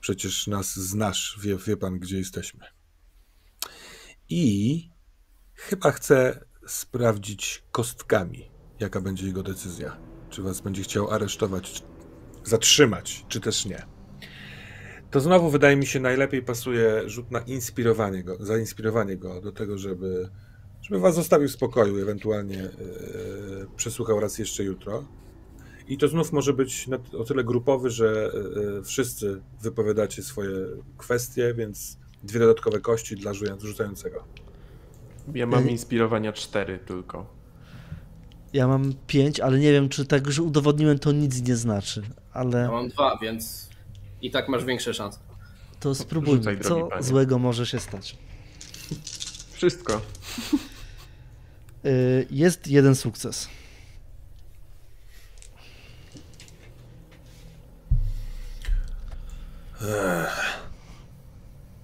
Przecież 0.00 0.46
nas 0.46 0.76
znasz, 0.76 1.38
wie, 1.42 1.56
wie 1.56 1.76
pan, 1.76 1.98
gdzie 1.98 2.18
jesteśmy. 2.18 2.66
I 4.28 4.88
chyba 5.54 5.92
chce 5.92 6.44
sprawdzić 6.66 7.62
kostkami, 7.72 8.50
jaka 8.80 9.00
będzie 9.00 9.26
jego 9.26 9.42
decyzja. 9.42 9.96
Czy 10.30 10.42
was 10.42 10.60
będzie 10.60 10.82
chciał 10.82 11.10
aresztować, 11.10 11.82
zatrzymać, 12.44 13.24
czy 13.28 13.40
też 13.40 13.64
nie. 13.64 13.86
To 15.10 15.20
znowu 15.20 15.50
wydaje 15.50 15.76
mi 15.76 15.86
się 15.86 16.00
najlepiej 16.00 16.42
pasuje 16.42 17.10
rzut 17.10 17.30
na 17.30 17.40
inspirowanie 17.40 18.24
go, 18.24 18.36
zainspirowanie 18.40 19.16
go 19.16 19.40
do 19.40 19.52
tego, 19.52 19.78
żeby, 19.78 20.30
żeby 20.82 21.00
was 21.00 21.14
zostawił 21.14 21.48
w 21.48 21.52
spokoju, 21.52 22.02
ewentualnie 22.02 22.62
e, 22.62 22.70
przesłuchał 23.76 24.20
raz 24.20 24.38
jeszcze 24.38 24.62
jutro. 24.64 25.04
I 25.88 25.98
to 25.98 26.08
znów 26.08 26.32
może 26.32 26.52
być 26.52 26.86
na, 26.86 26.98
o 27.18 27.24
tyle 27.24 27.44
grupowy, 27.44 27.90
że 27.90 28.30
e, 28.34 28.78
e, 28.78 28.82
wszyscy 28.82 29.40
wypowiadacie 29.62 30.22
swoje 30.22 30.56
kwestie, 30.98 31.54
więc 31.54 31.98
dwie 32.22 32.40
dodatkowe 32.40 32.80
kości 32.80 33.16
dla 33.16 33.32
rzucającego. 33.58 34.24
Ja 35.34 35.46
mam 35.46 35.64
Ej. 35.64 35.70
inspirowania 35.70 36.32
cztery 36.32 36.78
tylko. 36.78 37.26
Ja 38.52 38.68
mam 38.68 38.92
pięć, 39.06 39.40
ale 39.40 39.58
nie 39.58 39.72
wiem, 39.72 39.88
czy 39.88 40.06
tak, 40.06 40.30
że 40.30 40.42
udowodniłem, 40.42 40.98
to 40.98 41.12
nic 41.12 41.48
nie 41.48 41.56
znaczy. 41.56 42.02
Ale 42.32 42.58
Ja 42.58 42.70
mam 42.70 42.88
dwa, 42.88 43.18
więc 43.22 43.68
i 44.22 44.30
tak 44.30 44.48
masz 44.48 44.64
większe 44.64 44.94
szanse. 44.94 45.18
to 45.80 45.94
spróbujmy. 45.94 46.38
Rzucaj, 46.38 46.60
Co 46.60 46.74
drogi 46.74 47.04
złego 47.04 47.38
może 47.38 47.66
się 47.66 47.78
stać? 47.80 48.18
Wszystko. 49.52 50.00
Y, 51.84 52.26
Jest 52.30 52.66
jeden 52.66 52.94
sukces. 52.94 53.48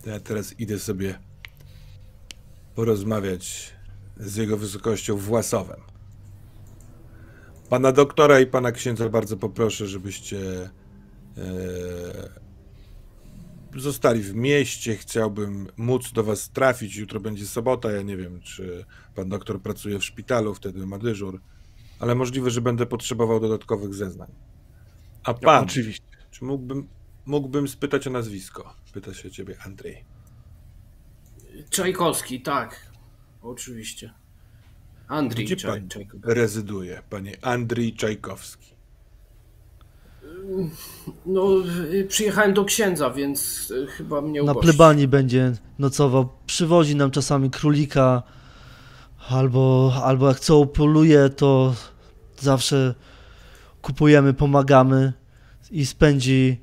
Ja 0.06 0.20
teraz 0.20 0.60
idę 0.60 0.78
sobie 0.78 1.18
porozmawiać 2.74 3.72
z 4.16 4.36
jego 4.36 4.56
wysokością 4.56 5.16
Własowem. 5.16 5.80
Pana 7.68 7.92
doktora 7.92 8.40
i 8.40 8.46
pana 8.46 8.72
księdza 8.72 9.08
bardzo 9.08 9.36
poproszę, 9.36 9.86
żebyście 9.86 10.38
e, 10.64 10.70
zostali 13.76 14.22
w 14.22 14.34
mieście. 14.34 14.96
Chciałbym 14.96 15.66
móc 15.76 16.12
do 16.12 16.24
was 16.24 16.50
trafić. 16.50 16.96
Jutro 16.96 17.20
będzie 17.20 17.46
sobota. 17.46 17.90
Ja 17.92 18.02
nie 18.02 18.16
wiem, 18.16 18.40
czy 18.40 18.84
pan 19.14 19.28
doktor 19.28 19.62
pracuje 19.62 19.98
w 19.98 20.04
szpitalu, 20.04 20.54
wtedy 20.54 20.86
ma 20.86 20.98
dyżur, 20.98 21.40
ale 21.98 22.14
możliwe, 22.14 22.50
że 22.50 22.60
będę 22.60 22.86
potrzebował 22.86 23.40
dodatkowych 23.40 23.94
zeznań. 23.94 24.32
A 25.24 25.30
Ja, 25.30 25.34
pan, 25.38 25.64
oczywiście. 25.64 26.06
czy 26.30 26.44
mógłbym, 26.44 26.88
mógłbym 27.26 27.68
spytać 27.68 28.06
o 28.06 28.10
nazwisko? 28.10 28.74
Pyta 28.92 29.14
się 29.14 29.30
ciebie 29.30 29.56
Andrzej. 29.64 30.04
Czajkowski, 31.70 32.40
tak. 32.42 32.90
Oczywiście. 33.42 34.12
Andrzej 35.08 35.44
Gdzie 35.44 35.56
Czaj, 35.56 35.80
pan 35.80 35.88
Czajkowski. 35.88 36.34
rezyduje, 36.34 37.02
panie 37.10 37.36
Andrzej 37.42 37.92
Czajkowski? 37.94 38.74
No, 41.26 41.56
y, 41.92 42.04
przyjechałem 42.04 42.54
do 42.54 42.64
księdza, 42.64 43.10
więc 43.10 43.70
y, 43.70 43.86
chyba 43.86 44.20
mnie 44.20 44.42
Na 44.42 44.54
plebanii 44.54 45.08
będzie 45.08 45.52
nocował. 45.78 46.28
Przywozi 46.46 46.96
nam 46.96 47.10
czasami 47.10 47.50
królika, 47.50 48.22
albo, 49.28 49.92
albo 50.04 50.28
jak 50.28 50.40
co 50.40 50.66
poluje, 50.66 51.28
to 51.28 51.74
zawsze 52.40 52.94
kupujemy, 53.82 54.34
pomagamy 54.34 55.12
i 55.70 55.86
spędzi 55.86 56.60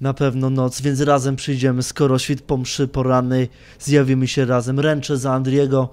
na 0.00 0.14
pewno 0.14 0.50
noc, 0.50 0.80
więc 0.80 1.00
razem 1.00 1.36
przyjdziemy. 1.36 1.82
Skoro 1.82 2.18
świt 2.18 2.42
po 2.42 2.56
mszy 2.56 2.88
porannej, 2.88 3.48
zjawimy 3.78 4.28
się 4.28 4.44
razem. 4.44 4.80
Ręczę 4.80 5.16
za 5.16 5.32
Andriego, 5.32 5.90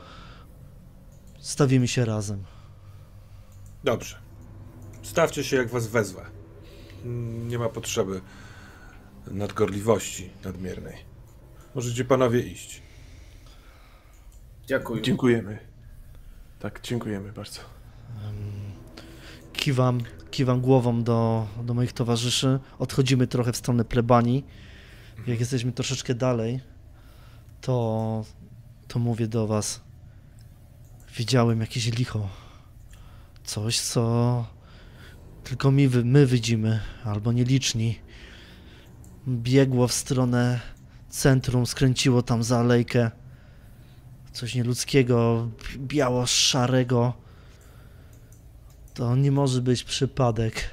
stawimy 1.39 1.87
się 1.87 2.05
razem. 2.05 2.43
Dobrze. 3.83 4.15
Stawcie 5.01 5.43
się, 5.43 5.57
jak 5.57 5.69
was 5.69 5.87
wezwę. 5.87 6.34
Nie 7.47 7.59
ma 7.59 7.69
potrzeby 7.69 8.21
nadgorliwości 9.27 10.29
nadmiernej. 10.43 10.95
Możecie 11.75 12.05
panowie 12.05 12.39
iść. 12.39 12.81
Dziękuję. 14.67 15.01
Dziękujemy. 15.01 15.59
Tak, 16.59 16.81
dziękujemy 16.81 17.31
bardzo. 17.31 17.59
Kiwam, 19.53 20.01
kiwam 20.31 20.61
głową 20.61 21.03
do, 21.03 21.47
do 21.63 21.73
moich 21.73 21.93
towarzyszy. 21.93 22.59
Odchodzimy 22.79 23.27
trochę 23.27 23.53
w 23.53 23.57
stronę 23.57 23.85
plebanii. 23.85 24.45
Jak 25.27 25.39
jesteśmy 25.39 25.71
troszeczkę 25.71 26.15
dalej, 26.15 26.59
to, 27.61 28.25
to 28.87 28.99
mówię 28.99 29.27
do 29.27 29.47
was. 29.47 29.81
Widziałem 31.17 31.61
jakieś 31.61 31.85
licho. 31.97 32.29
Coś, 33.43 33.79
co 33.79 34.45
tylko 35.45 35.71
mi, 35.71 35.89
my 36.03 36.25
widzimy, 36.25 36.79
albo 37.03 37.31
nieliczni. 37.31 37.99
Biegło 39.27 39.87
w 39.87 39.93
stronę 39.93 40.59
centrum, 41.09 41.65
skręciło 41.65 42.21
tam 42.21 42.43
za 42.43 42.59
alejkę. 42.59 43.11
Coś 44.31 44.55
nieludzkiego, 44.55 45.47
biało-szarego. 45.77 47.13
To 48.93 49.15
nie 49.15 49.31
może 49.31 49.61
być 49.61 49.83
przypadek. 49.83 50.69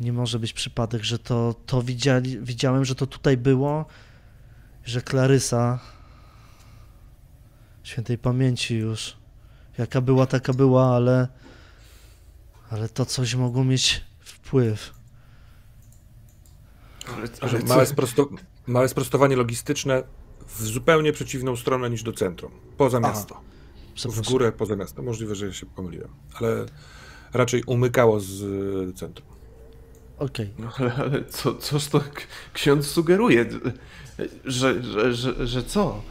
Nie 0.00 0.12
może 0.12 0.38
być 0.38 0.52
przypadek, 0.52 1.04
że 1.04 1.18
to, 1.18 1.54
to 1.66 1.82
widzieli, 1.82 2.40
widziałem, 2.40 2.84
że 2.84 2.94
to 2.94 3.06
tutaj 3.06 3.36
było, 3.36 3.86
że 4.84 5.02
Klarysa 5.02 5.80
świętej 7.82 8.18
pamięci 8.18 8.76
już, 8.76 9.16
jaka 9.78 10.00
była, 10.00 10.26
taka 10.26 10.52
była, 10.52 10.96
ale 10.96 11.28
ale 12.70 12.88
to 12.88 13.06
coś 13.06 13.34
mogło 13.34 13.64
mieć 13.64 14.04
wpływ. 14.20 14.94
Ale, 17.16 17.28
ale? 17.40 17.64
Małe, 17.64 17.86
sprosto, 17.86 18.28
małe 18.66 18.88
sprostowanie 18.88 19.36
logistyczne 19.36 20.02
w 20.46 20.62
zupełnie 20.62 21.12
przeciwną 21.12 21.56
stronę 21.56 21.90
niż 21.90 22.02
do 22.02 22.12
centrum. 22.12 22.52
Poza 22.76 22.98
Aha, 22.98 23.08
miasto. 23.08 23.40
W 24.04 24.30
górę, 24.30 24.52
poza 24.52 24.76
miasto. 24.76 25.02
Możliwe, 25.02 25.34
że 25.34 25.54
się 25.54 25.66
pomyliłem. 25.66 26.08
Ale 26.34 26.66
raczej 27.32 27.62
umykało 27.66 28.20
z 28.20 28.42
y, 28.42 28.92
centrum. 28.94 29.28
Okej. 30.18 30.50
No, 30.58 30.70
ale, 30.78 30.94
ale 30.94 31.24
co, 31.24 31.54
coż 31.54 31.86
to 31.86 32.00
ksiądz 32.52 32.86
sugeruje? 32.86 33.46
Że, 34.44 34.82
że, 34.82 35.14
że, 35.14 35.46
że 35.46 35.62
co? 35.62 36.02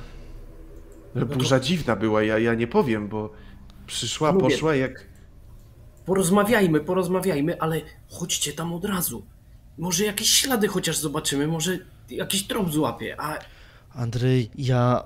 Że 1.16 1.26
burza 1.26 1.60
dziwna 1.60 1.95
była, 1.95 2.24
ja, 2.24 2.39
ja 2.39 2.54
nie 2.54 2.68
powiem, 2.68 3.08
bo 3.08 3.30
przyszła, 3.88 4.32
Mówię. 4.32 4.49
poszła 4.49 4.76
jak... 4.76 5.12
Porozmawiajmy, 6.06 6.80
porozmawiajmy, 6.80 7.62
ale 7.62 7.82
chodźcie 8.10 8.54
tam 8.54 8.74
od 8.74 8.86
razu. 8.86 9.26
Może 9.78 10.04
jakieś 10.04 10.30
ślady 10.30 10.68
chociaż 10.68 10.97
zobaczymy, 10.97 11.47
może 11.47 11.78
jakiś 12.10 12.47
trop 12.47 12.74
złapie, 12.74 13.16
a 13.22 13.39
Andrzej, 13.95 14.49
ja. 14.56 15.04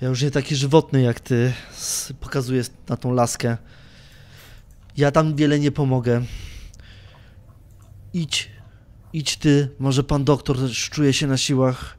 Ja 0.00 0.08
już 0.08 0.22
nie 0.22 0.30
taki 0.30 0.56
żywotny 0.56 1.02
jak 1.02 1.20
ty. 1.20 1.52
Pokazuję 2.20 2.62
na 2.88 2.96
tą 2.96 3.12
laskę. 3.12 3.56
Ja 4.96 5.10
tam 5.10 5.36
wiele 5.36 5.58
nie 5.58 5.72
pomogę. 5.72 6.22
Idź. 8.14 8.50
Idź 9.12 9.36
ty. 9.36 9.68
Może 9.78 10.04
pan 10.04 10.24
doktor 10.24 10.58
też 10.58 10.90
czuje 10.90 11.12
się 11.12 11.26
na 11.26 11.36
siłach. 11.36 11.98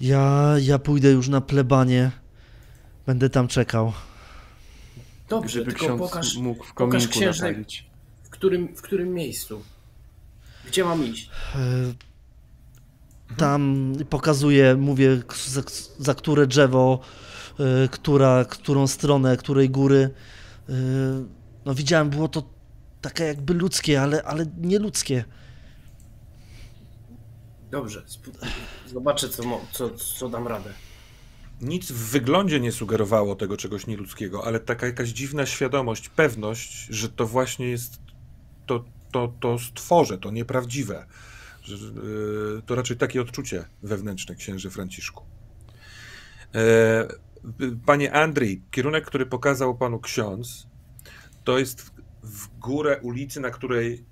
Ja, 0.00 0.54
ja 0.60 0.78
pójdę 0.78 1.10
już 1.10 1.28
na 1.28 1.40
plebanie. 1.40 2.10
Będę 3.06 3.30
tam 3.30 3.48
czekał. 3.48 3.92
Dobrze, 5.28 5.58
Żeby 5.58 5.70
tylko 5.72 5.84
ksiądz 5.86 6.00
pokaż, 6.00 6.36
mógł 6.36 6.64
w 6.64 6.74
pokaż 6.74 6.76
kominku 6.92 7.12
księżnej, 7.12 7.50
napalić. 7.50 7.86
w 8.22 8.30
którym, 8.30 8.76
w 8.76 8.82
którym 8.82 9.14
miejscu. 9.14 9.62
Gdzie 10.66 10.84
mam 10.84 11.04
iść? 11.06 11.30
E, 11.54 11.58
Tam 13.36 13.92
pokazuję, 14.10 14.76
mówię, 14.76 15.22
za, 15.46 15.62
za 15.98 16.14
które 16.14 16.46
drzewo, 16.46 17.00
e, 17.84 17.88
która, 17.88 18.44
którą 18.44 18.86
stronę, 18.86 19.36
której 19.36 19.70
góry. 19.70 20.10
E, 20.68 20.72
No 21.64 21.74
widziałem, 21.74 22.10
było 22.10 22.28
to 22.28 22.42
takie 23.00 23.24
jakby 23.24 23.54
ludzkie, 23.54 24.02
ale, 24.02 24.22
ale 24.22 24.46
nie 24.60 24.78
ludzkie. 24.78 25.24
Dobrze, 27.70 28.02
zobaczę 28.86 29.28
co, 29.28 29.42
co, 29.72 29.90
co 29.90 30.28
dam 30.28 30.46
radę. 30.48 30.70
Nic 31.60 31.92
w 31.92 32.10
wyglądzie 32.10 32.60
nie 32.60 32.72
sugerowało 32.72 33.36
tego 33.36 33.56
czegoś 33.56 33.86
nieludzkiego, 33.86 34.46
ale 34.46 34.60
taka 34.60 34.86
jakaś 34.86 35.08
dziwna 35.08 35.46
świadomość, 35.46 36.08
pewność, 36.08 36.86
że 36.90 37.08
to 37.08 37.26
właśnie 37.26 37.68
jest 37.68 37.98
to, 38.66 38.84
to, 39.12 39.32
to 39.40 39.58
stworze, 39.58 40.18
to 40.18 40.30
nieprawdziwe. 40.30 41.06
Że, 41.62 41.74
yy, 41.74 42.62
to 42.66 42.74
raczej 42.74 42.96
takie 42.96 43.20
odczucie 43.20 43.64
wewnętrzne 43.82 44.34
księży 44.34 44.70
Franciszku. 44.70 45.24
E, 46.54 47.08
Panie 47.86 48.12
Andrzej, 48.12 48.62
kierunek, 48.70 49.06
który 49.06 49.26
pokazał 49.26 49.76
panu 49.76 50.00
ksiądz, 50.00 50.66
to 51.44 51.58
jest 51.58 51.90
w 52.22 52.58
górę 52.58 53.00
ulicy, 53.02 53.40
na 53.40 53.50
której 53.50 54.04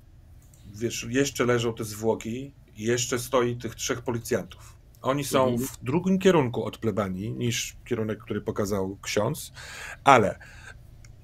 wiesz, 0.74 1.06
jeszcze 1.10 1.44
leżą 1.44 1.74
te 1.74 1.84
zwłoki 1.84 2.52
jeszcze 2.76 3.18
stoi 3.18 3.56
tych 3.56 3.74
trzech 3.74 4.02
policjantów. 4.02 4.75
Oni 5.06 5.24
są 5.24 5.48
Mhm. 5.48 5.68
w 5.68 5.84
drugim 5.84 6.18
kierunku 6.18 6.64
od 6.64 6.78
plebanii 6.78 7.32
niż 7.32 7.76
kierunek, 7.84 8.18
który 8.18 8.40
pokazał 8.40 8.98
ksiądz, 9.02 9.52
ale 10.04 10.38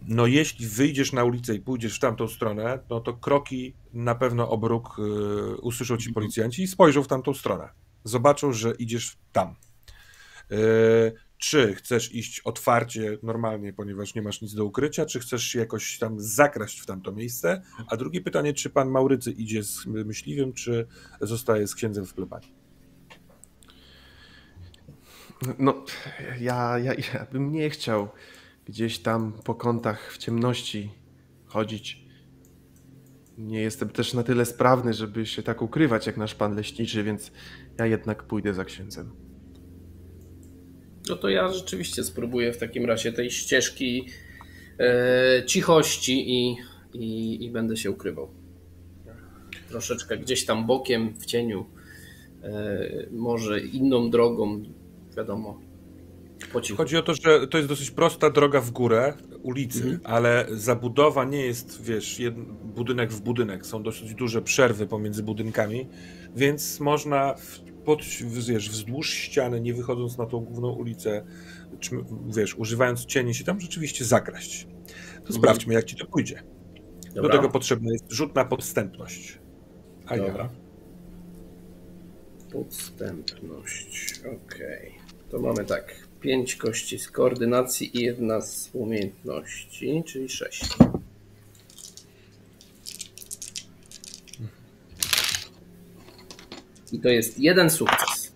no 0.09 0.27
jeśli 0.27 0.67
wyjdziesz 0.67 1.13
na 1.13 1.25
ulicę 1.25 1.55
i 1.55 1.61
pójdziesz 1.61 1.97
w 1.97 2.01
tamtą 2.01 2.29
stronę, 2.29 2.79
no 2.91 3.01
to 3.01 3.15
kroki 3.15 3.75
na 3.93 4.15
pewno 4.15 4.49
obróg 4.51 4.99
y, 4.99 5.57
usłyszą 5.57 5.97
ci 5.97 6.13
policjanci 6.13 6.63
i 6.63 6.67
spojrzą 6.69 7.03
w 7.03 7.09
tamtą 7.09 7.35
stronę. 7.35 7.69
Zobaczą, 8.05 8.53
że 8.53 8.75
idziesz 8.79 9.17
tam. 9.33 9.55
Y, 10.53 11.13
czy 11.39 11.75
chcesz 11.75 12.15
iść 12.15 12.41
otwarcie, 12.41 13.19
normalnie, 13.23 13.73
ponieważ 13.73 14.15
nie 14.15 14.23
masz 14.23 14.41
nic 14.43 14.55
do 14.55 14.65
ukrycia, 14.65 15.07
czy 15.07 15.21
chcesz 15.21 15.45
się 15.45 15.59
jakoś 15.59 15.99
tam 15.99 16.21
zakraść 16.21 16.81
w 16.81 16.87
tamto 16.87 17.13
miejsce? 17.13 17.63
A 17.87 17.97
drugie 17.97 18.21
pytanie, 18.21 18.53
czy 18.55 18.71
pan 18.71 18.91
Maurycy 18.91 19.31
idzie 19.31 19.63
z 19.63 19.87
myśliwym, 19.87 20.53
czy 20.53 20.87
zostaje 21.21 21.67
z 21.67 21.75
księdzem 21.75 22.07
w 22.07 22.15
plebanii? 22.15 22.62
No, 25.59 25.85
ja, 26.41 26.79
ja, 26.79 26.95
ja 26.95 27.27
bym 27.33 27.53
nie 27.53 27.71
chciał 27.71 28.09
gdzieś 28.65 28.99
tam 28.99 29.33
po 29.45 29.55
kątach 29.55 30.13
w 30.13 30.19
ciemności 30.19 30.91
chodzić. 31.47 32.03
Nie 33.39 33.61
jestem 33.61 33.89
też 33.89 34.15
na 34.15 34.23
tyle 34.23 34.45
sprawny, 34.45 34.95
żeby 34.95 35.27
się 35.27 35.43
tak 35.43 35.63
ukrywać 35.63 36.07
jak 36.07 36.17
nasz 36.17 36.35
pan 36.35 36.57
leśniczy, 36.57 37.03
więc 37.03 37.33
ja 37.79 37.87
jednak 37.87 38.23
pójdę 38.23 38.55
za 38.55 38.65
księdzem. 38.65 39.11
No 41.09 41.17
to 41.17 41.29
ja 41.29 41.53
rzeczywiście 41.53 42.05
spróbuję 42.05 42.53
w 42.53 42.59
takim 42.59 42.85
razie 42.87 43.13
tej 43.13 43.31
ścieżki 43.31 44.09
e, 44.79 45.43
cichości 45.47 46.31
i, 46.31 46.57
i, 46.93 47.45
i 47.45 47.51
będę 47.51 47.77
się 47.77 47.91
ukrywał. 47.91 48.31
Troszeczkę 49.69 50.19
gdzieś 50.19 50.45
tam 50.45 50.67
bokiem, 50.67 51.15
w 51.15 51.27
cieniu, 51.27 51.67
e, 52.43 53.07
może 53.11 53.61
inną 53.61 54.11
drogą, 54.11 54.63
wiadomo. 55.17 55.61
Chodzi 56.77 56.97
o 56.97 57.03
to, 57.03 57.15
że 57.15 57.49
to 57.49 57.59
jest 57.59 57.69
dosyć 57.69 57.91
prosta 57.91 58.31
droga 58.31 58.61
w 58.61 58.71
górę 58.71 59.15
ulicy, 59.43 60.01
ale 60.05 60.47
zabudowa 60.51 61.25
nie 61.25 61.47
jest, 61.47 61.83
wiesz, 61.83 62.19
jed... 62.19 62.35
budynek 62.65 63.13
w 63.13 63.21
budynek. 63.21 63.67
Są 63.67 63.83
dosyć 63.83 64.15
duże 64.15 64.43
przerwy 64.43 64.87
pomiędzy 64.87 65.23
budynkami, 65.23 65.89
więc 66.37 66.81
można 66.81 67.35
w... 67.35 67.61
pod, 67.85 68.03
wiesz, 68.49 68.71
wzdłuż 68.71 69.11
ściany, 69.11 69.61
nie 69.61 69.75
wychodząc 69.75 70.19
na 70.19 70.27
tą 70.27 70.41
główną 70.41 70.71
ulicę, 70.73 71.25
czy, 71.81 72.05
wiesz, 72.27 72.55
używając 72.55 73.05
cieni 73.05 73.35
się 73.35 73.45
tam 73.45 73.61
rzeczywiście 73.61 74.05
zakraść. 74.05 74.67
To 75.25 75.33
sprawdźmy, 75.33 75.75
jak 75.75 75.85
ci 75.85 75.97
to 75.97 76.07
pójdzie. 76.07 76.43
Do 77.15 77.23
Dobra. 77.23 77.37
tego 77.37 77.49
potrzebny 77.49 77.93
jest 77.93 78.13
rzut 78.13 78.35
na 78.35 78.45
podstępność. 78.45 79.39
A. 80.07 80.17
Dobra. 80.17 80.49
Podstępność. 82.53 84.21
Okej. 84.21 85.02
To 85.33 85.39
mamy 85.39 85.65
tak. 85.65 85.95
Pięć 86.21 86.57
kości 86.57 86.99
z 86.99 87.11
koordynacji 87.11 87.99
i 87.99 88.03
jedna 88.03 88.41
z 88.41 88.71
umiejętności, 88.73 90.03
czyli 90.07 90.29
sześć. 90.29 90.65
I 96.93 97.01
to 97.01 97.09
jest 97.09 97.39
jeden 97.39 97.71
sukces. 97.71 98.33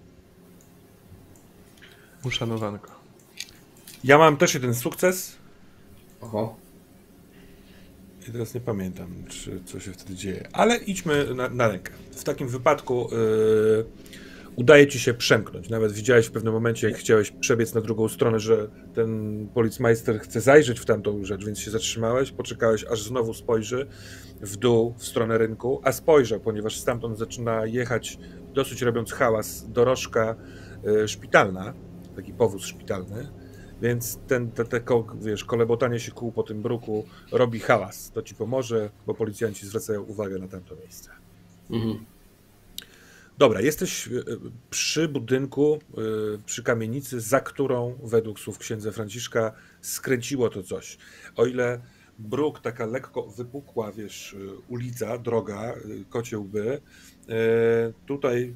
Uszanowanko. 2.24 2.90
ja 4.04 4.18
mam 4.18 4.36
też 4.36 4.54
jeden 4.54 4.74
sukces. 4.74 5.36
Oho. 6.20 6.56
I 8.28 8.32
teraz 8.32 8.54
nie 8.54 8.60
pamiętam, 8.60 9.24
czy 9.28 9.60
co 9.64 9.80
się 9.80 9.92
wtedy 9.92 10.14
dzieje. 10.14 10.48
Ale 10.52 10.76
idźmy 10.76 11.34
na, 11.34 11.48
na 11.48 11.68
rękę. 11.68 11.92
W 12.10 12.24
takim 12.24 12.48
wypadku 12.48 13.08
yy, 13.12 13.86
udaje 14.56 14.86
ci 14.86 15.00
się 15.00 15.14
przemknąć. 15.14 15.68
Nawet 15.68 15.92
widziałeś 15.92 16.26
w 16.26 16.30
pewnym 16.30 16.52
momencie, 16.52 16.88
jak 16.88 16.98
chciałeś 16.98 17.30
przebiec 17.30 17.74
na 17.74 17.80
drugą 17.80 18.08
stronę, 18.08 18.40
że 18.40 18.68
ten 18.94 19.48
policmeister 19.54 20.20
chce 20.20 20.40
zajrzeć 20.40 20.80
w 20.80 20.84
tamtą 20.84 21.24
rzecz, 21.24 21.44
więc 21.44 21.58
się 21.58 21.70
zatrzymałeś, 21.70 22.30
poczekałeś, 22.32 22.84
aż 22.84 23.02
znowu 23.02 23.34
spojrzy 23.34 23.86
w 24.40 24.56
dół, 24.56 24.94
w 24.98 25.06
stronę 25.06 25.38
rynku, 25.38 25.80
a 25.84 25.92
spojrzał, 25.92 26.40
ponieważ 26.40 26.76
stamtąd 26.76 27.18
zaczyna 27.18 27.66
jechać, 27.66 28.18
dosyć 28.54 28.82
robiąc 28.82 29.12
hałas, 29.12 29.70
dorożka 29.70 30.36
yy, 30.84 31.08
szpitalna, 31.08 31.74
taki 32.16 32.32
powóz 32.32 32.62
szpitalny, 32.62 33.28
więc 33.82 34.18
ten, 34.26 34.50
te, 34.50 34.64
te 34.64 34.80
wiesz, 35.20 35.44
kolebotanie 35.44 36.00
się 36.00 36.12
kół 36.12 36.32
po 36.32 36.42
tym 36.42 36.62
bruku 36.62 37.04
robi 37.32 37.60
hałas. 37.60 38.10
To 38.10 38.22
ci 38.22 38.34
pomoże, 38.34 38.90
bo 39.06 39.14
policjanci 39.14 39.66
zwracają 39.66 40.02
uwagę 40.02 40.38
na 40.38 40.48
tamto 40.48 40.76
miejsce. 40.76 41.10
Mhm. 41.70 42.15
Dobra, 43.38 43.60
jesteś 43.60 44.08
e, 44.08 44.10
przy 44.70 45.08
budynku, 45.08 45.78
e, 45.78 46.00
przy 46.46 46.62
kamienicy, 46.62 47.20
za 47.20 47.40
którą 47.40 47.98
według 48.02 48.40
słów 48.40 48.58
księdza 48.58 48.92
Franciszka 48.92 49.52
skręciło 49.80 50.48
to 50.48 50.62
coś. 50.62 50.98
O 51.36 51.46
ile 51.46 51.80
bruk, 52.18 52.60
taka 52.60 52.86
lekko 52.86 53.22
wypukła, 53.22 53.92
wiesz, 53.92 54.34
e, 54.34 54.58
ulica, 54.68 55.18
droga, 55.18 55.74
kocie 56.10 56.38
łby, 56.38 56.80
tutaj 58.06 58.54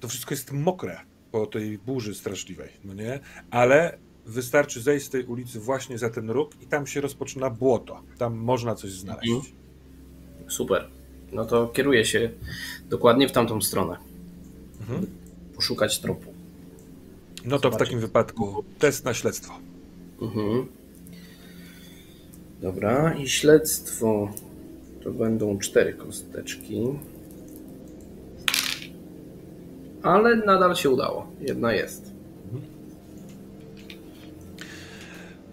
to 0.00 0.08
wszystko 0.08 0.34
jest 0.34 0.52
mokre 0.52 1.00
po 1.32 1.46
tej 1.46 1.78
burzy 1.78 2.14
straszliwej, 2.14 2.70
no 2.84 2.94
nie? 2.94 3.20
Ale 3.50 3.98
wystarczy 4.26 4.80
zejść 4.80 5.06
z 5.06 5.10
tej 5.10 5.24
ulicy 5.24 5.60
właśnie 5.60 5.98
za 5.98 6.10
ten 6.10 6.30
róg 6.30 6.62
i 6.62 6.66
tam 6.66 6.86
się 6.86 7.00
rozpoczyna 7.00 7.50
błoto. 7.50 8.02
Tam 8.18 8.34
można 8.36 8.74
coś 8.74 8.90
znaleźć. 8.90 9.32
Mhm. 9.32 9.54
Super. 10.48 10.88
No 11.32 11.44
to 11.44 11.68
kieruję 11.68 12.04
się 12.04 12.30
dokładnie 12.90 13.28
w 13.28 13.32
tamtą 13.32 13.62
stronę. 13.62 13.96
Mhm. 14.80 15.06
Poszukać 15.54 15.98
tropu. 15.98 16.32
No 17.44 17.58
to 17.58 17.62
Zobaczyć. 17.62 17.76
w 17.76 17.78
takim 17.78 18.00
wypadku 18.00 18.64
test 18.78 19.04
na 19.04 19.14
śledztwo. 19.14 19.52
Mhm. 20.22 20.66
Dobra, 22.62 23.14
i 23.14 23.28
śledztwo 23.28 24.28
to 25.04 25.10
będą 25.10 25.58
cztery 25.58 25.92
kosteczki. 25.94 26.82
Ale 30.02 30.36
nadal 30.36 30.76
się 30.76 30.90
udało. 30.90 31.26
Jedna 31.40 31.72
jest. 31.72 32.12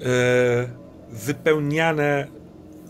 E, 0.01 0.67
wypełniane, 1.11 2.27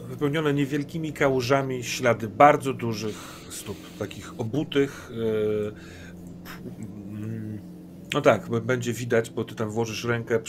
wypełnione 0.10 0.54
niewielkimi 0.54 1.14
kałużami 1.14 1.84
ślady 1.84 2.28
bardzo 2.28 2.74
dużych 2.74 3.16
stóp, 3.50 3.78
takich 4.00 4.40
obutych. 4.40 5.12
E, 5.12 6.14
no 8.14 8.22
tak, 8.22 8.50
będzie 8.50 8.94
widać, 8.94 9.30
bo 9.30 9.44
ty 9.44 9.56
tam 9.56 9.70
włożysz 9.70 10.06
rękę, 10.06 10.40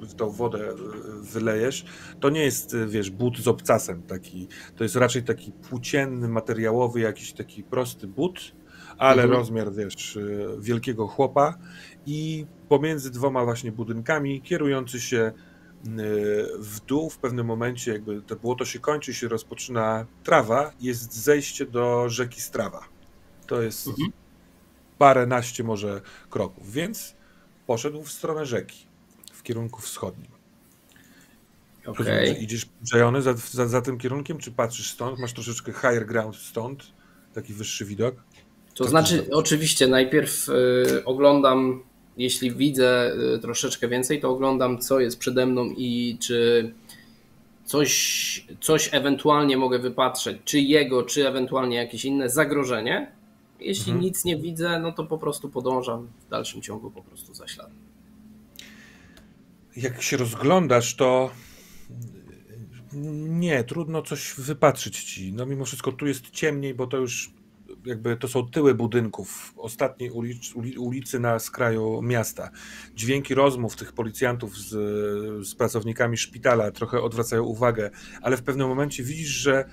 w 0.00 0.14
tą 0.14 0.30
wodę 0.30 0.68
e, 0.70 0.74
wylejesz. 1.22 1.84
To 2.20 2.30
nie 2.30 2.44
jest, 2.44 2.76
wiesz, 2.86 3.10
but 3.10 3.38
z 3.38 3.48
obcasem 3.48 4.02
taki. 4.02 4.48
To 4.76 4.84
jest 4.84 4.96
raczej 4.96 5.22
taki 5.22 5.52
płócienny, 5.52 6.28
materiałowy, 6.28 7.00
jakiś 7.00 7.32
taki 7.32 7.62
prosty 7.62 8.06
but, 8.06 8.52
ale 8.98 9.22
mhm. 9.22 9.40
rozmiar, 9.40 9.72
wiesz, 9.72 10.18
wielkiego 10.58 11.06
chłopa 11.06 11.58
i 12.06 12.46
pomiędzy 12.68 13.10
dwoma 13.10 13.44
właśnie 13.44 13.72
budynkami 13.72 14.42
kierujący 14.42 15.00
się 15.00 15.32
w 16.58 16.80
dół 16.86 17.10
w 17.10 17.18
pewnym 17.18 17.46
momencie, 17.46 17.92
jakby 17.92 18.22
to 18.22 18.36
błoto 18.36 18.64
się 18.64 18.78
kończy, 18.78 19.14
się 19.14 19.28
rozpoczyna 19.28 20.06
trawa, 20.24 20.72
jest 20.80 21.12
zejście 21.12 21.66
do 21.66 22.08
rzeki 22.08 22.40
Strawa. 22.40 22.88
To 23.46 23.62
jest 23.62 23.86
mhm. 23.88 24.12
paręnaście 24.98 25.64
może 25.64 26.00
kroków, 26.30 26.72
więc 26.72 27.14
poszedł 27.66 28.02
w 28.02 28.12
stronę 28.12 28.46
rzeki, 28.46 28.86
w 29.32 29.42
kierunku 29.42 29.80
wschodnim. 29.80 30.34
Okay. 31.86 32.28
Idziesz 32.28 32.66
przejony 32.84 33.22
za, 33.22 33.34
za, 33.34 33.68
za, 33.68 33.82
tym 33.82 33.98
kierunkiem, 33.98 34.38
czy 34.38 34.52
patrzysz 34.52 34.90
stąd? 34.90 35.18
Masz 35.18 35.32
troszeczkę 35.32 35.72
higher 35.72 36.06
ground 36.06 36.36
stąd, 36.36 36.92
taki 37.34 37.52
wyższy 37.52 37.84
widok? 37.84 38.14
To, 38.74 38.84
to 38.84 38.90
znaczy, 38.90 39.26
oczywiście, 39.32 39.86
najpierw 39.86 40.48
y, 40.48 41.04
oglądam 41.04 41.82
jeśli 42.16 42.54
widzę 42.54 43.12
y, 43.34 43.38
troszeczkę 43.38 43.88
więcej, 43.88 44.20
to 44.20 44.30
oglądam, 44.30 44.78
co 44.78 45.00
jest 45.00 45.18
przede 45.18 45.46
mną 45.46 45.64
i 45.76 46.18
czy 46.20 46.72
coś, 47.64 48.46
coś 48.60 48.88
ewentualnie 48.92 49.56
mogę 49.56 49.78
wypatrzeć, 49.78 50.38
czy 50.44 50.60
jego, 50.60 51.02
czy 51.02 51.28
ewentualnie 51.28 51.76
jakieś 51.76 52.04
inne 52.04 52.30
zagrożenie. 52.30 53.12
Jeśli 53.60 53.92
mhm. 53.92 54.00
nic 54.00 54.24
nie 54.24 54.36
widzę, 54.36 54.80
no 54.80 54.92
to 54.92 55.04
po 55.04 55.18
prostu 55.18 55.48
podążam 55.48 56.08
w 56.26 56.30
dalszym 56.30 56.62
ciągu 56.62 56.90
po 56.90 57.02
prostu 57.02 57.34
za 57.34 57.48
śladem. 57.48 57.76
Jak 59.76 60.02
się 60.02 60.16
rozglądasz, 60.16 60.94
to 60.94 61.30
nie, 63.28 63.64
trudno 63.64 64.02
coś 64.02 64.34
wypatrzyć 64.38 65.04
ci. 65.04 65.32
No 65.32 65.46
mimo 65.46 65.64
wszystko 65.64 65.92
tu 65.92 66.06
jest 66.06 66.30
ciemniej, 66.30 66.74
bo 66.74 66.86
to 66.86 66.96
już 66.96 67.30
jakby 67.86 68.16
to 68.16 68.28
są 68.28 68.48
tyły 68.48 68.74
budynków 68.74 69.54
ostatniej 69.56 70.10
ulic, 70.10 70.54
ulicy 70.78 71.20
na 71.20 71.38
skraju 71.38 72.02
miasta. 72.02 72.50
Dźwięki 72.94 73.34
rozmów 73.34 73.76
tych 73.76 73.92
policjantów 73.92 74.58
z, 74.58 74.68
z 75.48 75.54
pracownikami 75.54 76.16
szpitala 76.16 76.70
trochę 76.70 77.02
odwracają 77.02 77.42
uwagę, 77.42 77.90
ale 78.22 78.36
w 78.36 78.42
pewnym 78.42 78.68
momencie 78.68 79.02
widzisz, 79.02 79.28
że 79.28 79.64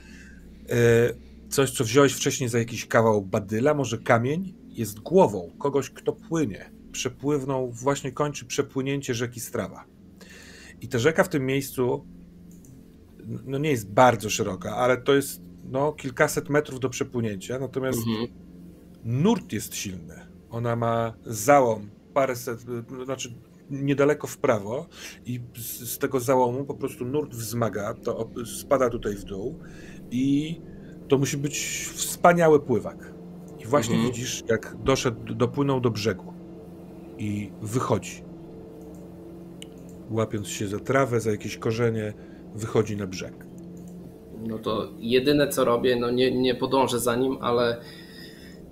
e, 0.69 1.13
coś, 1.49 1.71
co 1.71 1.83
wziąłeś 1.83 2.13
wcześniej 2.13 2.49
za 2.49 2.59
jakiś 2.59 2.85
kawał 2.85 3.21
badyla, 3.21 3.73
może 3.73 3.97
kamień, 3.97 4.53
jest 4.67 4.99
głową 4.99 5.51
kogoś, 5.59 5.89
kto 5.89 6.13
płynie. 6.13 6.71
Przepływną, 6.91 7.71
właśnie 7.71 8.11
kończy 8.11 8.45
przepłynięcie 8.45 9.13
rzeki 9.13 9.39
Strawa. 9.39 9.85
I 10.81 10.87
ta 10.87 10.99
rzeka 10.99 11.23
w 11.23 11.29
tym 11.29 11.45
miejscu 11.45 12.05
no 13.45 13.57
nie 13.57 13.71
jest 13.71 13.91
bardzo 13.91 14.29
szeroka, 14.29 14.75
ale 14.75 14.97
to 14.97 15.13
jest 15.13 15.50
no, 15.63 15.93
kilkaset 15.93 16.49
metrów 16.49 16.79
do 16.79 16.89
przepłynięcia, 16.89 17.59
natomiast 17.59 17.99
mhm. 17.99 18.27
nurt 19.03 19.53
jest 19.53 19.75
silny. 19.75 20.15
Ona 20.49 20.75
ma 20.75 21.13
załom 21.25 21.89
paręset, 22.13 22.65
znaczy 23.05 23.33
niedaleko 23.69 24.27
w 24.27 24.37
prawo 24.37 24.87
i 25.25 25.39
z, 25.55 25.97
tego 25.97 26.19
załomu 26.19 26.65
po 26.65 26.73
prostu 26.73 27.05
nurt 27.05 27.35
wzmaga, 27.35 27.93
to 27.93 28.29
spada 28.61 28.89
tutaj 28.89 29.15
w 29.15 29.23
dół 29.23 29.59
i 30.11 30.55
to 31.07 31.17
musi 31.17 31.37
być 31.37 31.59
wspaniały 31.93 32.59
pływak. 32.59 33.13
I 33.59 33.65
właśnie 33.65 33.95
mhm. 33.95 34.13
widzisz, 34.13 34.43
jak 34.47 34.75
doszedł, 34.83 35.33
dopłynął 35.33 35.81
do 35.81 35.89
brzegu 35.89 36.33
i 37.17 37.51
wychodzi. 37.61 38.23
Łapiąc 40.09 40.47
się 40.47 40.67
za 40.67 40.79
trawę, 40.79 41.19
za 41.19 41.31
jakieś 41.31 41.57
korzenie, 41.57 42.13
wychodzi 42.55 42.97
na 42.97 43.07
brzeg 43.07 43.50
no 44.47 44.59
to 44.59 44.89
jedyne 44.99 45.47
co 45.47 45.65
robię, 45.65 45.95
no 45.95 46.11
nie, 46.11 46.31
nie 46.31 46.55
podążę 46.55 46.99
za 46.99 47.15
nim, 47.15 47.37
ale 47.41 47.81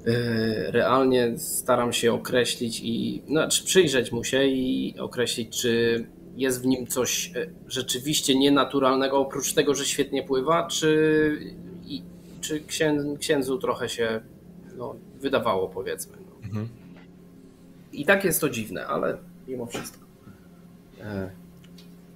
e, 0.05 0.71
realnie 0.71 1.37
staram 1.37 1.93
się 1.93 2.13
określić 2.13 2.81
i 2.83 3.23
znaczy 3.27 3.65
przyjrzeć 3.65 4.11
mu 4.11 4.23
się 4.23 4.43
i 4.43 4.95
określić, 4.99 5.61
czy 5.61 6.05
jest 6.35 6.61
w 6.61 6.65
nim 6.65 6.87
coś 6.87 7.31
e, 7.35 7.49
rzeczywiście 7.67 8.35
nienaturalnego, 8.35 9.19
oprócz 9.19 9.53
tego, 9.53 9.75
że 9.75 9.85
świetnie 9.85 10.23
pływa, 10.23 10.67
czy, 10.67 11.55
i, 11.85 12.03
czy 12.41 12.63
księdzu 13.19 13.57
trochę 13.57 13.89
się 13.89 14.21
no, 14.77 14.95
wydawało, 15.19 15.69
powiedzmy. 15.69 16.17
No. 16.17 16.47
Mhm. 16.47 16.69
I 17.93 18.05
tak 18.05 18.25
jest 18.25 18.41
to 18.41 18.49
dziwne, 18.49 18.87
ale 18.87 19.17
mimo 19.47 19.65
wszystko. 19.65 20.05
E. 21.01 21.29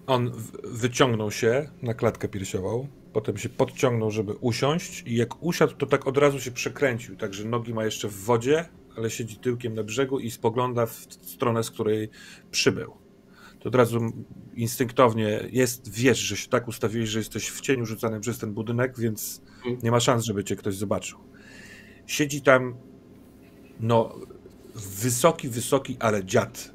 On 0.08 0.32
wyciągnął 0.64 1.32
się 1.32 1.70
na 1.82 1.94
klatkę 1.94 2.28
piersiową, 2.28 2.88
Potem 3.14 3.38
się 3.38 3.50
podciągnął, 3.50 4.12
żeby 4.12 4.34
usiąść 4.34 5.04
i 5.06 5.16
jak 5.16 5.44
usiadł, 5.44 5.74
to 5.74 5.86
tak 5.86 6.08
od 6.08 6.18
razu 6.18 6.40
się 6.40 6.52
przekręcił, 6.52 7.16
także 7.16 7.46
nogi 7.46 7.74
ma 7.74 7.86
jeszcze 7.86 8.08
w 8.08 8.16
wodzie, 8.16 8.66
ale 8.98 9.10
siedzi 9.10 9.36
tyłkiem 9.36 9.74
na 9.74 9.84
brzegu 9.84 10.20
i 10.20 10.32
spogląda 10.32 10.86
w 10.86 11.08
stronę, 11.22 11.64
z 11.64 11.72
której 11.72 12.10
przybył. 12.52 12.94
To 13.60 13.70
od 13.70 13.76
razu 13.76 14.00
instynktownie 14.56 15.50
jest, 15.52 15.92
wiesz, 15.92 16.20
że 16.20 16.38
się 16.38 16.50
tak 16.50 16.68
ustawiłeś, 16.68 17.10
że 17.10 17.20
jesteś 17.20 17.50
w 17.50 17.62
cieniu 17.62 17.86
rzucany 17.86 18.20
przez 18.20 18.40
ten 18.40 18.54
budynek, 18.54 19.00
więc 19.00 19.42
nie 19.84 19.92
ma 19.92 20.00
szans, 20.00 20.26
żeby 20.26 20.44
cię 20.44 20.56
ktoś 20.56 20.76
zobaczył. 20.76 21.20
Siedzi 22.08 22.42
tam, 22.42 22.76
no, 23.80 24.16
wysoki, 24.76 25.50
wysoki, 25.50 25.98
ale 26.00 26.26
dziad 26.26 26.73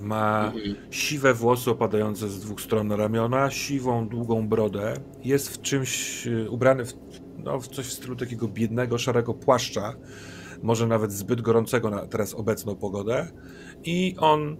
ma 0.00 0.52
mhm. 0.54 0.76
siwe 0.90 1.34
włosy 1.34 1.70
opadające 1.70 2.28
z 2.28 2.40
dwóch 2.40 2.60
stron 2.60 2.92
ramiona, 2.92 3.50
siwą, 3.50 4.08
długą 4.08 4.48
brodę. 4.48 4.94
Jest 5.24 5.48
w 5.48 5.62
czymś 5.62 6.26
y, 6.26 6.50
ubrany 6.50 6.84
w, 6.84 6.94
no, 7.38 7.60
w 7.60 7.68
coś 7.68 7.86
w 7.86 7.92
stylu 7.92 8.16
takiego 8.16 8.48
biednego, 8.48 8.98
szarego 8.98 9.34
płaszcza, 9.34 9.94
może 10.62 10.86
nawet 10.86 11.12
zbyt 11.12 11.40
gorącego 11.40 11.90
na 11.90 12.06
teraz 12.06 12.34
obecną 12.34 12.76
pogodę. 12.76 13.28
I 13.84 14.16
on, 14.18 14.56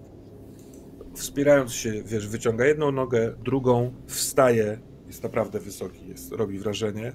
wspierając 1.15 1.73
się, 1.73 2.03
wiesz, 2.07 2.29
wyciąga 2.29 2.67
jedną 2.67 2.93
nogę, 2.93 3.35
drugą, 3.45 3.95
wstaje. 4.07 4.81
Jest 5.07 5.23
naprawdę 5.23 5.61
wysoki, 5.61 6.09
jest, 6.09 6.33
robi 6.33 6.59
wrażenie 6.59 7.13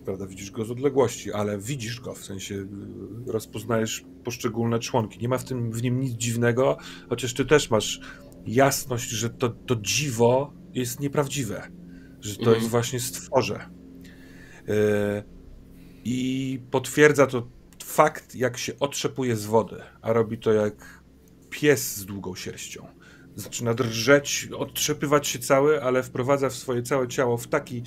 prawda 0.00 0.26
widzisz 0.26 0.50
go 0.50 0.64
z 0.64 0.70
odległości, 0.70 1.32
ale 1.32 1.58
widzisz 1.58 2.00
go, 2.00 2.14
w 2.14 2.24
sensie 2.24 2.54
y, 2.54 2.66
rozpoznajesz 3.26 4.04
poszczególne 4.24 4.78
członki. 4.78 5.20
Nie 5.20 5.28
ma 5.28 5.38
w, 5.38 5.44
tym, 5.44 5.72
w 5.72 5.82
nim 5.82 6.00
nic 6.00 6.12
dziwnego, 6.12 6.76
chociaż 7.08 7.34
ty 7.34 7.44
też 7.44 7.70
masz 7.70 8.00
jasność, 8.46 9.10
że 9.10 9.30
to, 9.30 9.48
to 9.48 9.76
dziwo 9.76 10.52
jest 10.74 11.00
nieprawdziwe, 11.00 11.68
że 12.20 12.34
to 12.34 12.40
mhm. 12.40 12.56
jest 12.58 12.68
właśnie 12.68 13.00
stworze. 13.00 13.68
Yy, 14.66 14.74
I 16.04 16.60
potwierdza 16.70 17.26
to 17.26 17.48
fakt, 17.84 18.34
jak 18.34 18.58
się 18.58 18.72
otrzepuje 18.80 19.36
z 19.36 19.46
wody, 19.46 19.76
a 20.02 20.12
robi 20.12 20.38
to 20.38 20.52
jak 20.52 21.02
pies 21.50 21.96
z 21.96 22.04
długą 22.04 22.34
sierścią. 22.34 22.86
Zaczyna 23.36 23.74
drżeć, 23.74 24.48
otrzepywać 24.56 25.28
się 25.28 25.38
cały, 25.38 25.82
ale 25.82 26.02
wprowadza 26.02 26.48
w 26.48 26.54
swoje 26.54 26.82
całe 26.82 27.08
ciało 27.08 27.36
w 27.36 27.46
taki 27.46 27.82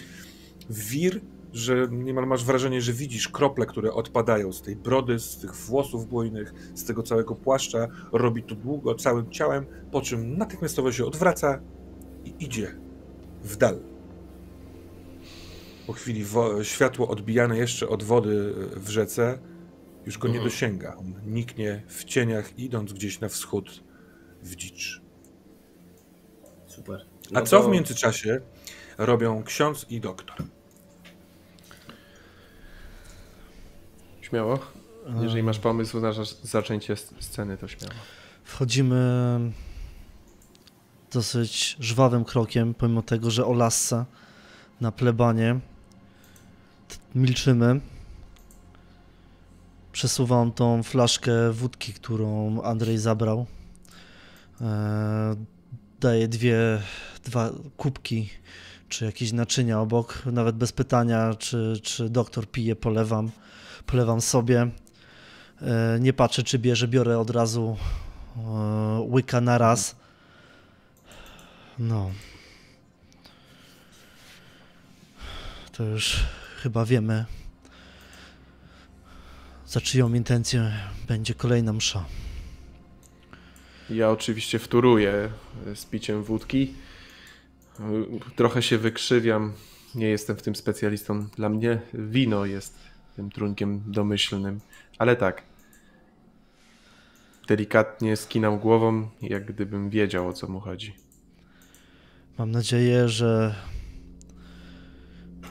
wir, 0.70 1.22
że 1.56 1.88
niemal 1.92 2.28
masz 2.28 2.44
wrażenie, 2.46 2.82
że 2.82 2.94
widzisz 2.94 3.28
krople, 3.28 3.66
które 3.66 3.94
odpadają 3.94 4.54
z 4.54 4.62
tej 4.62 4.76
brody, 4.76 5.20
z 5.20 5.38
tych 5.38 5.56
włosów 5.56 6.08
bujnych, 6.08 6.54
z 6.76 6.84
tego 6.86 7.04
całego 7.04 7.36
płaszcza. 7.36 7.88
Robi 8.12 8.44
to 8.44 8.56
długo, 8.56 8.96
całym 8.96 9.30
ciałem, 9.32 9.66
po 9.92 10.02
czym 10.02 10.38
natychmiastowo 10.38 10.92
się 10.92 11.06
odwraca 11.06 11.62
i 12.26 12.34
idzie 12.40 12.76
w 13.44 13.56
dal. 13.58 13.80
Po 15.88 15.94
chwili 15.94 16.26
światło 16.64 17.08
odbijane 17.08 17.58
jeszcze 17.58 17.90
od 17.90 18.04
wody 18.04 18.54
w 18.76 18.90
rzece 18.90 19.40
już 20.06 20.18
go 20.18 20.28
nie 20.28 20.34
Mhm. 20.34 20.50
dosięga. 20.52 20.96
On 20.96 21.14
niknie 21.26 21.84
w 21.88 22.04
cieniach, 22.04 22.60
idąc 22.60 22.94
gdzieś 22.94 23.20
na 23.20 23.30
wschód 23.30 23.84
w 24.44 24.56
dzicz. 24.56 25.02
Super. 26.68 27.06
A 27.34 27.40
No 27.40 27.46
co 27.46 27.60
to- 27.62 27.68
w 27.68 27.72
międzyczasie 27.72 28.42
robią 28.98 29.44
ksiądz 29.44 29.86
i 29.90 30.00
doktor? 30.00 30.38
Śmiało. 34.30 34.60
Jeżeli 35.22 35.44
masz 35.44 35.60
pomysł 35.60 36.00
na 36.00 36.12
za- 36.14 36.24
zaczęcie 36.44 36.96
sceny, 37.20 37.58
to 37.58 37.68
śmiało. 37.68 37.94
Wchodzimy 38.44 39.40
dosyć 41.12 41.78
żwawym 41.80 42.26
krokiem, 42.26 42.74
pomimo 42.74 43.02
tego, 43.02 43.32
że 43.32 43.46
o 43.46 43.54
lasce 43.54 44.06
na 44.82 44.92
plebanie. 44.92 45.60
Milczymy. 47.16 47.80
Przesuwam 49.92 50.52
tą 50.52 50.84
flaszkę 50.84 51.52
wódki, 51.52 51.94
którą 51.94 52.62
Andrzej 52.62 52.98
zabrał. 52.98 53.46
E, 54.62 55.36
daję 56.00 56.28
dwie, 56.28 56.58
dwa 57.24 57.50
kubki, 57.78 58.30
czy 58.96 59.06
jakieś 59.06 59.32
naczynia 59.32 59.82
obok, 59.82 60.22
nawet 60.26 60.56
bez 60.56 60.72
pytania, 60.72 61.34
czy, 61.40 61.80
czy 61.84 62.10
doktor 62.10 62.48
pije, 62.48 62.76
polewam. 62.76 63.32
Polewam 63.86 64.22
sobie. 64.22 64.68
E, 65.62 65.98
nie 66.00 66.14
patrzę, 66.14 66.44
czy 66.44 66.60
bierze, 66.60 66.88
biorę 66.88 67.20
od 67.20 67.30
razu 67.30 67.78
e, 68.38 68.42
łyka 69.10 69.42
na 69.42 69.58
raz. 69.58 69.96
No. 71.80 72.12
To 75.72 75.84
już 75.84 76.24
chyba 76.64 76.86
wiemy, 76.86 77.26
za 79.68 79.82
czyją 79.82 80.14
intencję 80.14 80.72
będzie 81.08 81.34
kolejna 81.34 81.74
msza. 81.74 82.06
Ja 83.90 84.10
oczywiście 84.10 84.60
wtóruję 84.60 85.30
z 85.76 85.86
piciem 85.86 86.24
wódki. 86.24 86.74
Trochę 88.36 88.62
się 88.62 88.78
wykrzywiam. 88.78 89.54
Nie 89.96 90.08
jestem 90.08 90.36
w 90.36 90.42
tym 90.42 90.56
specjalistą. 90.56 91.28
Dla 91.28 91.50
mnie 91.50 91.82
wino 91.94 92.46
jest 92.46 92.78
tym 93.16 93.32
trunkiem 93.32 93.84
domyślnym. 93.88 94.60
Ale 94.98 95.16
tak. 95.16 95.44
Delikatnie 97.48 98.18
skinam 98.18 98.60
głową, 98.60 99.10
jak 99.22 99.46
gdybym 99.46 99.90
wiedział 99.90 100.28
o 100.28 100.34
co 100.34 100.48
mu 100.48 100.60
chodzi. 100.60 100.96
Mam 102.38 102.52
nadzieję, 102.52 103.10
że 103.10 103.56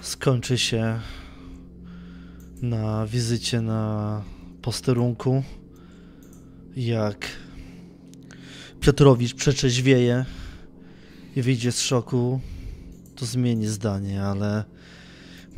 skończy 0.01 0.59
się 0.59 1.01
na 2.63 3.07
wizycie 3.07 3.61
na 3.61 4.23
posterunku. 4.63 5.43
Jak 6.77 7.27
Piotrowicz 8.81 9.35
przeczeźwieje 9.35 10.25
i 11.37 11.43
wyjdzie 11.43 11.73
z 11.73 11.81
szoku, 11.81 12.41
to 13.17 13.27
zmieni 13.27 13.67
zdanie, 13.67 14.23
ale 14.23 14.65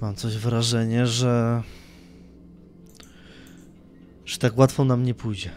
mam 0.00 0.14
coś 0.14 0.36
wrażenie, 0.36 1.06
że 1.06 1.62
że 4.24 4.38
tak 4.38 4.58
łatwo 4.58 4.84
nam 4.84 5.02
nie 5.02 5.14
pójdzie. 5.14 5.50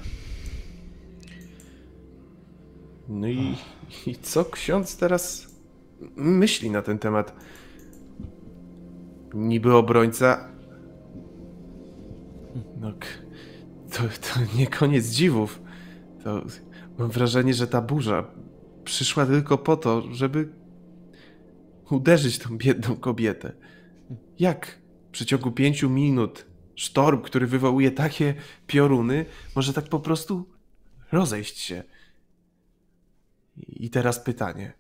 No 3.07 3.27
i, 3.27 3.55
i 4.05 4.15
co 4.15 4.45
ksiądz 4.45 4.97
teraz 4.97 5.47
myśli 6.15 6.71
na 6.71 6.81
ten 6.81 6.99
temat? 6.99 7.33
Niby 9.33 9.75
obrońca. 9.75 10.49
No, 12.81 12.93
to, 13.91 14.03
to 14.03 14.57
nie 14.57 14.67
koniec 14.67 15.07
dziwów. 15.09 15.61
To 16.23 16.41
mam 16.97 17.09
wrażenie, 17.09 17.53
że 17.53 17.67
ta 17.67 17.81
burza 17.81 18.38
przyszła 18.89 19.25
tylko 19.25 19.57
po 19.57 19.77
to, 19.77 20.13
żeby 20.13 20.53
uderzyć 21.89 22.39
tą 22.39 22.57
biedną 22.57 22.95
kobietę. 22.95 23.53
Jak 24.39 24.79
w 25.07 25.11
przeciągu 25.11 25.51
pięciu 25.51 25.89
minut 25.89 26.45
sztorm, 26.75 27.21
który 27.21 27.47
wywołuje 27.47 27.91
takie 27.91 28.35
pioruny, 28.67 29.25
może 29.55 29.73
tak 29.73 29.85
po 29.85 29.99
prostu 29.99 30.51
rozejść 31.11 31.57
się? 31.57 31.83
I 33.57 33.89
teraz 33.89 34.19
pytanie. 34.19 34.73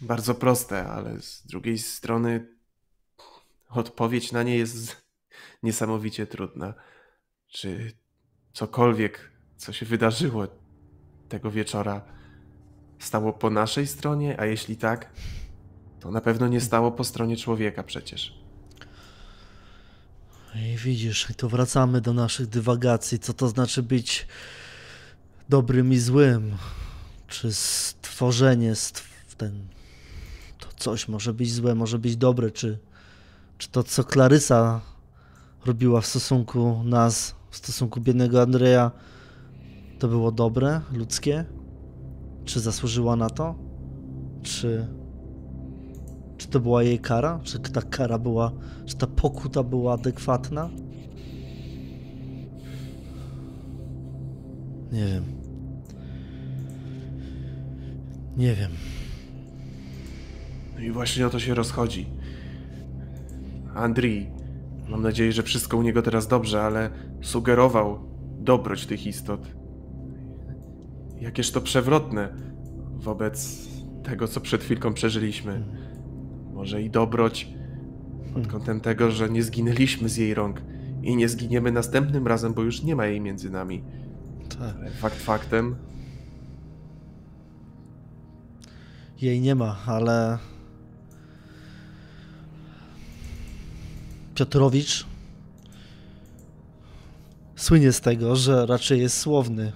Bardzo 0.00 0.34
proste, 0.34 0.88
ale 0.88 1.20
z 1.20 1.46
drugiej 1.46 1.78
strony 1.78 2.56
odpowiedź 3.70 4.32
na 4.32 4.42
nie 4.42 4.56
jest 4.56 5.06
niesamowicie 5.62 6.26
trudna. 6.26 6.74
Czy 7.46 7.92
cokolwiek, 8.52 9.32
co 9.56 9.72
się 9.72 9.86
wydarzyło 9.86 10.46
tego 11.28 11.50
wieczora, 11.50 12.15
stało 12.98 13.32
po 13.32 13.50
naszej 13.50 13.86
stronie? 13.86 14.40
A 14.40 14.46
jeśli 14.46 14.76
tak, 14.76 15.10
to 16.00 16.10
na 16.10 16.20
pewno 16.20 16.48
nie 16.48 16.60
stało 16.60 16.92
po 16.92 17.04
stronie 17.04 17.36
człowieka 17.36 17.82
przecież. 17.82 18.38
I 20.54 20.76
widzisz, 20.76 21.28
tu 21.36 21.48
wracamy 21.48 22.00
do 22.00 22.12
naszych 22.12 22.46
dywagacji, 22.46 23.18
co 23.18 23.34
to 23.34 23.48
znaczy 23.48 23.82
być 23.82 24.26
dobrym 25.48 25.92
i 25.92 25.98
złym. 25.98 26.56
Czy 27.28 27.52
stworzenie, 27.52 28.72
stw- 28.72 29.02
ten, 29.36 29.66
to 30.58 30.68
coś 30.76 31.08
może 31.08 31.34
być 31.34 31.52
złe, 31.52 31.74
może 31.74 31.98
być 31.98 32.16
dobre, 32.16 32.50
czy, 32.50 32.78
czy 33.58 33.68
to, 33.68 33.82
co 33.82 34.04
Klarysa 34.04 34.80
robiła 35.66 36.00
w 36.00 36.06
stosunku 36.06 36.82
nas, 36.84 37.34
w 37.50 37.56
stosunku 37.56 38.00
biednego 38.00 38.42
Andrzeja, 38.42 38.90
to 39.98 40.08
było 40.08 40.32
dobre, 40.32 40.80
ludzkie? 40.92 41.44
Czy 42.46 42.60
zasłużyła 42.60 43.16
na 43.16 43.30
to? 43.30 43.54
Czy, 44.42 44.86
czy 46.36 46.48
to 46.48 46.60
była 46.60 46.82
jej 46.82 46.98
kara? 46.98 47.40
Czy 47.42 47.58
ta 47.58 47.82
kara 47.82 48.18
była, 48.18 48.52
czy 48.84 48.96
ta 48.96 49.06
pokuta 49.06 49.62
była 49.62 49.94
adekwatna? 49.94 50.70
Nie 54.92 55.06
wiem. 55.06 55.24
Nie 58.36 58.54
wiem. 58.54 58.70
No 60.74 60.80
i 60.80 60.90
właśnie 60.90 61.26
o 61.26 61.30
to 61.30 61.40
się 61.40 61.54
rozchodzi. 61.54 62.06
Andrii, 63.74 64.30
mam 64.88 65.02
nadzieję, 65.02 65.32
że 65.32 65.42
wszystko 65.42 65.76
u 65.76 65.82
niego 65.82 66.02
teraz 66.02 66.28
dobrze, 66.28 66.62
ale 66.62 66.90
sugerował 67.22 67.98
dobroć 68.38 68.86
tych 68.86 69.06
istot. 69.06 69.65
Jakież 71.26 71.50
to 71.50 71.60
przewrotne 71.60 72.28
wobec 72.94 73.68
tego, 74.04 74.28
co 74.28 74.40
przed 74.40 74.62
chwilką 74.62 74.94
przeżyliśmy. 74.94 75.64
Może 76.52 76.82
i 76.82 76.90
dobroć 76.90 77.48
pod 78.34 78.46
kątem 78.46 78.80
tego, 78.80 79.10
że 79.10 79.30
nie 79.30 79.42
zginęliśmy 79.42 80.08
z 80.08 80.16
jej 80.16 80.34
rąk 80.34 80.62
i 81.02 81.16
nie 81.16 81.28
zginiemy 81.28 81.72
następnym 81.72 82.26
razem, 82.26 82.54
bo 82.54 82.62
już 82.62 82.82
nie 82.82 82.96
ma 82.96 83.06
jej 83.06 83.20
między 83.20 83.50
nami. 83.50 83.82
Tak. 84.58 84.76
Ale 84.76 84.90
fakt 84.90 85.16
faktem, 85.16 85.76
Jej 89.20 89.40
nie 89.40 89.54
ma, 89.54 89.76
ale. 89.86 90.38
Piotrowicz 94.34 95.06
słynie 97.56 97.92
z 97.92 98.00
tego, 98.00 98.36
że 98.36 98.66
raczej 98.66 99.00
jest 99.00 99.18
słowny, 99.18 99.72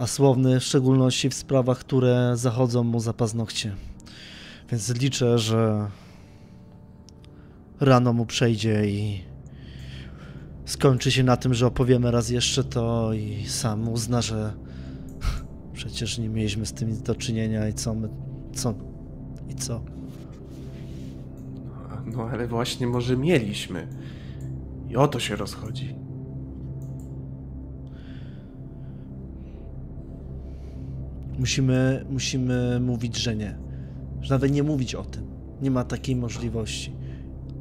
a 0.00 0.06
słowny 0.06 0.60
w 0.60 0.64
szczególności 0.64 1.30
w 1.30 1.34
sprawach, 1.34 1.78
które 1.78 2.32
zachodzą 2.34 2.84
mu 2.84 3.00
za 3.00 3.12
paznokcie. 3.12 3.76
Więc 4.70 4.94
liczę, 4.94 5.38
że 5.38 5.90
rano 7.80 8.12
mu 8.12 8.26
przejdzie 8.26 8.86
i 8.86 9.24
skończy 10.64 11.12
się 11.12 11.22
na 11.22 11.36
tym, 11.36 11.54
że 11.54 11.66
opowiemy 11.66 12.10
raz 12.10 12.30
jeszcze 12.30 12.64
to 12.64 13.12
i 13.12 13.46
sam 13.46 13.88
uzna, 13.88 14.22
że 14.22 14.52
przecież 15.74 16.18
nie 16.18 16.28
mieliśmy 16.28 16.66
z 16.66 16.72
tym 16.72 16.88
nic 16.88 17.02
do 17.02 17.14
czynienia 17.14 17.68
i 17.68 17.74
co 17.74 17.94
my, 17.94 18.08
co 18.54 18.74
i 19.48 19.54
co. 19.54 19.82
no 22.06 22.28
ale 22.32 22.46
właśnie 22.46 22.86
może 22.86 23.16
mieliśmy. 23.16 23.88
I 24.88 24.96
o 24.96 25.08
to 25.08 25.20
się 25.20 25.36
rozchodzi. 25.36 25.99
Musimy, 31.40 32.04
musimy 32.10 32.80
mówić, 32.80 33.16
że 33.16 33.36
nie. 33.36 33.58
Że 34.20 34.34
nawet 34.34 34.52
nie 34.52 34.62
mówić 34.62 34.94
o 34.94 35.04
tym. 35.04 35.26
Nie 35.62 35.70
ma 35.70 35.84
takiej 35.84 36.16
możliwości. 36.16 36.92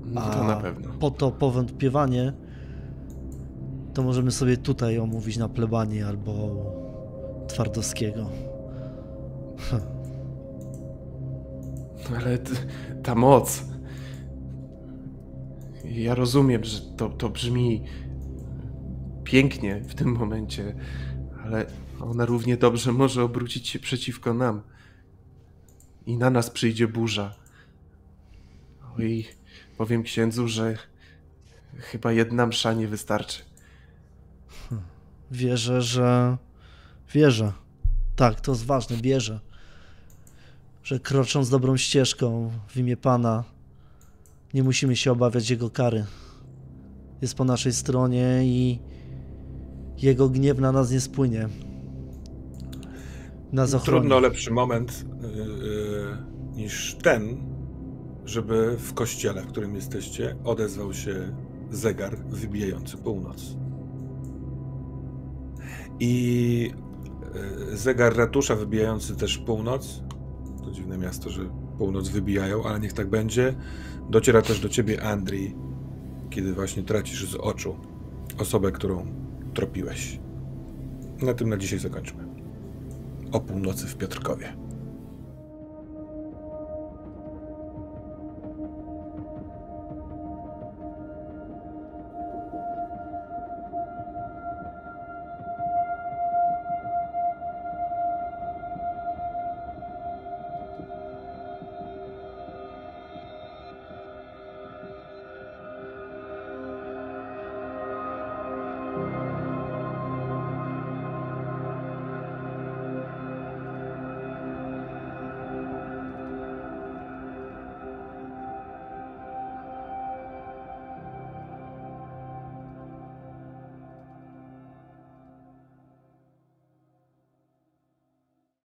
No 0.05 0.21
to 0.21 0.43
na 0.43 0.55
pewno. 0.55 0.89
Po 0.99 1.11
to 1.11 1.31
powątpiewanie 1.31 2.33
to 3.93 4.03
możemy 4.03 4.31
sobie 4.31 4.57
tutaj 4.57 4.99
omówić 4.99 5.37
na 5.37 5.49
plebanii 5.49 6.01
albo 6.01 6.55
Twardowskiego. 7.47 8.29
Ale 12.17 12.37
t- 12.37 12.51
ta 13.03 13.15
moc. 13.15 13.65
Ja 15.85 16.15
rozumiem, 16.15 16.63
że 16.63 16.81
to, 16.81 17.09
to 17.09 17.29
brzmi 17.29 17.83
pięknie 19.23 19.81
w 19.81 19.95
tym 19.95 20.11
momencie, 20.11 20.75
ale 21.43 21.65
ona 22.05 22.25
równie 22.25 22.57
dobrze 22.57 22.91
może 22.91 23.23
obrócić 23.23 23.67
się 23.67 23.79
przeciwko 23.79 24.33
nam. 24.33 24.61
I 26.05 26.17
na 26.17 26.29
nas 26.29 26.49
przyjdzie 26.49 26.87
burza. 26.87 27.35
Oj, 28.97 29.25
powiem 29.77 30.03
księdzu, 30.03 30.47
że 30.47 30.77
chyba 31.77 32.11
jedna 32.11 32.45
msza 32.45 32.73
nie 32.73 32.87
wystarczy. 32.87 33.41
Wierzę, 35.31 35.81
że. 35.81 36.37
Wierzę. 37.13 37.53
Tak, 38.15 38.41
to 38.41 38.51
jest 38.51 38.65
ważne, 38.65 38.97
wierzę. 38.97 39.39
Że 40.83 40.99
krocząc 40.99 41.49
dobrą 41.49 41.77
ścieżką 41.77 42.51
w 42.67 42.77
imię 42.77 42.97
Pana, 42.97 43.43
nie 44.53 44.63
musimy 44.63 44.95
się 44.95 45.11
obawiać 45.11 45.49
Jego 45.49 45.69
kary. 45.69 46.05
Jest 47.21 47.35
po 47.35 47.43
naszej 47.43 47.73
stronie 47.73 48.39
i 48.43 48.79
Jego 49.97 50.29
gniew 50.29 50.59
na 50.59 50.71
nas 50.71 50.91
nie 50.91 51.01
spłynie. 51.01 51.49
Nas 53.53 53.73
ochroni. 53.73 53.99
Trudno 53.99 54.19
lepszy 54.19 54.51
moment 54.51 55.05
yy, 55.21 56.17
niż 56.55 56.95
ten, 57.03 57.37
żeby 58.25 58.75
w 58.77 58.93
kościele, 58.93 59.41
w 59.41 59.47
którym 59.47 59.75
jesteście, 59.75 60.35
odezwał 60.43 60.93
się 60.93 61.35
zegar 61.71 62.17
wybijający 62.17 62.97
północ. 62.97 63.57
I 65.99 66.71
yy, 67.69 67.77
zegar 67.77 68.15
ratusza 68.15 68.55
wybijający 68.55 69.15
też 69.15 69.37
północ. 69.37 70.03
To 70.63 70.71
dziwne 70.71 70.97
miasto, 70.97 71.29
że 71.29 71.41
północ 71.77 72.09
wybijają, 72.09 72.63
ale 72.63 72.79
niech 72.79 72.93
tak 72.93 73.09
będzie. 73.09 73.55
Dociera 74.09 74.41
też 74.41 74.59
do 74.59 74.69
ciebie, 74.69 75.03
Andrii, 75.03 75.55
kiedy 76.29 76.53
właśnie 76.53 76.83
tracisz 76.83 77.31
z 77.31 77.35
oczu 77.35 77.75
osobę, 78.37 78.71
którą 78.71 79.05
tropiłeś. 79.53 80.19
Na 81.21 81.33
tym 81.33 81.49
na 81.49 81.57
dzisiaj 81.57 81.79
zakończmy. 81.79 82.28
O 83.31 83.39
północy 83.39 83.87
w 83.87 83.95
Piotrkowie. 83.95 84.53